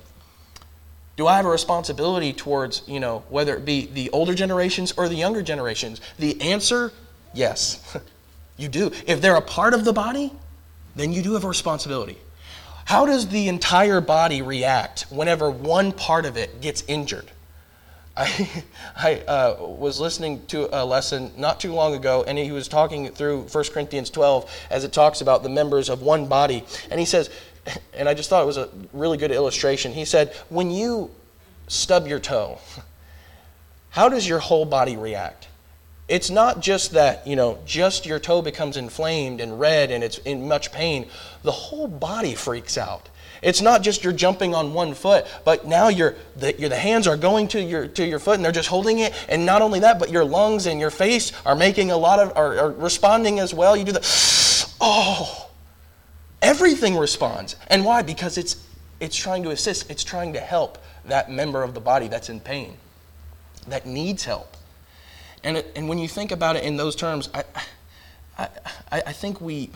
Do 1.16 1.26
I 1.26 1.36
have 1.36 1.46
a 1.46 1.50
responsibility 1.50 2.32
towards, 2.32 2.82
you 2.86 3.00
know, 3.00 3.24
whether 3.30 3.56
it 3.56 3.64
be 3.64 3.86
the 3.86 4.10
older 4.10 4.34
generations 4.34 4.92
or 4.96 5.08
the 5.08 5.14
younger 5.14 5.42
generations? 5.42 6.00
The 6.18 6.40
answer, 6.42 6.92
yes, 7.32 7.96
you 8.56 8.68
do. 8.68 8.90
If 9.06 9.20
they're 9.20 9.36
a 9.36 9.42
part 9.42 9.72
of 9.72 9.84
the 9.84 9.92
body, 9.92 10.32
then 10.94 11.12
you 11.12 11.22
do 11.22 11.34
have 11.34 11.44
a 11.44 11.48
responsibility. 11.48 12.18
How 12.86 13.06
does 13.06 13.28
the 13.28 13.48
entire 13.48 14.00
body 14.00 14.42
react 14.42 15.06
whenever 15.10 15.50
one 15.50 15.92
part 15.92 16.26
of 16.26 16.36
it 16.36 16.60
gets 16.60 16.82
injured? 16.86 17.30
I, 18.18 18.48
I 18.96 19.14
uh, 19.28 19.56
was 19.60 20.00
listening 20.00 20.46
to 20.46 20.68
a 20.72 20.82
lesson 20.84 21.32
not 21.36 21.60
too 21.60 21.74
long 21.74 21.94
ago, 21.94 22.24
and 22.26 22.38
he 22.38 22.50
was 22.50 22.66
talking 22.66 23.08
through 23.10 23.42
1 23.42 23.64
Corinthians 23.72 24.08
12 24.08 24.50
as 24.70 24.84
it 24.84 24.92
talks 24.92 25.20
about 25.20 25.42
the 25.42 25.50
members 25.50 25.90
of 25.90 26.00
one 26.00 26.26
body. 26.26 26.64
And 26.90 26.98
he 26.98 27.04
says, 27.04 27.28
and 27.94 28.08
I 28.08 28.14
just 28.14 28.30
thought 28.30 28.42
it 28.42 28.46
was 28.46 28.56
a 28.56 28.70
really 28.94 29.18
good 29.18 29.32
illustration. 29.32 29.92
He 29.92 30.06
said, 30.06 30.34
When 30.48 30.70
you 30.70 31.10
stub 31.68 32.06
your 32.06 32.18
toe, 32.18 32.58
how 33.90 34.08
does 34.08 34.26
your 34.26 34.38
whole 34.38 34.64
body 34.64 34.96
react? 34.96 35.48
It's 36.08 36.30
not 36.30 36.60
just 36.60 36.92
that, 36.92 37.26
you 37.26 37.36
know, 37.36 37.58
just 37.66 38.06
your 38.06 38.20
toe 38.20 38.40
becomes 38.40 38.76
inflamed 38.78 39.40
and 39.40 39.58
red 39.58 39.90
and 39.90 40.04
it's 40.04 40.18
in 40.18 40.46
much 40.46 40.72
pain. 40.72 41.08
The 41.42 41.50
whole 41.50 41.88
body 41.88 42.34
freaks 42.34 42.78
out. 42.78 43.08
It's 43.42 43.60
not 43.60 43.82
just 43.82 44.04
you're 44.04 44.12
jumping 44.12 44.54
on 44.54 44.72
one 44.74 44.94
foot, 44.94 45.26
but 45.44 45.66
now 45.66 45.88
your 45.88 46.14
the, 46.36 46.52
the 46.52 46.76
hands 46.76 47.06
are 47.06 47.16
going 47.16 47.48
to 47.48 47.62
your 47.62 47.86
to 47.88 48.04
your 48.04 48.18
foot 48.18 48.36
and 48.36 48.44
they're 48.44 48.52
just 48.52 48.68
holding 48.68 48.98
it. 49.00 49.12
And 49.28 49.46
not 49.46 49.62
only 49.62 49.80
that, 49.80 49.98
but 49.98 50.10
your 50.10 50.24
lungs 50.24 50.66
and 50.66 50.80
your 50.80 50.90
face 50.90 51.32
are 51.44 51.54
making 51.54 51.90
a 51.90 51.96
lot 51.96 52.18
of 52.18 52.36
are, 52.36 52.58
are 52.58 52.72
responding 52.72 53.38
as 53.40 53.52
well. 53.52 53.76
You 53.76 53.84
do 53.84 53.92
the 53.92 54.74
oh, 54.80 55.50
everything 56.42 56.96
responds. 56.96 57.56
And 57.68 57.84
why? 57.84 58.02
Because 58.02 58.38
it's 58.38 58.64
it's 59.00 59.16
trying 59.16 59.42
to 59.44 59.50
assist. 59.50 59.90
It's 59.90 60.04
trying 60.04 60.32
to 60.34 60.40
help 60.40 60.78
that 61.04 61.30
member 61.30 61.62
of 61.62 61.74
the 61.74 61.80
body 61.80 62.08
that's 62.08 62.28
in 62.28 62.40
pain, 62.40 62.76
that 63.68 63.86
needs 63.86 64.24
help. 64.24 64.56
And 65.44 65.58
it, 65.58 65.72
and 65.76 65.88
when 65.88 65.98
you 65.98 66.08
think 66.08 66.32
about 66.32 66.56
it 66.56 66.64
in 66.64 66.76
those 66.76 66.96
terms, 66.96 67.28
I 67.34 67.44
I, 68.38 68.48
I 68.90 69.12
think 69.12 69.40
we 69.40 69.70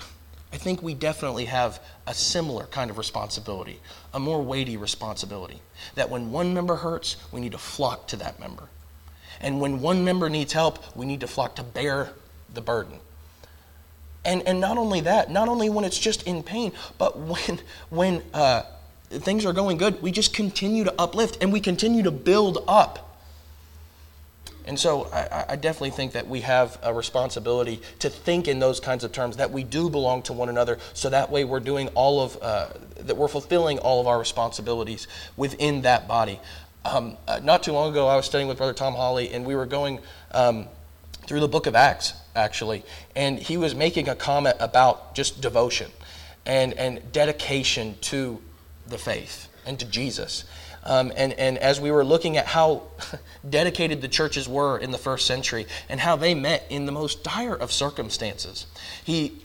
I 0.53 0.57
think 0.57 0.83
we 0.83 0.95
definitely 0.95 1.45
have 1.45 1.81
a 2.07 2.15
similar 2.15 2.65
kind 2.67 2.91
of 2.91 2.99
responsibility, 2.99 3.81
a 4.13 4.19
more 4.19 4.43
weighty 4.43 4.77
responsibility. 4.77 5.61
That 5.95 6.11
when 6.11 6.33
one 6.33 6.55
member 6.55 6.77
hurts, 6.77 7.17
we 7.31 7.41
need 7.41 7.53
to 7.53 7.59
flock 7.59 8.09
to 8.09 8.17
that 8.17 8.41
member. 8.41 8.65
And 9.41 9.61
when 9.61 9.81
one 9.81 10.05
member 10.05 10.29
needs 10.29 10.53
help, 10.53 10.97
we 10.97 11.07
need 11.07 11.21
to 11.21 11.29
flock 11.29 11.57
to 11.57 11.63
bear 11.63 12.11
the 12.53 12.61
burden. 12.61 12.99
And, 14.25 14.43
and 14.47 14.61
not 14.61 14.77
only 14.77 15.01
that, 15.03 15.31
not 15.31 15.49
only 15.49 15.71
when 15.71 15.85
it's 15.85 15.99
just 15.99 16.25
in 16.25 16.43
pain, 16.43 16.73
but 16.99 17.19
when, 17.19 17.61
when 17.91 18.23
uh, 18.35 18.63
things 19.09 19.47
are 19.47 19.53
going 19.53 19.77
good, 19.77 20.03
we 20.03 20.11
just 20.11 20.35
continue 20.35 20.85
to 20.85 20.95
uplift 21.01 21.39
and 21.41 21.53
we 21.53 21.61
continue 21.61 22.03
to 22.03 22.11
build 22.11 22.65
up 22.67 23.10
and 24.67 24.79
so 24.79 25.07
I, 25.13 25.47
I, 25.51 25.57
definitely 25.57 25.91
think 25.91 26.13
that 26.13 26.29
we 26.29 26.41
have 26.43 26.79
a 26.83 26.93
responsibility 26.93 27.81
to 28.01 28.11
think 28.11 28.49
in 28.49 28.59
those 28.59 28.81
kinds 28.81 29.05
of 29.05 29.13
terms, 29.13 29.37
that 29.39 29.51
we 29.51 29.65
do 29.65 29.91
belong 29.91 30.23
to 30.23 30.33
one 30.33 30.49
another, 30.49 30.79
so 30.95 31.11
that 31.11 31.31
way 31.31 31.45
we're 31.45 31.61
doing 31.61 31.89
all 31.89 32.21
of, 32.21 32.39
uh, 32.43 32.69
that 32.97 33.17
we're 33.17 33.29
fulfilling 33.29 33.79
all 33.79 34.01
of 34.01 34.07
our 34.07 34.19
responsibilities 34.19 35.09
within 35.37 35.83
that 35.83 36.07
body. 36.07 36.41
Um, 36.85 37.17
uh, 37.27 37.41
not 37.43 37.63
too 37.63 37.73
long 37.73 37.91
ago, 37.91 38.07
I 38.07 38.17
was 38.17 38.27
studying 38.27 38.49
with 38.49 38.59
Brother 38.59 38.73
Tom 38.73 38.95
Holly, 38.95 39.33
and 39.33 39.45
we 39.45 39.55
were 39.55 39.67
going 39.67 40.01
um, 40.33 40.67
through 41.27 41.41
the 41.41 41.49
book 41.49 41.67
of 41.67 41.75
Acts, 41.75 42.15
actually, 42.35 42.85
and 43.15 43.39
he 43.39 43.57
was 43.57 43.75
making 43.75 44.09
a 44.09 44.15
comment 44.15 44.57
about 44.61 45.15
just 45.15 45.41
devotion 45.41 45.91
and, 46.47 46.73
and 46.75 47.13
dedication 47.13 47.97
to 48.03 48.41
the 48.87 48.99
faith 48.99 49.49
and 49.67 49.79
to 49.79 49.87
Jesus. 49.87 50.45
Um, 50.85 51.13
and, 51.17 51.33
and 51.35 51.59
as 51.59 51.81
we 51.81 51.91
were 51.91 52.05
looking 52.05 52.37
at 52.37 52.47
how 52.47 52.83
dedicated 53.49 54.01
the 54.01 54.09
churches 54.09 54.49
were 54.49 54.79
in 54.79 54.91
the 54.91 54.99
first 54.99 55.27
century 55.27 55.67
and 55.89 56.01
how 56.01 56.17
they 56.17 56.35
met 56.35 56.67
in 56.71 56.87
the 56.87 56.93
most 56.93 57.23
dire 57.23 57.55
of 57.55 57.71
circumstances, 57.71 58.67
he 59.05 59.43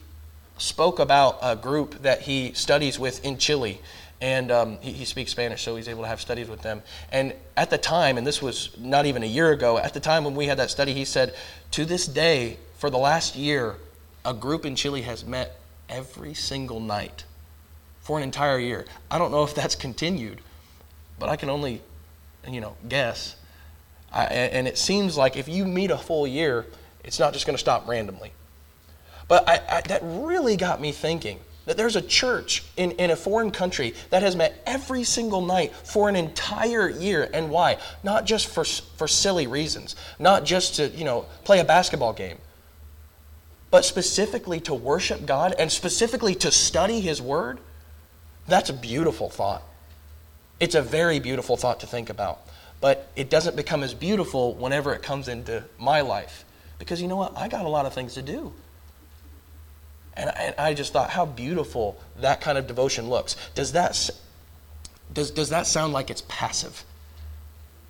spoke 0.57 0.99
about 0.99 1.37
a 1.41 1.55
group 1.55 2.01
that 2.03 2.21
he 2.21 2.53
studies 2.53 2.97
with 2.97 3.23
in 3.25 3.37
Chile. 3.37 3.81
And 4.21 4.49
um, 4.49 4.77
he, 4.79 4.93
he 4.93 5.05
speaks 5.05 5.31
Spanish, 5.31 5.61
so 5.61 5.75
he's 5.75 5.89
able 5.89 6.03
to 6.03 6.07
have 6.07 6.21
studies 6.21 6.47
with 6.47 6.61
them. 6.61 6.81
And 7.11 7.33
at 7.57 7.69
the 7.69 7.77
time, 7.77 8.17
and 8.17 8.25
this 8.25 8.41
was 8.41 8.69
not 8.79 9.05
even 9.05 9.23
a 9.23 9.27
year 9.27 9.51
ago, 9.51 9.77
at 9.77 9.93
the 9.93 9.99
time 9.99 10.23
when 10.23 10.35
we 10.35 10.45
had 10.45 10.57
that 10.57 10.71
study, 10.71 10.93
he 10.93 11.03
said, 11.03 11.35
To 11.71 11.83
this 11.83 12.05
day, 12.05 12.57
for 12.77 12.89
the 12.89 12.97
last 12.97 13.35
year, 13.35 13.75
a 14.23 14.33
group 14.33 14.65
in 14.65 14.75
Chile 14.75 15.01
has 15.01 15.25
met 15.25 15.59
every 15.89 16.33
single 16.33 16.79
night 16.79 17.25
for 18.01 18.17
an 18.17 18.23
entire 18.23 18.59
year. 18.59 18.85
I 19.11 19.17
don't 19.17 19.31
know 19.31 19.43
if 19.43 19.53
that's 19.53 19.75
continued, 19.87 20.39
but 21.19 21.29
I 21.29 21.35
can 21.35 21.49
only, 21.49 21.81
you 22.47 22.61
know, 22.61 22.75
guess. 22.87 23.35
I, 24.11 24.25
and 24.25 24.67
it 24.67 24.77
seems 24.77 25.17
like 25.17 25.35
if 25.35 25.47
you 25.47 25.65
meet 25.65 25.91
a 25.91 25.97
full 25.97 26.25
year, 26.25 26.65
it's 27.03 27.19
not 27.19 27.33
just 27.33 27.45
going 27.45 27.55
to 27.55 27.59
stop 27.59 27.87
randomly. 27.87 28.31
But 29.27 29.47
I, 29.47 29.61
I, 29.69 29.81
that 29.87 30.01
really 30.03 30.55
got 30.55 30.79
me 30.79 30.91
thinking 30.91 31.39
that 31.65 31.77
there's 31.77 31.95
a 31.95 32.01
church 32.01 32.63
in, 32.77 32.91
in 32.91 33.11
a 33.11 33.15
foreign 33.15 33.51
country 33.51 33.93
that 34.11 34.21
has 34.21 34.35
met 34.35 34.61
every 34.65 35.03
single 35.03 35.41
night 35.41 35.73
for 35.75 36.07
an 36.09 36.15
entire 36.15 36.89
year. 36.89 37.29
And 37.33 37.49
why? 37.49 37.77
Not 38.03 38.25
just 38.25 38.47
for, 38.47 38.63
for 38.63 39.07
silly 39.07 39.47
reasons, 39.47 39.95
not 40.19 40.45
just 40.45 40.75
to, 40.75 40.89
you 40.89 41.05
know, 41.05 41.25
play 41.43 41.59
a 41.59 41.63
basketball 41.63 42.13
game, 42.13 42.37
but 43.71 43.83
specifically 43.83 44.59
to 44.61 44.73
worship 44.73 45.25
God 45.25 45.55
and 45.57 45.71
specifically 45.71 46.35
to 46.35 46.51
study 46.51 47.01
His 47.01 47.21
Word. 47.21 47.59
That's 48.47 48.69
a 48.69 48.73
beautiful 48.73 49.29
thought. 49.29 49.63
It's 50.59 50.75
a 50.75 50.81
very 50.81 51.19
beautiful 51.19 51.57
thought 51.57 51.81
to 51.81 51.87
think 51.87 52.09
about, 52.09 52.39
but 52.81 53.07
it 53.15 53.29
doesn't 53.29 53.55
become 53.55 53.83
as 53.83 53.93
beautiful 53.93 54.53
whenever 54.53 54.93
it 54.93 55.01
comes 55.01 55.27
into 55.27 55.63
my 55.77 56.01
life. 56.01 56.45
Because 56.79 57.01
you 57.01 57.07
know 57.07 57.17
what? 57.17 57.37
I 57.37 57.47
got 57.47 57.65
a 57.65 57.69
lot 57.69 57.85
of 57.85 57.93
things 57.93 58.15
to 58.15 58.21
do. 58.21 58.53
And 60.17 60.29
I, 60.29 60.33
and 60.33 60.55
I 60.57 60.73
just 60.73 60.93
thought 60.93 61.09
how 61.09 61.25
beautiful 61.25 61.97
that 62.19 62.41
kind 62.41 62.57
of 62.57 62.67
devotion 62.67 63.09
looks. 63.09 63.35
Does 63.53 63.73
that, 63.73 64.09
does, 65.13 65.31
does 65.31 65.49
that 65.49 65.67
sound 65.67 65.93
like 65.93 66.09
it's 66.09 66.23
passive? 66.27 66.85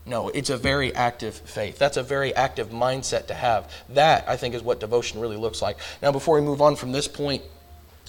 No, 0.07 0.29
it's 0.29 0.51
a 0.51 0.57
very 0.57 0.93
active 0.93 1.35
faith. 1.35 1.79
That's 1.79 1.97
a 1.97 2.03
very 2.03 2.33
active 2.35 2.69
mindset 2.69 3.27
to 3.27 3.33
have. 3.33 3.71
That, 3.89 4.27
I 4.27 4.37
think, 4.37 4.53
is 4.53 4.61
what 4.61 4.79
devotion 4.79 5.19
really 5.19 5.37
looks 5.37 5.61
like. 5.61 5.77
Now, 6.01 6.11
before 6.11 6.35
we 6.35 6.41
move 6.41 6.61
on 6.61 6.75
from 6.75 6.91
this 6.91 7.07
point, 7.07 7.41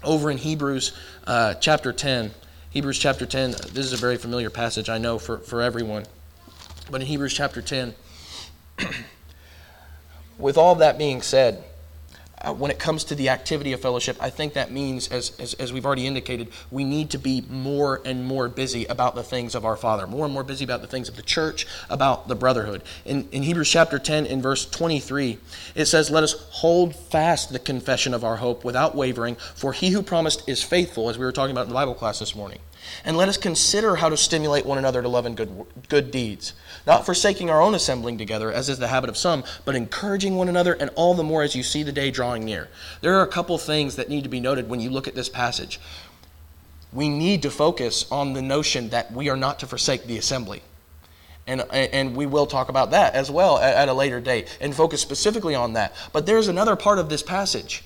over 0.04 0.30
in 0.30 0.36
Hebrews 0.36 0.92
uh, 1.26 1.54
chapter 1.54 1.92
10, 1.92 2.32
Hebrews 2.76 2.98
chapter 2.98 3.24
10, 3.24 3.52
this 3.72 3.86
is 3.86 3.94
a 3.94 3.96
very 3.96 4.18
familiar 4.18 4.50
passage, 4.50 4.90
I 4.90 4.98
know, 4.98 5.18
for, 5.18 5.38
for 5.38 5.62
everyone. 5.62 6.04
But 6.90 7.00
in 7.00 7.06
Hebrews 7.06 7.32
chapter 7.32 7.62
10, 7.62 7.94
with 10.38 10.58
all 10.58 10.74
that 10.74 10.98
being 10.98 11.22
said, 11.22 11.64
uh, 12.42 12.52
when 12.52 12.70
it 12.70 12.78
comes 12.78 13.04
to 13.04 13.14
the 13.14 13.30
activity 13.30 13.72
of 13.72 13.80
fellowship, 13.80 14.18
I 14.20 14.28
think 14.28 14.52
that 14.52 14.70
means, 14.70 15.08
as, 15.08 15.34
as, 15.40 15.54
as, 15.54 15.72
we've 15.72 15.86
already 15.86 16.06
indicated, 16.06 16.48
we 16.70 16.84
need 16.84 17.08
to 17.10 17.18
be 17.18 17.46
more 17.48 18.02
and 18.04 18.26
more 18.26 18.46
busy 18.50 18.84
about 18.84 19.14
the 19.14 19.22
things 19.22 19.54
of 19.54 19.64
our 19.64 19.76
Father, 19.76 20.06
more 20.06 20.26
and 20.26 20.34
more 20.34 20.44
busy 20.44 20.62
about 20.62 20.82
the 20.82 20.86
things 20.86 21.08
of 21.08 21.16
the 21.16 21.22
church, 21.22 21.66
about 21.88 22.28
the 22.28 22.34
brotherhood. 22.34 22.82
In, 23.06 23.26
in 23.32 23.42
Hebrews 23.42 23.70
chapter 23.70 23.98
10, 23.98 24.26
in 24.26 24.42
verse 24.42 24.68
23, 24.68 25.38
it 25.74 25.86
says, 25.86 26.10
Let 26.10 26.24
us 26.24 26.34
hold 26.50 26.94
fast 26.94 27.54
the 27.54 27.58
confession 27.58 28.12
of 28.12 28.22
our 28.22 28.36
hope 28.36 28.64
without 28.64 28.94
wavering, 28.94 29.36
for 29.54 29.72
he 29.72 29.88
who 29.88 30.02
promised 30.02 30.46
is 30.46 30.62
faithful, 30.62 31.08
as 31.08 31.16
we 31.16 31.24
were 31.24 31.32
talking 31.32 31.52
about 31.52 31.62
in 31.62 31.70
the 31.70 31.74
Bible 31.74 31.94
class 31.94 32.18
this 32.18 32.36
morning. 32.36 32.58
And 33.04 33.16
let 33.16 33.28
us 33.28 33.36
consider 33.36 33.96
how 33.96 34.08
to 34.08 34.16
stimulate 34.16 34.66
one 34.66 34.78
another 34.78 35.02
to 35.02 35.08
love 35.08 35.26
and 35.26 35.36
good, 35.36 35.66
good 35.88 36.10
deeds, 36.10 36.52
not 36.86 37.06
forsaking 37.06 37.50
our 37.50 37.60
own 37.60 37.74
assembling 37.74 38.18
together, 38.18 38.52
as 38.52 38.68
is 38.68 38.78
the 38.78 38.88
habit 38.88 39.10
of 39.10 39.16
some, 39.16 39.44
but 39.64 39.74
encouraging 39.74 40.36
one 40.36 40.48
another, 40.48 40.74
and 40.74 40.90
all 40.94 41.14
the 41.14 41.22
more 41.22 41.42
as 41.42 41.54
you 41.54 41.62
see 41.62 41.82
the 41.82 41.92
day 41.92 42.10
drawing 42.10 42.44
near. 42.44 42.68
There 43.00 43.18
are 43.18 43.22
a 43.22 43.28
couple 43.28 43.56
things 43.58 43.96
that 43.96 44.08
need 44.08 44.24
to 44.24 44.30
be 44.30 44.40
noted 44.40 44.68
when 44.68 44.80
you 44.80 44.90
look 44.90 45.08
at 45.08 45.14
this 45.14 45.28
passage. 45.28 45.80
We 46.92 47.08
need 47.08 47.42
to 47.42 47.50
focus 47.50 48.10
on 48.10 48.32
the 48.32 48.42
notion 48.42 48.90
that 48.90 49.12
we 49.12 49.28
are 49.28 49.36
not 49.36 49.58
to 49.60 49.66
forsake 49.66 50.06
the 50.06 50.18
assembly. 50.18 50.62
And, 51.46 51.60
and 51.72 52.16
we 52.16 52.26
will 52.26 52.46
talk 52.46 52.68
about 52.68 52.90
that 52.90 53.14
as 53.14 53.30
well 53.30 53.58
at, 53.58 53.74
at 53.74 53.88
a 53.88 53.92
later 53.92 54.20
date 54.20 54.58
and 54.60 54.74
focus 54.74 55.00
specifically 55.00 55.54
on 55.54 55.74
that. 55.74 55.94
But 56.12 56.26
there's 56.26 56.48
another 56.48 56.74
part 56.74 56.98
of 56.98 57.08
this 57.08 57.22
passage 57.22 57.84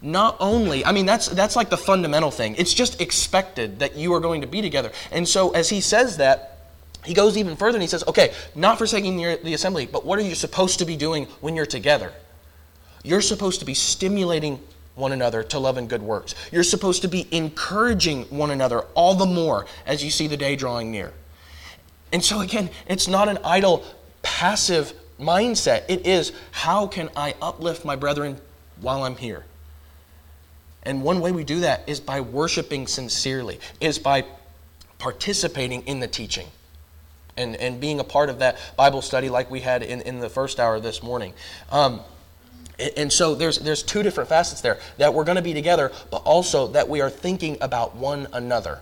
not 0.00 0.36
only 0.38 0.84
i 0.84 0.92
mean 0.92 1.06
that's 1.06 1.28
that's 1.28 1.56
like 1.56 1.70
the 1.70 1.76
fundamental 1.76 2.30
thing. 2.30 2.54
It's 2.56 2.74
just 2.74 3.00
expected 3.00 3.80
that 3.80 3.96
you 3.96 4.14
are 4.14 4.20
going 4.20 4.40
to 4.42 4.46
be 4.46 4.62
together. 4.62 4.92
And 5.10 5.26
so 5.26 5.50
as 5.50 5.68
he 5.68 5.80
says 5.80 6.18
that 6.18 6.58
he 7.04 7.14
goes 7.14 7.36
even 7.36 7.56
further 7.56 7.76
and 7.76 7.82
he 7.82 7.88
says 7.88 8.04
okay 8.06 8.32
not 8.54 8.78
forsaking 8.78 9.16
the, 9.16 9.40
the 9.42 9.54
assembly 9.54 9.86
but 9.86 10.04
what 10.04 10.18
are 10.18 10.22
you 10.22 10.34
supposed 10.34 10.78
to 10.78 10.84
be 10.84 10.96
doing 10.96 11.26
when 11.40 11.56
you're 11.56 11.66
together? 11.66 12.12
You're 13.02 13.22
supposed 13.22 13.60
to 13.60 13.66
be 13.66 13.74
stimulating 13.74 14.60
one 14.94 15.12
another 15.12 15.44
to 15.44 15.58
love 15.60 15.76
and 15.76 15.88
good 15.88 16.02
works. 16.02 16.34
You're 16.50 16.64
supposed 16.64 17.02
to 17.02 17.08
be 17.08 17.28
encouraging 17.30 18.24
one 18.24 18.50
another 18.50 18.80
all 18.94 19.14
the 19.14 19.26
more 19.26 19.66
as 19.86 20.02
you 20.02 20.10
see 20.10 20.26
the 20.26 20.36
day 20.36 20.56
drawing 20.56 20.90
near. 20.92 21.12
And 22.12 22.24
so 22.24 22.40
again 22.40 22.70
it's 22.86 23.08
not 23.08 23.28
an 23.28 23.38
idle 23.44 23.84
passive 24.22 24.92
mindset. 25.18 25.84
It 25.88 26.06
is 26.06 26.32
how 26.52 26.86
can 26.86 27.10
i 27.16 27.34
uplift 27.42 27.84
my 27.84 27.96
brethren 27.96 28.40
while 28.80 29.02
i'm 29.02 29.16
here 29.16 29.44
and 30.82 31.02
one 31.02 31.20
way 31.20 31.32
we 31.32 31.44
do 31.44 31.60
that 31.60 31.88
is 31.88 32.00
by 32.00 32.20
worshiping 32.20 32.86
sincerely, 32.86 33.60
is 33.80 33.98
by 33.98 34.24
participating 34.98 35.82
in 35.86 36.00
the 36.00 36.08
teaching 36.08 36.46
and, 37.36 37.56
and 37.56 37.80
being 37.80 38.00
a 38.00 38.04
part 38.04 38.30
of 38.30 38.38
that 38.38 38.56
Bible 38.76 39.02
study 39.02 39.28
like 39.28 39.50
we 39.50 39.60
had 39.60 39.82
in, 39.82 40.00
in 40.02 40.20
the 40.20 40.28
first 40.28 40.58
hour 40.58 40.80
this 40.80 41.02
morning. 41.02 41.32
Um, 41.70 42.00
and 42.96 43.12
so 43.12 43.34
there's, 43.34 43.58
there's 43.58 43.82
two 43.82 44.02
different 44.02 44.28
facets 44.28 44.60
there 44.60 44.78
that 44.98 45.12
we're 45.12 45.24
going 45.24 45.36
to 45.36 45.42
be 45.42 45.54
together, 45.54 45.92
but 46.10 46.18
also 46.18 46.68
that 46.68 46.88
we 46.88 47.00
are 47.00 47.10
thinking 47.10 47.58
about 47.60 47.96
one 47.96 48.28
another. 48.32 48.80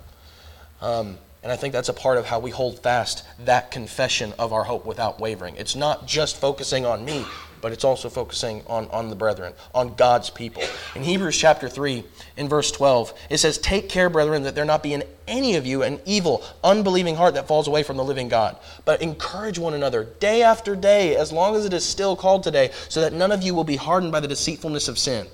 Um, 0.80 1.18
And 1.42 1.52
I 1.52 1.56
think 1.56 1.72
that's 1.72 1.88
a 1.88 1.94
part 1.94 2.18
of 2.18 2.26
how 2.26 2.40
we 2.40 2.50
hold 2.50 2.80
fast 2.80 3.24
that 3.44 3.70
confession 3.70 4.34
of 4.36 4.52
our 4.52 4.64
hope 4.64 4.84
without 4.84 5.20
wavering. 5.20 5.54
It's 5.56 5.76
not 5.76 6.06
just 6.06 6.40
focusing 6.40 6.84
on 6.84 7.04
me, 7.04 7.24
but 7.60 7.72
it's 7.72 7.84
also 7.84 8.08
focusing 8.08 8.62
on, 8.66 8.88
on 8.88 9.08
the 9.10 9.16
brethren, 9.16 9.52
on 9.74 9.94
God's 9.94 10.30
people. 10.30 10.62
In 10.94 11.02
Hebrews 11.02 11.36
chapter 11.36 11.68
3, 11.68 12.04
in 12.36 12.48
verse 12.48 12.70
12, 12.70 13.12
it 13.30 13.38
says, 13.38 13.58
Take 13.58 13.88
care, 13.88 14.08
brethren, 14.08 14.42
that 14.42 14.54
there 14.54 14.64
not 14.64 14.82
be 14.82 14.94
in 14.94 15.04
any 15.26 15.56
of 15.56 15.66
you 15.66 15.82
an 15.82 16.00
evil, 16.04 16.44
unbelieving 16.62 17.16
heart 17.16 17.34
that 17.34 17.48
falls 17.48 17.68
away 17.68 17.82
from 17.82 17.96
the 17.96 18.04
living 18.04 18.28
God. 18.28 18.56
But 18.84 19.02
encourage 19.02 19.58
one 19.58 19.74
another 19.74 20.04
day 20.04 20.42
after 20.42 20.76
day, 20.76 21.16
as 21.16 21.32
long 21.32 21.56
as 21.56 21.64
it 21.64 21.72
is 21.72 21.84
still 21.84 22.16
called 22.16 22.42
today, 22.42 22.70
so 22.88 23.00
that 23.00 23.12
none 23.12 23.32
of 23.32 23.42
you 23.42 23.54
will 23.54 23.64
be 23.64 23.76
hardened 23.76 24.12
by 24.12 24.20
the 24.20 24.28
deceitfulness 24.28 24.88
of 24.88 24.98
sin. 24.98 25.26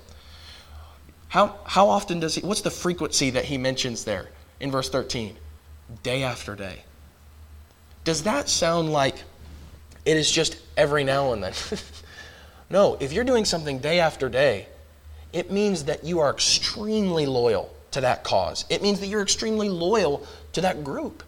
How, 1.29 1.59
how 1.65 1.89
often 1.89 2.19
does 2.19 2.35
he, 2.35 2.41
what's 2.41 2.61
the 2.61 2.71
frequency 2.71 3.29
that 3.31 3.45
he 3.45 3.57
mentions 3.57 4.03
there 4.03 4.29
in 4.59 4.69
verse 4.71 4.89
13? 4.89 5.37
day 6.01 6.23
after 6.23 6.55
day. 6.55 6.83
Does 8.03 8.23
that 8.23 8.49
sound 8.49 8.91
like 8.91 9.15
it 10.05 10.17
is 10.17 10.29
just 10.29 10.57
every 10.75 11.03
now 11.03 11.33
and 11.33 11.43
then? 11.43 11.53
no, 12.69 12.97
if 12.99 13.13
you're 13.13 13.23
doing 13.23 13.45
something 13.45 13.79
day 13.79 13.99
after 13.99 14.29
day, 14.29 14.67
it 15.31 15.51
means 15.51 15.85
that 15.85 16.03
you 16.03 16.19
are 16.19 16.31
extremely 16.31 17.25
loyal 17.25 17.73
to 17.91 18.01
that 18.01 18.23
cause. 18.23 18.65
It 18.69 18.81
means 18.81 18.99
that 18.99 19.07
you're 19.07 19.21
extremely 19.21 19.69
loyal 19.69 20.25
to 20.53 20.61
that 20.61 20.83
group. 20.83 21.23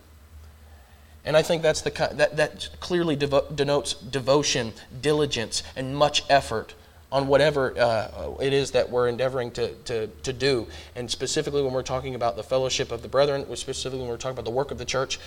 And 1.24 1.36
I 1.36 1.42
think 1.42 1.64
that's 1.64 1.82
the 1.82 1.90
that 2.14 2.38
that 2.38 2.70
clearly 2.80 3.18
devo- 3.18 3.56
denotes 3.56 3.94
devotion, 3.94 4.74
diligence, 5.02 5.64
and 5.76 5.96
much 5.96 6.24
effort 6.30 6.76
on 7.12 7.28
whatever 7.28 7.78
uh, 7.80 8.36
it 8.42 8.52
is 8.52 8.72
that 8.72 8.90
we're 8.90 9.08
endeavoring 9.08 9.50
to, 9.50 9.74
to, 9.86 10.08
to 10.08 10.34
do. 10.34 10.68
And 10.96 11.10
specifically, 11.10 11.62
when 11.62 11.72
we're 11.72 11.84
talking 11.84 12.14
about 12.14 12.36
the 12.36 12.44
fellowship 12.44 12.92
of 12.92 13.02
the 13.02 13.08
brethren, 13.08 13.46
specifically 13.56 14.00
when 14.00 14.10
we're 14.10 14.18
talking 14.18 14.36
about 14.36 14.46
the 14.46 14.52
work 14.52 14.70
of 14.72 14.78
the 14.78 14.86
church, 14.86 15.20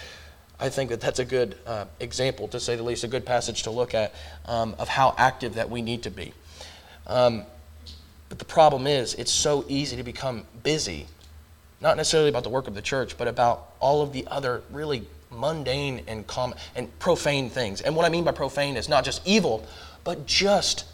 I 0.60 0.68
think 0.68 0.90
that 0.90 1.00
that's 1.00 1.18
a 1.18 1.24
good 1.24 1.56
uh, 1.66 1.84
example, 2.00 2.48
to 2.48 2.58
say 2.58 2.76
the 2.76 2.82
least, 2.82 3.04
a 3.04 3.08
good 3.08 3.24
passage 3.24 3.62
to 3.64 3.70
look 3.70 3.94
at 3.94 4.14
um, 4.46 4.74
of 4.78 4.88
how 4.88 5.14
active 5.16 5.54
that 5.54 5.70
we 5.70 5.82
need 5.82 6.02
to 6.02 6.10
be. 6.10 6.32
Um, 7.06 7.44
but 8.28 8.38
the 8.38 8.44
problem 8.44 8.86
is, 8.86 9.14
it's 9.14 9.32
so 9.32 9.64
easy 9.68 9.96
to 9.96 10.02
become 10.02 10.44
busy, 10.62 11.06
not 11.80 11.96
necessarily 11.96 12.28
about 12.28 12.42
the 12.42 12.50
work 12.50 12.66
of 12.66 12.74
the 12.74 12.82
church, 12.82 13.16
but 13.16 13.28
about 13.28 13.72
all 13.80 14.02
of 14.02 14.12
the 14.12 14.26
other 14.26 14.62
really 14.70 15.06
mundane 15.30 16.02
and 16.06 16.26
common 16.26 16.58
and 16.74 16.98
profane 16.98 17.48
things. 17.50 17.80
And 17.80 17.94
what 17.94 18.04
I 18.04 18.08
mean 18.08 18.24
by 18.24 18.32
profane 18.32 18.76
is 18.76 18.88
not 18.88 19.04
just 19.04 19.26
evil, 19.26 19.66
but 20.04 20.26
just 20.26 20.84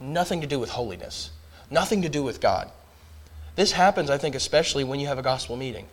Nothing 0.00 0.40
to 0.42 0.46
do 0.46 0.60
with 0.60 0.70
holiness, 0.70 1.30
nothing 1.70 2.02
to 2.02 2.08
do 2.08 2.22
with 2.22 2.40
God. 2.40 2.70
This 3.56 3.72
happens, 3.72 4.10
I 4.10 4.18
think, 4.18 4.34
especially 4.34 4.84
when 4.84 5.00
you 5.00 5.08
have 5.08 5.18
a 5.18 5.22
gospel 5.22 5.56
meeting 5.56 5.88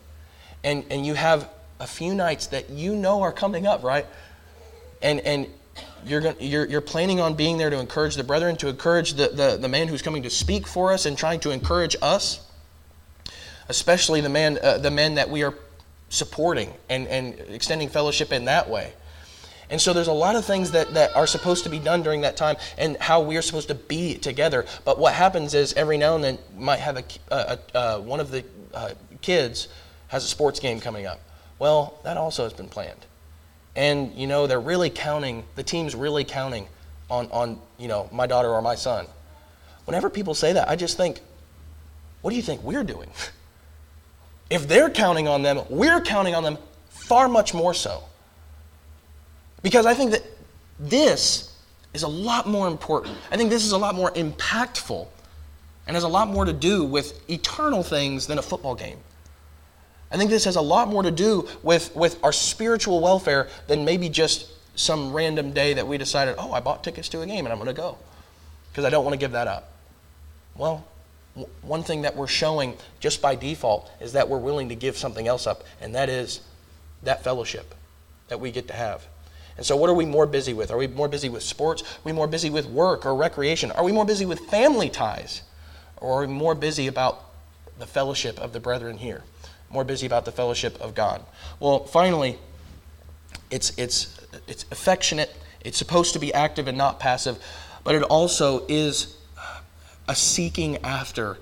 and, 0.63 0.85
and 0.91 1.05
you 1.05 1.15
have 1.15 1.49
a 1.79 1.87
few 1.87 2.15
nights 2.15 2.47
that 2.47 2.69
you 2.69 2.95
know 2.95 3.21
are 3.21 3.31
coming 3.31 3.67
up, 3.67 3.83
right? 3.83 4.05
And, 5.01 5.19
and 5.21 5.47
you're, 6.05 6.21
going, 6.21 6.35
you're, 6.39 6.65
you're 6.65 6.81
planning 6.81 7.19
on 7.19 7.35
being 7.35 7.57
there 7.57 7.69
to 7.69 7.79
encourage 7.79 8.15
the 8.15 8.23
brethren, 8.23 8.55
to 8.57 8.67
encourage 8.67 9.13
the, 9.13 9.29
the, 9.29 9.57
the 9.59 9.67
man 9.67 9.87
who's 9.87 10.01
coming 10.01 10.23
to 10.23 10.29
speak 10.29 10.67
for 10.67 10.93
us 10.93 11.05
and 11.05 11.17
trying 11.17 11.39
to 11.41 11.51
encourage 11.51 11.95
us, 12.01 12.39
especially 13.69 14.21
the, 14.21 14.29
man, 14.29 14.57
uh, 14.61 14.77
the 14.77 14.91
men 14.91 15.15
that 15.15 15.29
we 15.29 15.43
are 15.43 15.53
supporting 16.09 16.73
and, 16.89 17.07
and 17.07 17.39
extending 17.49 17.89
fellowship 17.89 18.31
in 18.31 18.45
that 18.45 18.69
way. 18.69 18.93
And 19.69 19.81
so 19.81 19.93
there's 19.93 20.07
a 20.07 20.13
lot 20.13 20.35
of 20.35 20.45
things 20.45 20.71
that, 20.71 20.93
that 20.93 21.15
are 21.15 21.25
supposed 21.25 21.63
to 21.63 21.69
be 21.69 21.79
done 21.79 22.03
during 22.03 22.21
that 22.21 22.37
time 22.37 22.55
and 22.77 22.97
how 22.97 23.21
we 23.21 23.35
are 23.35 23.41
supposed 23.41 23.67
to 23.69 23.75
be 23.75 24.15
together. 24.15 24.65
But 24.85 24.99
what 24.99 25.13
happens 25.13 25.53
is 25.55 25.73
every 25.73 25.97
now 25.97 26.15
and 26.15 26.23
then 26.23 26.37
might 26.55 26.79
have 26.79 26.97
a, 26.97 27.03
a, 27.31 27.59
a 27.73 28.01
one 28.01 28.19
of 28.19 28.29
the 28.29 28.45
uh, 28.73 28.91
kids 29.21 29.67
has 30.09 30.23
a 30.23 30.27
sports 30.27 30.59
game 30.59 30.79
coming 30.79 31.07
up. 31.07 31.19
Well, 31.59 31.99
that 32.03 32.17
also 32.17 32.43
has 32.43 32.53
been 32.53 32.67
planned. 32.67 33.05
And, 33.75 34.13
you 34.15 34.27
know, 34.27 34.47
they're 34.47 34.59
really 34.59 34.89
counting, 34.89 35.43
the 35.55 35.63
team's 35.63 35.95
really 35.95 36.23
counting 36.23 36.67
on, 37.09 37.27
on, 37.31 37.59
you 37.77 37.87
know, 37.87 38.09
my 38.11 38.27
daughter 38.27 38.49
or 38.49 38.61
my 38.61 38.75
son. 38.75 39.05
Whenever 39.85 40.09
people 40.09 40.33
say 40.33 40.53
that, 40.53 40.69
I 40.69 40.75
just 40.75 40.97
think, 40.97 41.21
what 42.21 42.31
do 42.31 42.37
you 42.37 42.41
think 42.41 42.63
we're 42.63 42.83
doing? 42.83 43.09
if 44.49 44.67
they're 44.67 44.89
counting 44.89 45.27
on 45.27 45.43
them, 45.43 45.61
we're 45.69 46.01
counting 46.01 46.35
on 46.35 46.43
them 46.43 46.57
far 46.89 47.27
much 47.27 47.53
more 47.53 47.73
so. 47.73 48.03
Because 49.61 49.85
I 49.85 49.93
think 49.93 50.11
that 50.11 50.23
this 50.79 51.55
is 51.93 52.03
a 52.03 52.07
lot 52.07 52.47
more 52.47 52.67
important. 52.67 53.17
I 53.31 53.37
think 53.37 53.49
this 53.49 53.65
is 53.65 53.71
a 53.71 53.77
lot 53.77 53.95
more 53.95 54.11
impactful 54.11 55.07
and 55.87 55.95
has 55.95 56.03
a 56.03 56.07
lot 56.07 56.27
more 56.27 56.45
to 56.45 56.53
do 56.53 56.83
with 56.83 57.29
eternal 57.29 57.83
things 57.83 58.27
than 58.27 58.37
a 58.37 58.41
football 58.41 58.75
game. 58.75 58.97
I 60.15 60.17
think 60.17 60.29
this 60.29 60.45
has 60.45 60.55
a 60.55 60.61
lot 60.61 60.87
more 60.87 61.03
to 61.03 61.11
do 61.11 61.45
with, 61.61 61.93
with 61.93 62.23
our 62.23 62.31
spiritual 62.31 63.01
welfare 63.01 63.49
than 63.67 63.83
maybe 63.83 64.07
just 64.07 64.49
some 64.79 65.11
random 65.11 65.51
day 65.51 65.73
that 65.73 65.85
we 65.85 65.97
decided, 65.97 66.35
oh, 66.37 66.53
I 66.53 66.61
bought 66.61 66.85
tickets 66.85 67.09
to 67.09 67.19
a 67.19 67.25
game 67.25 67.45
and 67.45 67.51
I'm 67.51 67.57
going 67.57 67.67
to 67.67 67.73
go 67.73 67.97
because 68.71 68.85
I 68.85 68.89
don't 68.89 69.03
want 69.03 69.13
to 69.13 69.19
give 69.19 69.33
that 69.33 69.49
up. 69.49 69.73
Well, 70.55 70.87
w- 71.35 71.53
one 71.63 71.83
thing 71.83 72.03
that 72.03 72.15
we're 72.15 72.27
showing 72.27 72.77
just 73.01 73.21
by 73.21 73.35
default 73.35 73.91
is 73.99 74.13
that 74.13 74.29
we're 74.29 74.39
willing 74.39 74.69
to 74.69 74.75
give 74.75 74.95
something 74.95 75.27
else 75.27 75.45
up, 75.45 75.65
and 75.81 75.93
that 75.95 76.07
is 76.07 76.39
that 77.03 77.25
fellowship 77.25 77.75
that 78.29 78.39
we 78.39 78.51
get 78.51 78.69
to 78.69 78.73
have. 78.73 79.05
And 79.57 79.65
so, 79.65 79.75
what 79.75 79.89
are 79.89 79.93
we 79.93 80.05
more 80.05 80.25
busy 80.25 80.53
with? 80.53 80.71
Are 80.71 80.77
we 80.77 80.87
more 80.87 81.09
busy 81.09 81.27
with 81.27 81.43
sports? 81.43 81.81
Are 81.81 82.05
we 82.05 82.13
more 82.13 82.27
busy 82.27 82.49
with 82.49 82.67
work 82.67 83.05
or 83.05 83.15
recreation? 83.15 83.69
Are 83.71 83.83
we 83.83 83.91
more 83.91 84.05
busy 84.05 84.25
with 84.25 84.39
family 84.49 84.89
ties? 84.89 85.41
Or 85.97 86.19
are 86.19 86.25
we 86.25 86.33
more 86.33 86.55
busy 86.55 86.87
about 86.87 87.21
the 87.77 87.85
fellowship 87.85 88.39
of 88.39 88.53
the 88.53 88.61
brethren 88.61 88.97
here? 88.97 89.23
More 89.75 89.83
busy 89.83 90.07
about 90.07 90.23
the 90.23 90.31
fellowship 90.31 90.79
of 90.79 90.95
God? 90.95 91.21
Well, 91.59 91.83
finally, 91.83 92.37
it's, 93.51 93.77
it's, 93.77 94.17
it's 94.47 94.63
affectionate, 94.71 95.35
it's 95.65 95.77
supposed 95.77 96.13
to 96.13 96.19
be 96.19 96.33
active 96.33 96.69
and 96.69 96.77
not 96.77 96.97
passive, 96.97 97.37
but 97.83 97.93
it 97.93 98.01
also 98.03 98.65
is 98.69 99.17
a 100.07 100.15
seeking 100.15 100.77
after 100.77 101.37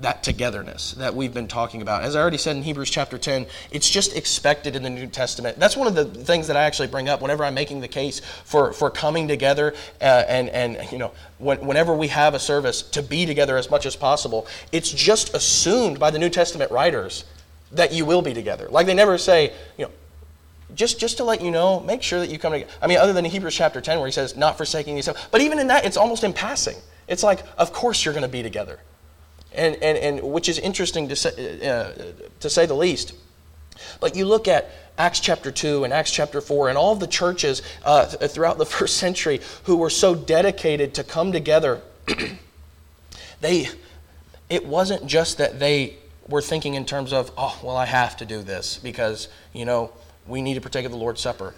that 0.00 0.24
togetherness 0.24 0.94
that 0.94 1.14
we've 1.14 1.32
been 1.32 1.46
talking 1.46 1.80
about. 1.80 2.02
As 2.02 2.16
I 2.16 2.20
already 2.20 2.38
said 2.38 2.56
in 2.56 2.64
Hebrews 2.64 2.90
chapter 2.90 3.18
10, 3.18 3.46
it's 3.70 3.88
just 3.88 4.16
expected 4.16 4.74
in 4.74 4.82
the 4.82 4.90
New 4.90 5.06
Testament. 5.06 5.56
That's 5.60 5.76
one 5.76 5.86
of 5.86 5.94
the 5.94 6.04
things 6.04 6.48
that 6.48 6.56
I 6.56 6.64
actually 6.64 6.88
bring 6.88 7.08
up 7.08 7.22
whenever 7.22 7.44
I'm 7.44 7.54
making 7.54 7.82
the 7.82 7.88
case 7.88 8.20
for, 8.44 8.72
for 8.72 8.90
coming 8.90 9.28
together 9.28 9.74
uh, 10.00 10.24
and, 10.26 10.48
and, 10.50 10.90
you 10.90 10.98
know, 10.98 11.12
when, 11.38 11.64
whenever 11.64 11.94
we 11.94 12.08
have 12.08 12.34
a 12.34 12.40
service 12.40 12.82
to 12.82 13.00
be 13.00 13.26
together 13.26 13.56
as 13.56 13.70
much 13.70 13.86
as 13.86 13.94
possible. 13.94 14.48
It's 14.72 14.90
just 14.90 15.32
assumed 15.34 16.00
by 16.00 16.10
the 16.10 16.18
New 16.18 16.30
Testament 16.30 16.72
writers 16.72 17.24
that 17.72 17.92
you 17.92 18.04
will 18.04 18.22
be 18.22 18.34
together. 18.34 18.68
Like 18.70 18.86
they 18.86 18.94
never 18.94 19.18
say, 19.18 19.52
you 19.76 19.86
know, 19.86 19.90
just, 20.74 20.98
just 20.98 21.16
to 21.18 21.24
let 21.24 21.40
you 21.40 21.50
know, 21.50 21.80
make 21.80 22.02
sure 22.02 22.20
that 22.20 22.30
you 22.30 22.38
come 22.38 22.52
together. 22.52 22.70
I 22.82 22.86
mean, 22.86 22.98
other 22.98 23.12
than 23.12 23.24
in 23.24 23.30
Hebrews 23.30 23.54
chapter 23.54 23.80
10 23.80 23.98
where 23.98 24.06
he 24.06 24.12
says, 24.12 24.36
not 24.36 24.56
forsaking 24.56 24.96
yourself. 24.96 25.28
But 25.30 25.40
even 25.40 25.58
in 25.58 25.68
that, 25.68 25.84
it's 25.84 25.96
almost 25.96 26.24
in 26.24 26.32
passing. 26.32 26.76
It's 27.08 27.22
like, 27.22 27.44
of 27.56 27.72
course 27.72 28.04
you're 28.04 28.14
going 28.14 28.22
to 28.22 28.28
be 28.28 28.42
together 28.42 28.80
and, 29.56 29.76
and, 29.76 29.98
and 29.98 30.32
which 30.32 30.48
is 30.48 30.58
interesting 30.58 31.08
to 31.08 31.16
say, 31.16 31.68
uh, 31.68 31.92
to 32.40 32.50
say 32.50 32.66
the 32.66 32.74
least. 32.74 33.14
But 34.00 34.14
you 34.14 34.26
look 34.26 34.48
at 34.48 34.70
Acts 34.98 35.20
chapter 35.20 35.50
2 35.50 35.84
and 35.84 35.92
Acts 35.92 36.10
chapter 36.10 36.40
4 36.40 36.68
and 36.68 36.78
all 36.78 36.94
the 36.94 37.06
churches 37.06 37.62
uh, 37.84 38.06
throughout 38.06 38.58
the 38.58 38.66
first 38.66 38.98
century 38.98 39.40
who 39.64 39.76
were 39.76 39.90
so 39.90 40.14
dedicated 40.14 40.94
to 40.94 41.04
come 41.04 41.32
together, 41.32 41.82
they, 43.40 43.68
it 44.48 44.66
wasn't 44.66 45.06
just 45.06 45.38
that 45.38 45.58
they 45.58 45.96
were 46.28 46.42
thinking 46.42 46.74
in 46.74 46.84
terms 46.84 47.12
of, 47.12 47.30
oh, 47.36 47.58
well, 47.62 47.76
I 47.76 47.86
have 47.86 48.16
to 48.18 48.24
do 48.24 48.42
this 48.42 48.78
because, 48.78 49.28
you 49.52 49.64
know, 49.64 49.92
we 50.26 50.42
need 50.42 50.54
to 50.54 50.60
partake 50.60 50.84
of 50.84 50.92
the 50.92 50.98
Lord's 50.98 51.20
Supper. 51.20 51.54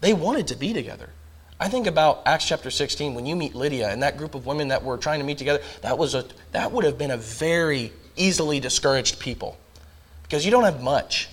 They 0.00 0.12
wanted 0.12 0.48
to 0.48 0.56
be 0.56 0.72
together. 0.72 1.10
I 1.60 1.68
think 1.68 1.86
about 1.86 2.22
Acts 2.26 2.46
chapter 2.46 2.72
16 2.72 3.14
when 3.14 3.24
you 3.24 3.36
meet 3.36 3.54
Lydia 3.54 3.88
and 3.88 4.02
that 4.02 4.16
group 4.16 4.34
of 4.34 4.46
women 4.46 4.68
that 4.68 4.82
were 4.82 4.98
trying 4.98 5.20
to 5.20 5.24
meet 5.24 5.38
together. 5.38 5.62
That 5.82 5.96
was 5.96 6.14
a 6.16 6.24
that 6.50 6.72
would 6.72 6.84
have 6.84 6.98
been 6.98 7.12
a 7.12 7.16
very 7.16 7.92
easily 8.16 8.58
discouraged 8.58 9.20
people 9.20 9.56
because 10.24 10.44
you 10.44 10.50
don't 10.50 10.64
have 10.64 10.82
much. 10.82 11.28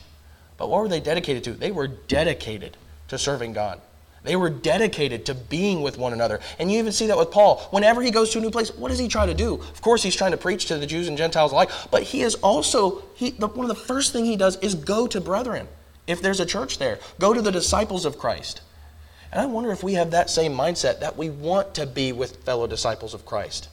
But 0.58 0.70
what 0.70 0.82
were 0.82 0.88
they 0.88 1.00
dedicated 1.00 1.44
to? 1.46 1.54
They 1.54 1.72
were 1.72 1.88
dedicated 1.88 2.78
to 3.08 3.18
serving 3.18 3.54
God. 3.54 3.82
They 4.24 4.36
were 4.36 4.50
dedicated 4.50 5.26
to 5.28 5.34
being 5.34 5.82
with 5.82 5.98
one 5.98 6.14
another. 6.14 6.40
And 6.58 6.72
you 6.72 6.80
even 6.80 6.92
see 6.92 7.08
that 7.08 7.18
with 7.18 7.32
Paul. 7.32 7.60
Whenever 7.72 8.02
he 8.02 8.12
goes 8.12 8.32
to 8.32 8.40
a 8.40 8.42
new 8.42 8.52
place, 8.52 8.74
what 8.76 8.90
does 8.90 9.00
he 9.00 9.08
try 9.08 9.26
to 9.26 9.34
do? 9.34 9.56
Of 9.56 9.82
course, 9.82 10.04
he's 10.04 10.16
trying 10.16 10.32
to 10.32 10.38
preach 10.38 10.66
to 10.66 10.78
the 10.78 10.86
Jews 10.86 11.08
and 11.08 11.18
Gentiles 11.18 11.52
alike, 11.52 11.70
but 11.90 12.04
he 12.04 12.22
is 12.22 12.36
also, 12.36 13.04
he, 13.16 13.32
the, 13.32 13.48
one 13.48 13.70
of 13.70 13.76
the 13.76 13.84
first 13.84 14.12
thing 14.12 14.26
he 14.26 14.36
does 14.36 14.58
is 14.58 14.76
go 14.76 15.08
to 15.08 15.22
brethren. 15.22 15.68
If 16.08 16.22
there's 16.22 16.40
a 16.40 16.46
church 16.46 16.80
there, 16.80 17.00
go 17.20 17.34
to 17.34 17.42
the 17.42 17.52
disciples 17.52 18.06
of 18.06 18.18
Christ. 18.18 18.62
And 19.32 19.40
I 19.40 19.46
wonder 19.46 19.72
if 19.72 19.84
we 19.84 19.94
have 19.94 20.12
that 20.12 20.30
same 20.30 20.54
mindset 20.54 21.00
that 21.02 21.16
we 21.16 21.30
want 21.30 21.76
to 21.76 21.86
be 21.86 22.12
with 22.12 22.44
fellow 22.44 22.68
disciples 22.68 23.14
of 23.14 23.26
Christ. 23.26 23.70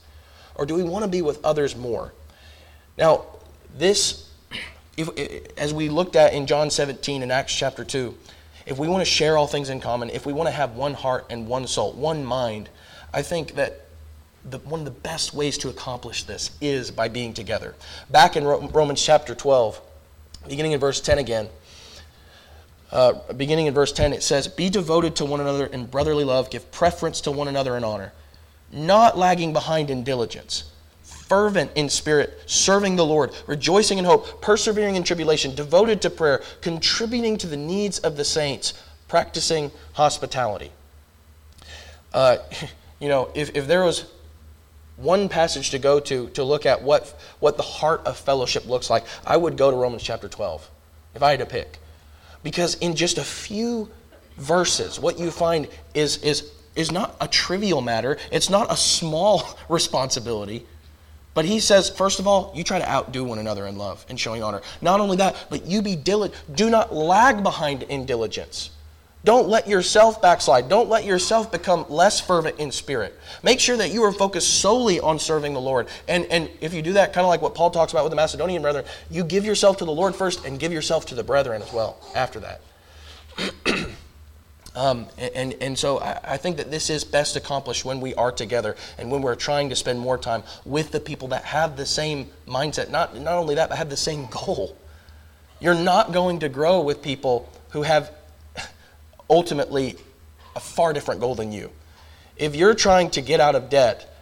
Or 0.55 0.67
do 0.67 0.75
we 0.75 0.83
want 0.83 1.05
to 1.05 1.11
be 1.11 1.23
with 1.23 1.43
others 1.45 1.75
more? 1.75 2.13
Now, 2.99 3.27
this, 3.77 4.31
if, 4.97 5.09
as 5.59 5.73
we 5.73 5.89
looked 5.89 6.15
at 6.15 6.35
in 6.35 6.47
John 6.47 6.71
17 6.71 7.23
and 7.23 7.33
Acts 7.33 7.55
chapter 7.55 7.85
2, 7.85 8.15
if 8.67 8.79
we 8.79 8.89
want 8.89 9.01
to 9.01 9.11
share 9.11 9.39
all 9.39 9.47
things 9.47 9.71
in 9.71 9.81
common, 9.81 10.11
if 10.11 10.27
we 10.27 10.33
want 10.33 10.49
to 10.49 10.53
have 10.53 10.73
one 10.73 10.95
heart 10.95 11.27
and 11.31 11.47
one 11.47 11.67
soul, 11.67 11.93
one 11.93 12.25
mind, 12.25 12.69
I 13.15 13.23
think 13.23 13.55
that 13.55 13.87
the, 14.45 14.59
one 14.59 14.81
of 14.81 14.85
the 14.85 14.91
best 14.91 15.33
ways 15.33 15.57
to 15.59 15.69
accomplish 15.69 16.25
this 16.25 16.51
is 16.61 16.91
by 16.91 17.09
being 17.09 17.33
together. 17.33 17.75
Back 18.11 18.37
in 18.37 18.45
Romans 18.45 19.03
chapter 19.03 19.35
12, 19.35 19.81
beginning 20.49 20.73
in 20.73 20.81
verse 20.81 21.01
10 21.01 21.19
again, 21.19 21.49
uh, 22.93 23.15
beginning 23.33 23.67
in 23.67 23.75
verse 23.75 23.93
10, 23.93 24.13
it 24.13 24.23
says, 24.23 24.47
Be 24.47 24.69
devoted 24.69 25.17
to 25.17 25.25
one 25.25 25.41
another 25.41 25.67
in 25.67 25.87
brotherly 25.87 26.25
love, 26.25 26.51
give 26.51 26.71
preference 26.71 27.21
to 27.23 27.31
one 27.31 27.49
another 27.49 27.77
in 27.77 27.85
honor, 27.85 28.13
not 28.73 29.19
lagging 29.19 29.53
behind 29.53 29.91
in 29.91 30.05
diligence, 30.05 30.65
fervent 31.29 31.71
in 31.75 31.89
spirit, 31.89 32.41
serving 32.47 32.97
the 32.97 33.05
Lord, 33.05 33.33
rejoicing 33.47 33.99
in 33.99 34.05
hope, 34.05 34.41
persevering 34.41 34.97
in 34.97 35.03
tribulation, 35.03 35.55
devoted 35.55 36.01
to 36.03 36.11
prayer, 36.11 36.43
contributing 36.61 37.37
to 37.39 37.47
the 37.47 37.57
needs 37.57 37.99
of 38.01 38.17
the 38.17 38.25
saints, 38.25 38.75
practicing 39.09 39.71
hospitality. 39.95 40.71
Uh, 42.13 42.39
you 43.01 43.09
know, 43.09 43.31
if, 43.35 43.55
if 43.57 43.67
there 43.67 43.85
was 43.85 44.07
one 44.97 45.29
passage 45.29 45.71
to 45.71 45.79
go 45.79 46.01
to 46.01 46.29
to 46.31 46.43
look 46.43 46.65
at 46.65 46.83
what, 46.83 47.21
what 47.41 47.57
the 47.57 47.63
heart 47.63 48.01
of 48.07 48.17
fellowship 48.17 48.67
looks 48.67 48.89
like, 48.89 49.05
I 49.27 49.37
would 49.37 49.57
go 49.57 49.71
to 49.71 49.77
Romans 49.77 50.03
chapter 50.03 50.29
12, 50.29 50.71
if 51.15 51.23
I 51.23 51.33
had 51.33 51.41
to 51.41 51.47
pick. 51.47 51.79
Because 52.43 52.77
in 52.77 52.95
just 52.95 53.19
a 53.19 53.25
few 53.25 53.91
verses, 54.39 55.01
what 55.01 55.19
you 55.19 55.31
find 55.31 55.69
is, 55.95 56.19
is, 56.19 56.53
is 56.75 56.93
not 56.93 57.17
a 57.21 57.29
trivial 57.29 57.81
matter, 57.81 58.17
it's 58.31 58.49
not 58.49 58.73
a 58.73 58.77
small 58.77 59.59
responsibility. 59.69 60.65
But 61.37 61.45
he 61.45 61.61
says, 61.61 61.91
first 61.91 62.19
of 62.19 62.27
all, 62.27 62.51
you 62.55 62.65
try 62.65 62.79
to 62.79 62.91
outdo 62.91 63.23
one 63.23 63.39
another 63.39 63.67
in 63.67 63.77
love 63.77 64.07
and 64.09 64.19
showing 64.19 64.43
honor. 64.43 64.63
Not 64.81 65.01
only 65.01 65.19
that, 65.19 65.37
but 65.51 65.67
you 65.67 65.83
be 65.83 65.95
diligent. 65.95 66.57
Do 66.57 66.71
not 66.71 66.95
lag 66.95 67.43
behind 67.43 67.83
in 67.83 68.07
diligence. 68.07 68.71
Don't 69.23 69.47
let 69.47 69.69
yourself 69.69 70.23
backslide. 70.23 70.71
Don't 70.71 70.89
let 70.89 71.05
yourself 71.05 71.53
become 71.53 71.85
less 71.91 72.21
fervent 72.21 72.59
in 72.59 72.73
spirit. 72.73 73.21
Make 73.43 73.61
sure 73.61 73.77
that 73.77 73.93
you 73.93 74.03
are 74.05 74.13
focused 74.13 74.63
solely 74.63 74.99
on 74.99 75.19
serving 75.19 75.53
the 75.53 75.61
Lord. 75.61 75.89
And, 76.09 76.25
and 76.27 76.49
if 76.63 76.73
you 76.73 76.81
do 76.81 76.95
that, 76.95 77.13
kind 77.13 77.27
of 77.27 77.29
like 77.29 77.43
what 77.43 77.55
Paul 77.55 77.71
talks 77.71 77.93
about 77.93 78.05
with 78.05 78.13
the 78.13 78.17
Macedonian 78.17 78.63
brethren, 78.63 78.87
you 79.11 79.23
give 79.23 79.45
yourself 79.45 79.77
to 79.77 79.85
the 79.85 79.93
Lord 79.93 80.17
first 80.17 80.47
and 80.47 80.59
give 80.59 80.73
yourself 80.73 81.05
to 81.07 81.15
the 81.15 81.23
brethren 81.23 81.61
as 81.61 81.71
well 81.71 81.99
after 82.15 82.41
that. 82.41 82.63
um, 84.77 85.07
and, 85.17 85.55
and 85.63 85.79
so 85.79 85.99
I, 86.01 86.21
I 86.23 86.37
think 86.37 86.59
that 86.59 86.71
this 86.71 86.91
is 86.91 87.03
best 87.03 87.35
accomplished 87.35 87.87
when 87.87 87.99
we 88.01 88.15
are 88.15 88.31
together 88.31 88.77
and 88.99 89.11
when 89.11 89.23
we're 89.23 89.35
trying 89.35 89.71
to 89.71 89.77
spend 89.77 89.99
more 89.99 90.19
time 90.19 90.43
with 90.67 90.91
the 90.91 91.01
people 91.01 91.29
that 91.29 91.45
have 91.45 91.79
the 91.79 91.87
same 91.87 92.29
mindset. 92.47 92.91
Not, 92.91 93.17
not 93.17 93.39
only 93.39 93.55
that, 93.55 93.71
but 93.71 93.79
have 93.79 93.89
the 93.89 93.97
same 93.97 94.27
goal. 94.31 94.77
You're 95.61 95.75
not 95.75 96.13
going 96.13 96.41
to 96.41 96.51
grow 96.51 96.83
with 96.83 97.01
people 97.01 97.51
who 97.71 97.83
have 97.83 98.13
ultimately 99.31 99.97
a 100.55 100.61
far 100.61 100.93
different 100.93 101.23
goal 101.23 101.35
than 101.35 101.53
you. 101.53 101.71
If 102.37 102.55
you're 102.55 102.75
trying 102.75 103.11
to 103.11 103.23
get 103.23 103.41
out 103.41 103.55
of 103.55 103.71
debt, 103.71 104.15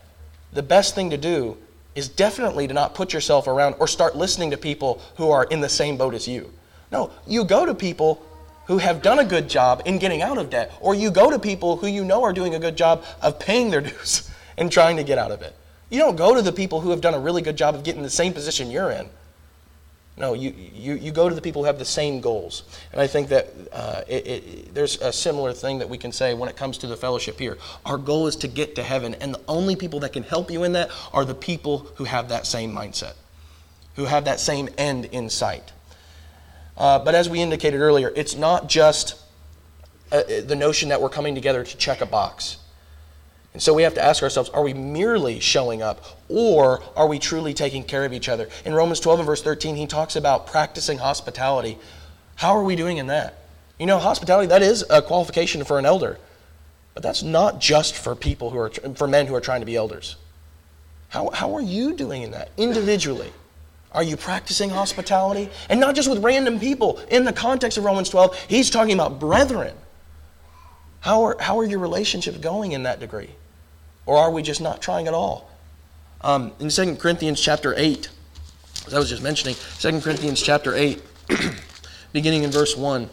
the 0.52 0.62
best 0.62 0.94
thing 0.94 1.10
to 1.10 1.16
do 1.16 1.56
is 1.96 2.08
definitely 2.08 2.68
to 2.68 2.74
not 2.74 2.94
put 2.94 3.12
yourself 3.12 3.48
around 3.48 3.74
or 3.80 3.88
start 3.88 4.16
listening 4.16 4.52
to 4.52 4.56
people 4.56 5.00
who 5.16 5.32
are 5.32 5.44
in 5.44 5.60
the 5.60 5.68
same 5.68 5.96
boat 5.96 6.14
as 6.14 6.28
you. 6.28 6.52
No, 6.92 7.10
you 7.26 7.44
go 7.44 7.66
to 7.66 7.74
people 7.74 8.24
who 8.66 8.78
have 8.78 9.02
done 9.02 9.18
a 9.18 9.24
good 9.24 9.48
job 9.48 9.82
in 9.84 9.98
getting 9.98 10.22
out 10.22 10.38
of 10.38 10.50
debt, 10.50 10.72
or 10.80 10.94
you 10.94 11.10
go 11.10 11.30
to 11.30 11.38
people 11.38 11.76
who 11.76 11.86
you 11.86 12.04
know 12.04 12.22
are 12.22 12.32
doing 12.32 12.54
a 12.54 12.58
good 12.58 12.76
job 12.76 13.04
of 13.22 13.38
paying 13.38 13.70
their 13.70 13.80
dues 13.90 14.30
and 14.56 14.70
trying 14.70 14.96
to 14.96 15.04
get 15.04 15.18
out 15.18 15.30
of 15.30 15.42
it. 15.42 15.54
You 15.90 15.98
don't 15.98 16.16
go 16.16 16.34
to 16.34 16.42
the 16.42 16.52
people 16.52 16.80
who 16.80 16.90
have 16.90 17.00
done 17.00 17.14
a 17.14 17.20
really 17.20 17.42
good 17.42 17.56
job 17.56 17.74
of 17.74 17.84
getting 17.84 18.02
the 18.02 18.10
same 18.10 18.32
position 18.32 18.70
you're 18.70 18.90
in. 18.90 19.08
No, 20.16 20.32
you, 20.32 20.54
you, 20.72 20.94
you 20.94 21.10
go 21.10 21.28
to 21.28 21.34
the 21.34 21.40
people 21.40 21.62
who 21.62 21.66
have 21.66 21.78
the 21.78 21.84
same 21.84 22.20
goals. 22.20 22.62
And 22.92 23.00
I 23.00 23.06
think 23.08 23.28
that 23.30 23.48
uh, 23.72 24.02
it, 24.06 24.26
it, 24.26 24.74
there's 24.74 25.00
a 25.00 25.12
similar 25.12 25.52
thing 25.52 25.80
that 25.80 25.88
we 25.88 25.98
can 25.98 26.12
say 26.12 26.34
when 26.34 26.48
it 26.48 26.56
comes 26.56 26.78
to 26.78 26.86
the 26.86 26.96
fellowship 26.96 27.38
here. 27.38 27.58
Our 27.84 27.98
goal 27.98 28.28
is 28.28 28.36
to 28.36 28.48
get 28.48 28.76
to 28.76 28.84
heaven, 28.84 29.14
and 29.16 29.34
the 29.34 29.40
only 29.48 29.74
people 29.74 30.00
that 30.00 30.12
can 30.12 30.22
help 30.22 30.52
you 30.52 30.62
in 30.62 30.72
that 30.74 30.90
are 31.12 31.24
the 31.24 31.34
people 31.34 31.90
who 31.96 32.04
have 32.04 32.28
that 32.28 32.46
same 32.46 32.72
mindset, 32.72 33.14
who 33.96 34.04
have 34.04 34.24
that 34.26 34.38
same 34.38 34.68
end 34.78 35.06
in 35.06 35.28
sight. 35.28 35.72
Uh, 36.76 36.98
but 36.98 37.14
as 37.14 37.28
we 37.28 37.40
indicated 37.40 37.80
earlier, 37.80 38.12
it's 38.16 38.36
not 38.36 38.68
just 38.68 39.20
uh, 40.10 40.22
the 40.44 40.56
notion 40.56 40.88
that 40.88 41.00
we're 41.00 41.08
coming 41.08 41.34
together 41.34 41.64
to 41.64 41.76
check 41.76 42.00
a 42.00 42.06
box. 42.06 42.58
And 43.52 43.62
so 43.62 43.72
we 43.72 43.84
have 43.84 43.94
to 43.94 44.04
ask 44.04 44.22
ourselves 44.22 44.50
are 44.50 44.62
we 44.62 44.74
merely 44.74 45.38
showing 45.38 45.80
up 45.80 46.04
or 46.28 46.82
are 46.96 47.06
we 47.06 47.20
truly 47.20 47.54
taking 47.54 47.84
care 47.84 48.04
of 48.04 48.12
each 48.12 48.28
other? 48.28 48.48
In 48.64 48.74
Romans 48.74 49.00
12 49.00 49.20
and 49.20 49.26
verse 49.26 49.42
13, 49.42 49.76
he 49.76 49.86
talks 49.86 50.16
about 50.16 50.48
practicing 50.48 50.98
hospitality. 50.98 51.78
How 52.36 52.56
are 52.56 52.64
we 52.64 52.74
doing 52.74 52.96
in 52.96 53.06
that? 53.06 53.38
You 53.78 53.86
know, 53.86 53.98
hospitality, 53.98 54.48
that 54.48 54.62
is 54.62 54.84
a 54.90 55.00
qualification 55.00 55.64
for 55.64 55.78
an 55.78 55.86
elder. 55.86 56.18
But 56.94 57.02
that's 57.02 57.22
not 57.22 57.60
just 57.60 57.96
for 57.96 58.14
people 58.14 58.50
who 58.50 58.58
are, 58.58 58.70
for 58.70 59.06
men 59.06 59.26
who 59.26 59.34
are 59.34 59.40
trying 59.40 59.60
to 59.60 59.66
be 59.66 59.76
elders. 59.76 60.16
How, 61.08 61.30
how 61.30 61.54
are 61.54 61.60
you 61.60 61.94
doing 61.94 62.22
in 62.22 62.32
that 62.32 62.50
individually? 62.56 63.32
Are 63.94 64.02
you 64.02 64.16
practicing 64.16 64.70
hospitality? 64.70 65.48
And 65.68 65.78
not 65.80 65.94
just 65.94 66.10
with 66.10 66.22
random 66.22 66.58
people. 66.58 66.98
In 67.10 67.24
the 67.24 67.32
context 67.32 67.78
of 67.78 67.84
Romans 67.84 68.08
12, 68.08 68.36
he's 68.48 68.68
talking 68.68 68.94
about 68.94 69.20
brethren. 69.20 69.74
How 71.00 71.22
are, 71.22 71.36
how 71.38 71.58
are 71.60 71.64
your 71.64 71.78
relationships 71.78 72.38
going 72.38 72.72
in 72.72 72.82
that 72.82 72.98
degree? 72.98 73.30
Or 74.04 74.18
are 74.18 74.30
we 74.30 74.42
just 74.42 74.60
not 74.60 74.82
trying 74.82 75.06
at 75.06 75.14
all? 75.14 75.48
Um, 76.22 76.52
in 76.58 76.70
2 76.70 76.96
Corinthians 76.96 77.40
chapter 77.40 77.74
8, 77.76 78.08
as 78.86 78.94
I 78.94 78.98
was 78.98 79.08
just 79.08 79.22
mentioning, 79.22 79.54
2 79.78 80.00
Corinthians 80.00 80.42
chapter 80.42 80.74
8, 80.74 81.00
beginning 82.12 82.42
in 82.42 82.50
verse 82.50 82.76
1. 82.76 83.08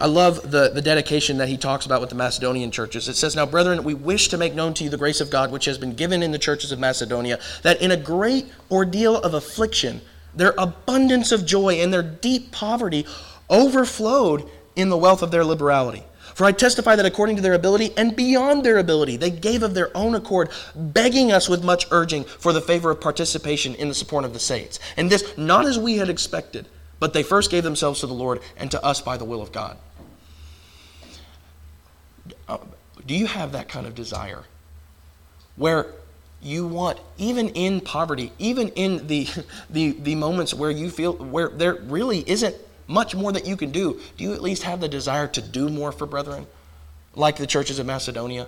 I 0.00 0.06
love 0.06 0.50
the, 0.50 0.70
the 0.70 0.82
dedication 0.82 1.38
that 1.38 1.48
he 1.48 1.56
talks 1.56 1.84
about 1.84 2.00
with 2.00 2.10
the 2.10 2.16
Macedonian 2.16 2.70
churches. 2.70 3.08
It 3.08 3.16
says, 3.16 3.34
Now, 3.34 3.46
brethren, 3.46 3.82
we 3.82 3.94
wish 3.94 4.28
to 4.28 4.38
make 4.38 4.54
known 4.54 4.74
to 4.74 4.84
you 4.84 4.90
the 4.90 4.96
grace 4.96 5.20
of 5.20 5.30
God 5.30 5.50
which 5.50 5.64
has 5.64 5.76
been 5.76 5.94
given 5.94 6.22
in 6.22 6.30
the 6.30 6.38
churches 6.38 6.70
of 6.70 6.78
Macedonia, 6.78 7.40
that 7.62 7.82
in 7.82 7.90
a 7.90 7.96
great 7.96 8.46
ordeal 8.70 9.16
of 9.16 9.34
affliction, 9.34 10.00
their 10.34 10.54
abundance 10.56 11.32
of 11.32 11.44
joy 11.44 11.74
and 11.74 11.92
their 11.92 12.02
deep 12.02 12.52
poverty 12.52 13.06
overflowed 13.50 14.48
in 14.76 14.88
the 14.88 14.96
wealth 14.96 15.22
of 15.22 15.32
their 15.32 15.44
liberality. 15.44 16.04
For 16.34 16.44
I 16.44 16.52
testify 16.52 16.94
that 16.94 17.06
according 17.06 17.34
to 17.36 17.42
their 17.42 17.54
ability 17.54 17.92
and 17.96 18.14
beyond 18.14 18.62
their 18.62 18.78
ability, 18.78 19.16
they 19.16 19.30
gave 19.30 19.64
of 19.64 19.74
their 19.74 19.90
own 19.96 20.14
accord, 20.14 20.50
begging 20.76 21.32
us 21.32 21.48
with 21.48 21.64
much 21.64 21.86
urging 21.90 22.22
for 22.22 22.52
the 22.52 22.60
favor 22.60 22.92
of 22.92 23.00
participation 23.00 23.74
in 23.74 23.88
the 23.88 23.94
support 23.94 24.24
of 24.24 24.32
the 24.32 24.38
saints. 24.38 24.78
And 24.96 25.10
this 25.10 25.36
not 25.36 25.66
as 25.66 25.80
we 25.80 25.96
had 25.96 26.08
expected, 26.08 26.68
but 27.00 27.12
they 27.12 27.24
first 27.24 27.50
gave 27.50 27.64
themselves 27.64 28.00
to 28.00 28.06
the 28.06 28.14
Lord 28.14 28.40
and 28.56 28.70
to 28.70 28.84
us 28.84 29.00
by 29.00 29.16
the 29.16 29.24
will 29.24 29.42
of 29.42 29.50
God. 29.50 29.76
Uh, 32.48 32.58
do 33.08 33.14
you 33.14 33.26
have 33.26 33.52
that 33.52 33.68
kind 33.68 33.86
of 33.86 33.94
desire? 33.94 34.44
Where 35.56 35.86
you 36.40 36.66
want, 36.66 37.00
even 37.16 37.48
in 37.48 37.80
poverty, 37.80 38.32
even 38.38 38.68
in 38.68 39.06
the, 39.08 39.26
the, 39.70 39.92
the 39.92 40.14
moments 40.14 40.54
where 40.54 40.70
you 40.70 40.90
feel 40.90 41.14
where 41.14 41.48
there 41.48 41.74
really 41.74 42.22
isn't 42.28 42.54
much 42.86 43.14
more 43.14 43.32
that 43.32 43.46
you 43.46 43.56
can 43.56 43.70
do, 43.70 44.00
do 44.16 44.24
you 44.24 44.32
at 44.34 44.42
least 44.42 44.62
have 44.62 44.80
the 44.80 44.88
desire 44.88 45.26
to 45.26 45.42
do 45.42 45.68
more 45.68 45.90
for 45.90 46.06
brethren, 46.06 46.46
like 47.14 47.36
the 47.36 47.46
churches 47.46 47.78
of 47.78 47.86
Macedonia? 47.86 48.46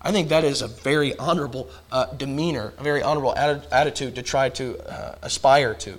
I 0.00 0.12
think 0.12 0.28
that 0.28 0.44
is 0.44 0.62
a 0.62 0.68
very 0.68 1.16
honorable 1.16 1.68
uh, 1.90 2.06
demeanor, 2.14 2.72
a 2.78 2.82
very 2.84 3.02
honorable 3.02 3.34
attitude 3.36 4.14
to 4.14 4.22
try 4.22 4.48
to 4.50 4.78
uh, 4.88 5.16
aspire 5.22 5.74
to. 5.74 5.98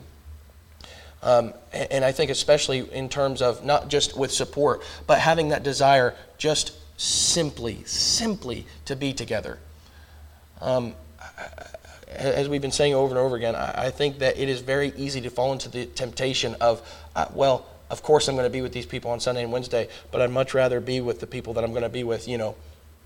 Um, 1.22 1.54
and, 1.74 1.92
and 1.92 2.06
I 2.06 2.14
think, 2.14 2.32
especially 2.32 2.90
in 2.94 3.10
terms 3.10 3.42
of 3.42 3.66
not 3.66 3.90
just 3.90 4.18
with 4.18 4.32
support, 4.32 4.82
but 5.06 5.20
having 5.20 5.50
that 5.50 5.64
desire 5.64 6.16
just 6.38 6.72
simply, 7.00 7.82
simply 7.86 8.66
to 8.84 8.94
be 8.94 9.14
together. 9.14 9.58
Um, 10.62 10.94
as 12.10 12.50
we've 12.50 12.62
been 12.62 12.74
saying 12.74 12.94
over 12.94 13.10
and 13.10 13.18
over 13.18 13.38
again, 13.38 13.56
I 13.56 13.90
think 13.90 14.20
that 14.20 14.38
it 14.38 14.50
is 14.50 14.60
very 14.60 14.92
easy 14.98 15.22
to 15.22 15.30
fall 15.30 15.54
into 15.54 15.70
the 15.70 15.86
temptation 15.86 16.56
of, 16.60 16.82
uh, 17.16 17.28
well, 17.34 17.66
of 17.90 18.04
course 18.04 18.28
I'm 18.28 18.36
going 18.36 18.46
to 18.46 18.52
be 18.52 18.62
with 18.62 18.74
these 18.74 18.86
people 18.86 19.12
on 19.12 19.22
Sunday 19.22 19.44
and 19.44 19.52
Wednesday, 19.52 19.88
but 20.12 20.22
I'd 20.22 20.30
much 20.30 20.54
rather 20.54 20.82
be 20.82 21.00
with 21.00 21.22
the 21.22 21.28
people 21.28 21.54
that 21.54 21.64
I'm 21.64 21.72
going 21.72 21.84
to 21.84 21.90
be 21.90 22.04
with, 22.04 22.28
you 22.28 22.38
know, 22.38 22.56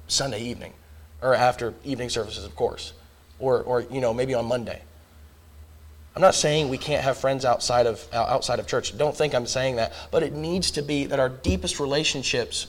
Sunday 0.07 0.41
evening 0.41 0.73
or 1.21 1.35
after 1.35 1.75
evening 1.83 2.09
services, 2.09 2.45
of 2.45 2.55
course, 2.55 2.93
or, 3.37 3.61
or 3.61 3.81
you 3.81 4.01
know, 4.01 4.11
maybe 4.11 4.33
on 4.33 4.45
Monday. 4.45 4.81
I'm 6.15 6.21
not 6.21 6.33
saying 6.33 6.69
we 6.69 6.79
can't 6.79 7.03
have 7.03 7.17
friends 7.17 7.45
outside 7.45 7.87
of 7.87 8.07
outside 8.13 8.59
of 8.59 8.67
church. 8.67 8.95
Don't 8.97 9.15
think 9.15 9.33
I'm 9.33 9.47
saying 9.47 9.77
that, 9.77 9.93
but 10.11 10.21
it 10.21 10.33
needs 10.33 10.71
to 10.71 10.83
be 10.83 11.05
that 11.05 11.19
our 11.19 11.29
deepest 11.29 11.79
relationships 11.79 12.67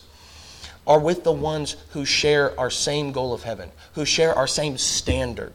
are 0.87 0.99
with 0.99 1.25
the 1.25 1.33
ones 1.33 1.77
who 1.91 2.05
share 2.05 2.59
our 2.59 2.71
same 2.71 3.13
goal 3.13 3.33
of 3.33 3.43
heaven, 3.43 3.71
who 3.95 4.05
share 4.05 4.35
our 4.35 4.47
same 4.47 4.77
standard. 4.77 5.55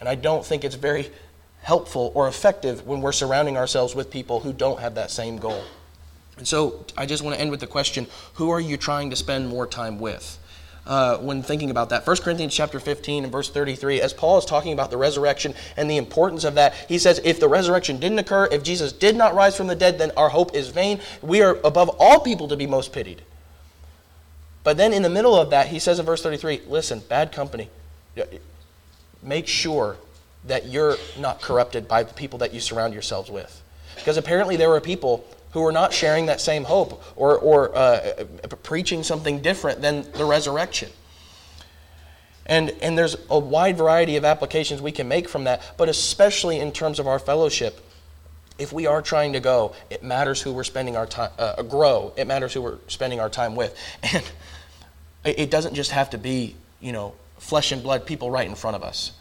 And 0.00 0.08
I 0.08 0.14
don't 0.14 0.44
think 0.44 0.64
it's 0.64 0.76
very 0.76 1.10
helpful 1.62 2.12
or 2.14 2.28
effective 2.28 2.86
when 2.86 3.00
we're 3.00 3.12
surrounding 3.12 3.56
ourselves 3.56 3.94
with 3.94 4.10
people 4.10 4.40
who 4.40 4.52
don't 4.52 4.80
have 4.80 4.94
that 4.94 5.10
same 5.10 5.38
goal. 5.38 5.62
And 6.36 6.46
so 6.46 6.84
I 6.96 7.04
just 7.04 7.22
want 7.22 7.34
to 7.34 7.40
end 7.40 7.50
with 7.50 7.60
the 7.60 7.66
question 7.66 8.06
who 8.34 8.50
are 8.50 8.60
you 8.60 8.76
trying 8.76 9.10
to 9.10 9.16
spend 9.16 9.48
more 9.48 9.66
time 9.66 9.98
with? 9.98 10.38
Uh, 10.86 11.18
when 11.18 11.42
thinking 11.42 11.68
about 11.68 11.90
that. 11.90 12.06
1 12.06 12.16
Corinthians 12.18 12.54
chapter 12.54 12.80
15 12.80 13.24
and 13.24 13.30
verse 13.30 13.50
33, 13.50 14.00
as 14.00 14.14
Paul 14.14 14.38
is 14.38 14.46
talking 14.46 14.72
about 14.72 14.90
the 14.90 14.96
resurrection 14.96 15.52
and 15.76 15.90
the 15.90 15.98
importance 15.98 16.44
of 16.44 16.54
that, 16.54 16.72
he 16.88 16.96
says, 16.98 17.20
If 17.24 17.40
the 17.40 17.48
resurrection 17.48 18.00
didn't 18.00 18.18
occur, 18.18 18.48
if 18.50 18.62
Jesus 18.62 18.90
did 18.90 19.14
not 19.14 19.34
rise 19.34 19.54
from 19.54 19.66
the 19.66 19.74
dead, 19.74 19.98
then 19.98 20.12
our 20.16 20.30
hope 20.30 20.54
is 20.54 20.68
vain. 20.68 21.00
We 21.20 21.42
are 21.42 21.58
above 21.62 21.90
all 21.98 22.20
people 22.20 22.48
to 22.48 22.56
be 22.56 22.66
most 22.66 22.94
pitied. 22.94 23.20
But 24.68 24.76
then 24.76 24.92
in 24.92 25.00
the 25.00 25.08
middle 25.08 25.34
of 25.34 25.48
that, 25.48 25.68
he 25.68 25.78
says 25.78 25.98
in 25.98 26.04
verse 26.04 26.22
33, 26.22 26.60
Listen, 26.68 26.98
bad 26.98 27.32
company 27.32 27.70
make 29.22 29.48
sure 29.48 29.96
that 30.44 30.66
you're 30.66 30.98
not 31.18 31.40
corrupted 31.40 31.88
by 31.88 32.02
the 32.02 32.12
people 32.12 32.40
that 32.40 32.52
you 32.52 32.60
surround 32.60 32.92
yourselves 32.92 33.30
with. 33.30 33.62
Because 33.96 34.18
apparently 34.18 34.56
there 34.56 34.68
were 34.68 34.82
people 34.82 35.26
who 35.52 35.62
were 35.62 35.72
not 35.72 35.94
sharing 35.94 36.26
that 36.26 36.42
same 36.42 36.64
hope 36.64 37.02
or, 37.16 37.38
or 37.38 37.74
uh, 37.74 38.24
preaching 38.62 39.02
something 39.02 39.40
different 39.40 39.80
than 39.80 40.02
the 40.12 40.26
resurrection. 40.26 40.90
And, 42.44 42.68
and 42.82 42.98
there's 42.98 43.16
a 43.30 43.38
wide 43.38 43.78
variety 43.78 44.16
of 44.16 44.26
applications 44.26 44.82
we 44.82 44.92
can 44.92 45.08
make 45.08 45.30
from 45.30 45.44
that, 45.44 45.62
but 45.78 45.88
especially 45.88 46.60
in 46.60 46.72
terms 46.72 46.98
of 46.98 47.06
our 47.06 47.18
fellowship. 47.18 47.80
If 48.58 48.70
we 48.70 48.86
are 48.86 49.00
trying 49.00 49.32
to 49.32 49.40
go, 49.40 49.72
it 49.88 50.02
matters 50.02 50.42
who 50.42 50.52
we're 50.52 50.64
spending 50.64 50.94
our 50.94 51.06
time, 51.06 51.30
uh, 51.38 51.62
grow. 51.62 52.12
It 52.18 52.26
matters 52.26 52.52
who 52.52 52.60
we're 52.60 52.78
spending 52.88 53.18
our 53.18 53.30
time 53.30 53.56
with. 53.56 53.74
And 54.12 54.30
it 55.24 55.50
doesn't 55.50 55.74
just 55.74 55.90
have 55.90 56.10
to 56.10 56.18
be, 56.18 56.56
you 56.80 56.92
know, 56.92 57.14
flesh 57.38 57.72
and 57.72 57.82
blood 57.82 58.06
people 58.06 58.30
right 58.30 58.48
in 58.48 58.54
front 58.54 58.76
of 58.76 58.82
us. 58.82 59.12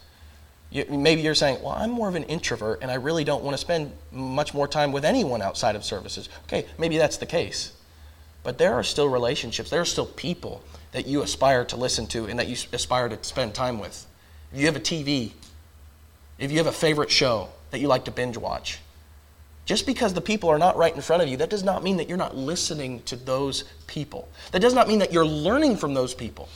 You, 0.69 0.85
maybe 0.89 1.21
you're 1.21 1.35
saying, 1.35 1.61
well, 1.61 1.73
I'm 1.73 1.91
more 1.91 2.09
of 2.09 2.15
an 2.15 2.23
introvert 2.23 2.79
and 2.81 2.91
I 2.91 2.95
really 2.95 3.23
don't 3.23 3.43
want 3.43 3.53
to 3.53 3.57
spend 3.57 3.91
much 4.11 4.53
more 4.53 4.67
time 4.67 4.91
with 4.91 5.05
anyone 5.05 5.41
outside 5.41 5.75
of 5.75 5.83
services. 5.83 6.29
Okay, 6.45 6.65
maybe 6.77 6.97
that's 6.97 7.17
the 7.17 7.25
case. 7.25 7.71
But 8.43 8.57
there 8.57 8.73
are 8.73 8.83
still 8.83 9.07
relationships, 9.07 9.69
there 9.69 9.81
are 9.81 9.85
still 9.85 10.05
people 10.05 10.61
that 10.91 11.07
you 11.07 11.21
aspire 11.21 11.65
to 11.65 11.75
listen 11.75 12.07
to 12.07 12.25
and 12.25 12.39
that 12.39 12.47
you 12.47 12.55
aspire 12.73 13.09
to 13.09 13.23
spend 13.23 13.53
time 13.53 13.79
with. 13.79 14.05
If 14.51 14.59
you 14.59 14.65
have 14.65 14.75
a 14.75 14.81
TV, 14.81 15.31
if 16.37 16.51
you 16.51 16.57
have 16.57 16.67
a 16.67 16.71
favorite 16.71 17.11
show 17.11 17.49
that 17.71 17.79
you 17.79 17.87
like 17.87 18.05
to 18.05 18.11
binge 18.11 18.37
watch, 18.37 18.79
just 19.67 19.85
because 19.85 20.13
the 20.13 20.21
people 20.21 20.49
are 20.49 20.57
not 20.57 20.77
right 20.77 20.95
in 20.95 21.01
front 21.01 21.21
of 21.21 21.27
you, 21.27 21.35
that 21.37 21.49
does 21.49 21.61
not 21.61 21.83
mean 21.83 21.97
that 21.97 22.07
you're 22.07 22.17
not 22.17 22.35
listening 22.35 23.01
to 23.03 23.17
those 23.17 23.65
people. 23.85 24.29
That 24.53 24.61
does 24.61 24.73
not 24.73 24.87
mean 24.87 24.99
that 24.99 25.11
you're 25.11 25.25
learning 25.25 25.75
from 25.75 25.93
those 25.93 26.13
people. 26.13 26.47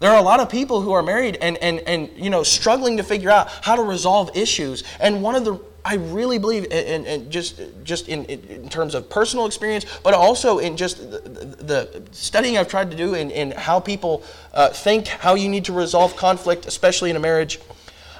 There 0.00 0.10
are 0.10 0.18
a 0.18 0.22
lot 0.22 0.40
of 0.40 0.48
people 0.48 0.80
who 0.80 0.92
are 0.92 1.02
married 1.02 1.36
and, 1.42 1.58
and, 1.58 1.80
and 1.80 2.08
you 2.16 2.30
know 2.30 2.42
struggling 2.42 2.96
to 2.96 3.02
figure 3.02 3.30
out 3.30 3.50
how 3.62 3.76
to 3.76 3.82
resolve 3.82 4.34
issues. 4.34 4.82
And 4.98 5.22
one 5.22 5.34
of 5.34 5.44
the 5.44 5.60
I 5.84 5.94
really 5.94 6.38
believe, 6.38 6.66
and, 6.70 7.06
and 7.06 7.30
just 7.30 7.60
just 7.84 8.08
in, 8.08 8.24
in 8.24 8.68
terms 8.70 8.94
of 8.94 9.10
personal 9.10 9.44
experience, 9.44 9.84
but 10.02 10.14
also 10.14 10.58
in 10.58 10.76
just 10.76 10.98
the, 11.10 11.20
the 11.20 12.02
studying 12.12 12.56
I've 12.56 12.68
tried 12.68 12.90
to 12.90 12.96
do 12.96 13.14
in, 13.14 13.30
in 13.30 13.50
how 13.50 13.78
people 13.78 14.22
uh, 14.54 14.70
think, 14.70 15.06
how 15.06 15.34
you 15.34 15.48
need 15.48 15.66
to 15.66 15.72
resolve 15.72 16.16
conflict, 16.16 16.66
especially 16.66 17.10
in 17.10 17.16
a 17.16 17.20
marriage. 17.20 17.60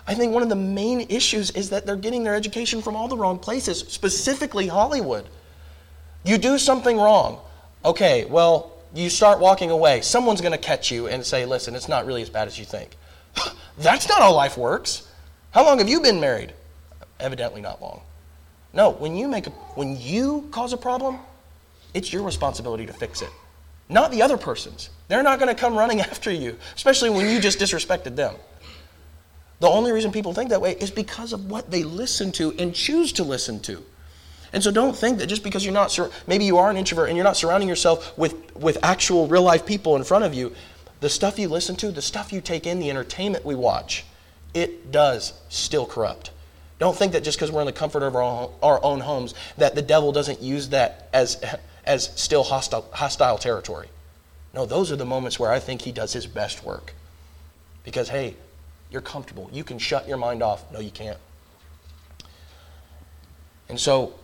I 0.09 0.15
think 0.15 0.33
one 0.33 0.43
of 0.43 0.49
the 0.49 0.57
main 0.57 1.03
issues 1.11 1.51
is 1.51 1.69
that 1.69 1.85
they're 1.85 1.95
getting 1.95 2.25
their 2.25 2.35
education 2.35 2.81
from 2.81 2.97
all 2.97 3.09
the 3.09 3.17
wrong 3.17 3.39
places, 3.39 3.81
specifically 3.81 4.67
Hollywood. 4.67 5.27
You 6.25 6.39
do 6.39 6.57
something 6.57 6.97
wrong. 6.97 7.41
Okay, 7.85 8.25
well, 8.25 8.73
you 8.95 9.11
start 9.11 9.39
walking 9.39 9.71
away. 9.71 10.01
Someone's 10.01 10.41
going 10.41 10.53
to 10.53 10.59
catch 10.59 10.91
you 10.91 11.09
and 11.09 11.25
say, 11.25 11.45
listen, 11.45 11.75
it's 11.75 11.89
not 11.89 12.07
really 12.07 12.23
as 12.23 12.31
bad 12.31 12.49
as 12.49 12.59
you 12.59 12.65
think. 12.65 12.97
That's 13.79 14.09
not 14.09 14.21
how 14.21 14.33
life 14.33 14.57
works. 14.57 15.07
How 15.51 15.63
long 15.63 15.79
have 15.79 15.91
you 15.91 16.01
been 16.01 16.21
married? 16.21 16.55
Evidently 17.21 17.61
not 17.61 17.83
long. 17.83 18.01
No, 18.73 18.91
when 18.91 19.15
you 19.15 19.29
make 19.29 19.47
a, 19.47 19.51
when 19.51 20.01
you 20.01 20.49
cause 20.51 20.73
a 20.73 20.79
problem, 20.79 21.19
it's 21.93 22.15
your 22.15 22.23
responsibility 22.23 22.87
to 22.87 22.95
fix 22.95 23.21
it. 23.21 23.31
Not 23.91 24.11
the 24.11 24.23
other 24.23 24.39
person's. 24.39 24.89
They're 25.09 25.23
not 25.23 25.39
going 25.39 25.55
to 25.55 25.61
come 25.61 25.77
running 25.77 26.01
after 26.13 26.31
you, 26.31 26.57
especially 26.77 27.11
when 27.11 27.29
you 27.29 27.41
just 27.41 27.59
disrespected 27.59 28.17
them. 28.17 28.35
The 29.61 29.69
only 29.69 29.93
reason 29.93 30.13
people 30.13 30.33
think 30.33 30.51
that 30.51 30.61
way 30.61 30.73
is 30.73 30.91
because 30.91 31.33
of 31.33 31.51
what 31.51 31.71
they 31.71 31.83
listen 31.83 32.31
to 32.33 32.53
and 32.59 32.75
choose 32.75 33.13
to 33.15 33.25
listen 33.25 33.61
to. 33.61 33.85
And 34.53 34.63
so 34.63 34.71
don't 34.71 34.97
think 34.97 35.19
that 35.19 35.27
just 35.27 35.43
because 35.43 35.65
you're 35.65 35.75
not, 35.75 35.91
sur- 35.91 36.11
maybe 36.27 36.45
you 36.45 36.59
are 36.59 36.71
an 36.71 36.77
introvert 36.77 37.09
and 37.09 37.17
you're 37.17 37.25
not 37.25 37.37
surrounding 37.37 37.69
yourself 37.69 38.17
with, 38.17 38.57
with 38.57 38.79
actual 38.83 39.27
real 39.27 39.43
life 39.43 39.67
people 39.67 39.97
in 39.97 40.05
front 40.05 40.25
of 40.25 40.33
you, 40.33 40.55
the 41.01 41.09
stuff 41.09 41.39
you 41.39 41.49
listen 41.49 41.77
to, 41.77 41.91
the 41.91 42.03
stuff 42.03 42.33
you 42.33 42.41
take 42.41 42.67
in, 42.67 42.79
the 42.81 42.89
entertainment 42.89 43.45
we 43.45 43.55
watch, 43.55 44.05
it 44.55 44.91
does 44.91 45.35
still 45.49 45.87
corrupt. 45.87 46.31
Don't 46.79 46.97
think 46.97 47.13
that 47.13 47.25
just 47.25 47.39
because 47.39 47.51
we're 47.51 47.61
in 47.61 47.67
the 47.67 47.73
comfort 47.73 48.03
of 48.03 48.15
our 48.15 48.51
our 48.63 48.83
own 48.85 49.01
homes, 49.01 49.35
that 49.57 49.75
the 49.75 49.83
devil 49.83 50.13
doesn't 50.13 50.41
use 50.41 50.69
that 50.69 51.09
as, 51.13 51.43
as 51.85 52.11
still 52.15 52.45
hostile, 52.45 52.89
hostile 52.93 53.37
territory. 53.37 53.89
No, 54.55 54.65
those 54.65 54.93
are 54.93 54.97
the 54.97 55.05
moments 55.05 55.39
where 55.39 55.51
I 55.51 55.59
think 55.59 55.83
he 55.83 55.93
does 55.93 56.13
his 56.13 56.27
best 56.27 56.65
work. 56.65 56.95
Because, 57.85 58.09
hey, 58.09 58.37
you're 58.91 59.03
comfortable. 59.03 59.49
You 59.53 59.65
can 59.65 59.79
shut 59.79 60.09
your 60.09 60.17
mind 60.17 60.43
off. 60.43 60.71
No, 60.73 60.81
you 60.81 60.91
can't. 60.91 61.19
And 63.69 63.79
so, 63.79 64.15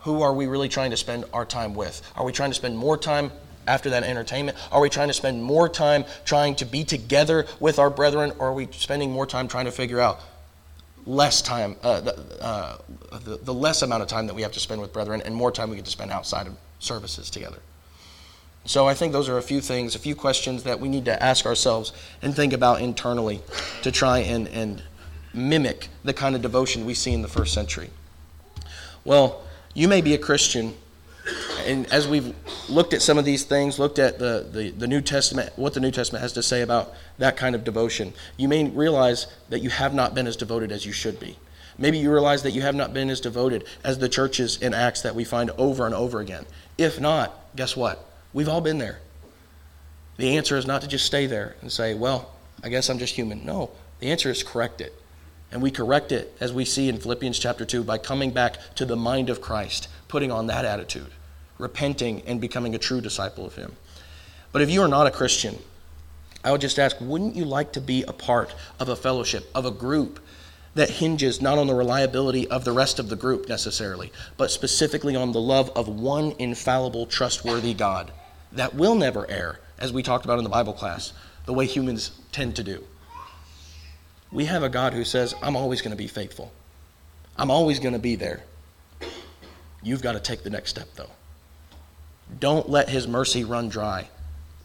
who 0.00 0.22
are 0.22 0.32
we 0.32 0.46
really 0.46 0.68
trying 0.68 0.90
to 0.90 0.96
spend 0.96 1.24
our 1.32 1.44
time 1.44 1.74
with? 1.74 2.02
Are 2.16 2.24
we 2.24 2.32
trying 2.32 2.50
to 2.50 2.54
spend 2.54 2.76
more 2.76 2.96
time 2.96 3.30
after 3.68 3.90
that 3.90 4.02
entertainment? 4.02 4.58
Are 4.72 4.80
we 4.80 4.88
trying 4.88 5.08
to 5.08 5.14
spend 5.14 5.42
more 5.42 5.68
time 5.68 6.04
trying 6.24 6.56
to 6.56 6.64
be 6.64 6.82
together 6.82 7.46
with 7.60 7.78
our 7.78 7.90
brethren, 7.90 8.32
or 8.38 8.48
are 8.48 8.54
we 8.54 8.68
spending 8.72 9.12
more 9.12 9.26
time 9.26 9.46
trying 9.46 9.66
to 9.66 9.70
figure 9.70 10.00
out 10.00 10.20
less 11.06 11.42
time, 11.42 11.76
uh, 11.82 12.00
the, 12.00 12.42
uh, 12.42 12.78
the, 13.20 13.36
the 13.36 13.54
less 13.54 13.82
amount 13.82 14.02
of 14.02 14.08
time 14.08 14.26
that 14.26 14.34
we 14.34 14.42
have 14.42 14.52
to 14.52 14.60
spend 14.60 14.80
with 14.80 14.92
brethren, 14.92 15.22
and 15.24 15.34
more 15.34 15.52
time 15.52 15.70
we 15.70 15.76
get 15.76 15.84
to 15.84 15.90
spend 15.90 16.10
outside 16.10 16.48
of 16.48 16.56
services 16.80 17.30
together? 17.30 17.58
So 18.64 18.86
I 18.86 18.94
think 18.94 19.12
those 19.12 19.28
are 19.28 19.38
a 19.38 19.42
few 19.42 19.60
things, 19.60 19.94
a 19.94 19.98
few 19.98 20.14
questions 20.14 20.62
that 20.62 20.78
we 20.78 20.88
need 20.88 21.04
to 21.06 21.22
ask 21.22 21.46
ourselves 21.46 21.92
and 22.22 22.34
think 22.34 22.52
about 22.52 22.80
internally 22.80 23.42
to 23.82 23.90
try 23.90 24.18
and, 24.18 24.46
and 24.48 24.82
mimic 25.34 25.88
the 26.04 26.14
kind 26.14 26.36
of 26.36 26.42
devotion 26.42 26.84
we 26.84 26.94
see 26.94 27.12
in 27.12 27.22
the 27.22 27.28
first 27.28 27.52
century. 27.52 27.90
Well, 29.04 29.42
you 29.74 29.88
may 29.88 30.00
be 30.00 30.14
a 30.14 30.18
Christian, 30.18 30.74
and 31.66 31.92
as 31.92 32.06
we've 32.06 32.34
looked 32.68 32.92
at 32.92 33.02
some 33.02 33.18
of 33.18 33.24
these 33.24 33.42
things, 33.42 33.80
looked 33.80 33.98
at 33.98 34.20
the, 34.20 34.46
the, 34.48 34.70
the 34.70 34.86
New 34.86 35.00
Testament, 35.00 35.52
what 35.56 35.74
the 35.74 35.80
New 35.80 35.90
Testament 35.90 36.22
has 36.22 36.32
to 36.34 36.42
say 36.42 36.62
about 36.62 36.92
that 37.18 37.36
kind 37.36 37.56
of 37.56 37.64
devotion, 37.64 38.12
you 38.36 38.46
may 38.46 38.68
realize 38.68 39.26
that 39.48 39.60
you 39.60 39.70
have 39.70 39.92
not 39.92 40.14
been 40.14 40.28
as 40.28 40.36
devoted 40.36 40.70
as 40.70 40.86
you 40.86 40.92
should 40.92 41.18
be. 41.18 41.36
Maybe 41.78 41.98
you 41.98 42.12
realize 42.12 42.42
that 42.44 42.52
you 42.52 42.60
have 42.62 42.76
not 42.76 42.94
been 42.94 43.10
as 43.10 43.20
devoted 43.20 43.64
as 43.82 43.98
the 43.98 44.08
churches 44.08 44.56
in 44.58 44.72
Acts 44.72 45.02
that 45.02 45.16
we 45.16 45.24
find 45.24 45.50
over 45.52 45.84
and 45.84 45.94
over 45.94 46.20
again. 46.20 46.44
If 46.78 47.00
not, 47.00 47.34
guess 47.56 47.76
what? 47.76 48.11
We've 48.32 48.48
all 48.48 48.60
been 48.60 48.78
there. 48.78 49.00
The 50.16 50.36
answer 50.36 50.56
is 50.56 50.66
not 50.66 50.82
to 50.82 50.88
just 50.88 51.06
stay 51.06 51.26
there 51.26 51.56
and 51.60 51.70
say, 51.70 51.94
well, 51.94 52.30
I 52.62 52.68
guess 52.68 52.88
I'm 52.88 52.98
just 52.98 53.14
human. 53.14 53.44
No, 53.44 53.70
the 53.98 54.10
answer 54.10 54.30
is 54.30 54.42
correct 54.42 54.80
it. 54.80 54.94
And 55.50 55.60
we 55.60 55.70
correct 55.70 56.12
it, 56.12 56.34
as 56.40 56.52
we 56.52 56.64
see 56.64 56.88
in 56.88 56.98
Philippians 56.98 57.38
chapter 57.38 57.66
2, 57.66 57.84
by 57.84 57.98
coming 57.98 58.30
back 58.30 58.56
to 58.76 58.86
the 58.86 58.96
mind 58.96 59.28
of 59.28 59.42
Christ, 59.42 59.88
putting 60.08 60.32
on 60.32 60.46
that 60.46 60.64
attitude, 60.64 61.10
repenting, 61.58 62.22
and 62.22 62.40
becoming 62.40 62.74
a 62.74 62.78
true 62.78 63.02
disciple 63.02 63.44
of 63.44 63.56
Him. 63.56 63.76
But 64.50 64.62
if 64.62 64.70
you 64.70 64.80
are 64.82 64.88
not 64.88 65.06
a 65.06 65.10
Christian, 65.10 65.58
I 66.42 66.52
would 66.52 66.62
just 66.62 66.78
ask, 66.78 66.96
wouldn't 67.00 67.36
you 67.36 67.44
like 67.44 67.72
to 67.72 67.80
be 67.80 68.02
a 68.04 68.12
part 68.12 68.54
of 68.80 68.88
a 68.88 68.96
fellowship, 68.96 69.50
of 69.54 69.66
a 69.66 69.70
group 69.70 70.20
that 70.74 70.88
hinges 70.88 71.42
not 71.42 71.58
on 71.58 71.66
the 71.66 71.74
reliability 71.74 72.48
of 72.48 72.64
the 72.64 72.72
rest 72.72 72.98
of 72.98 73.10
the 73.10 73.16
group 73.16 73.48
necessarily, 73.48 74.10
but 74.38 74.50
specifically 74.50 75.14
on 75.14 75.32
the 75.32 75.40
love 75.40 75.70
of 75.76 75.86
one 75.86 76.32
infallible, 76.38 77.04
trustworthy 77.04 77.74
God? 77.74 78.10
That 78.52 78.74
will 78.74 78.94
never 78.94 79.28
err, 79.30 79.60
as 79.78 79.92
we 79.92 80.02
talked 80.02 80.24
about 80.24 80.38
in 80.38 80.44
the 80.44 80.50
Bible 80.50 80.72
class, 80.72 81.12
the 81.46 81.52
way 81.52 81.66
humans 81.66 82.12
tend 82.30 82.56
to 82.56 82.64
do. 82.64 82.84
We 84.30 84.46
have 84.46 84.62
a 84.62 84.68
God 84.68 84.94
who 84.94 85.04
says, 85.04 85.34
I'm 85.42 85.56
always 85.56 85.82
going 85.82 85.90
to 85.90 85.96
be 85.96 86.06
faithful. 86.06 86.52
I'm 87.36 87.50
always 87.50 87.78
going 87.78 87.92
to 87.92 87.98
be 87.98 88.16
there. 88.16 88.42
You've 89.82 90.02
got 90.02 90.12
to 90.12 90.20
take 90.20 90.42
the 90.42 90.50
next 90.50 90.70
step, 90.70 90.88
though. 90.94 91.10
Don't 92.38 92.68
let 92.68 92.88
his 92.88 93.06
mercy 93.08 93.44
run 93.44 93.68
dry 93.68 94.08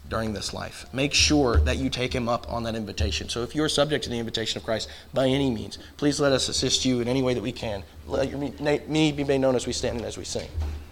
during 0.10 0.34
this 0.34 0.54
life. 0.54 0.86
Make 0.94 1.14
sure 1.14 1.58
that 1.58 1.78
you 1.78 1.90
take 1.90 2.14
him 2.14 2.30
up 2.30 2.52
on 2.52 2.64
that 2.64 2.76
invitation. 2.76 3.28
So 3.28 3.44
if 3.44 3.56
you're 3.56 3.68
subject 3.68 4.04
to 4.06 4.10
the 4.10 4.20
invitation 4.20 4.58
of 4.58 4.64
Christ 4.64 4.90
by 5.14 5.28
any 5.28 5.50
means, 5.50 5.78
please 5.98 6.20
let 6.20 6.32
us 6.32 6.48
assist 6.48 6.86
you 6.86 7.02
in 7.02 7.08
any 7.08 7.22
way 7.22 7.34
that 7.34 7.44
we 7.44 7.52
can. 7.52 7.84
Let 8.06 8.30
your 8.30 8.40
me 8.40 9.12
be 9.12 9.24
made 9.24 9.40
known 9.40 9.56
as 9.56 9.68
we 9.68 9.74
stand 9.74 9.98
and 9.98 10.06
as 10.06 10.18
we 10.18 10.24
sing. 10.24 10.48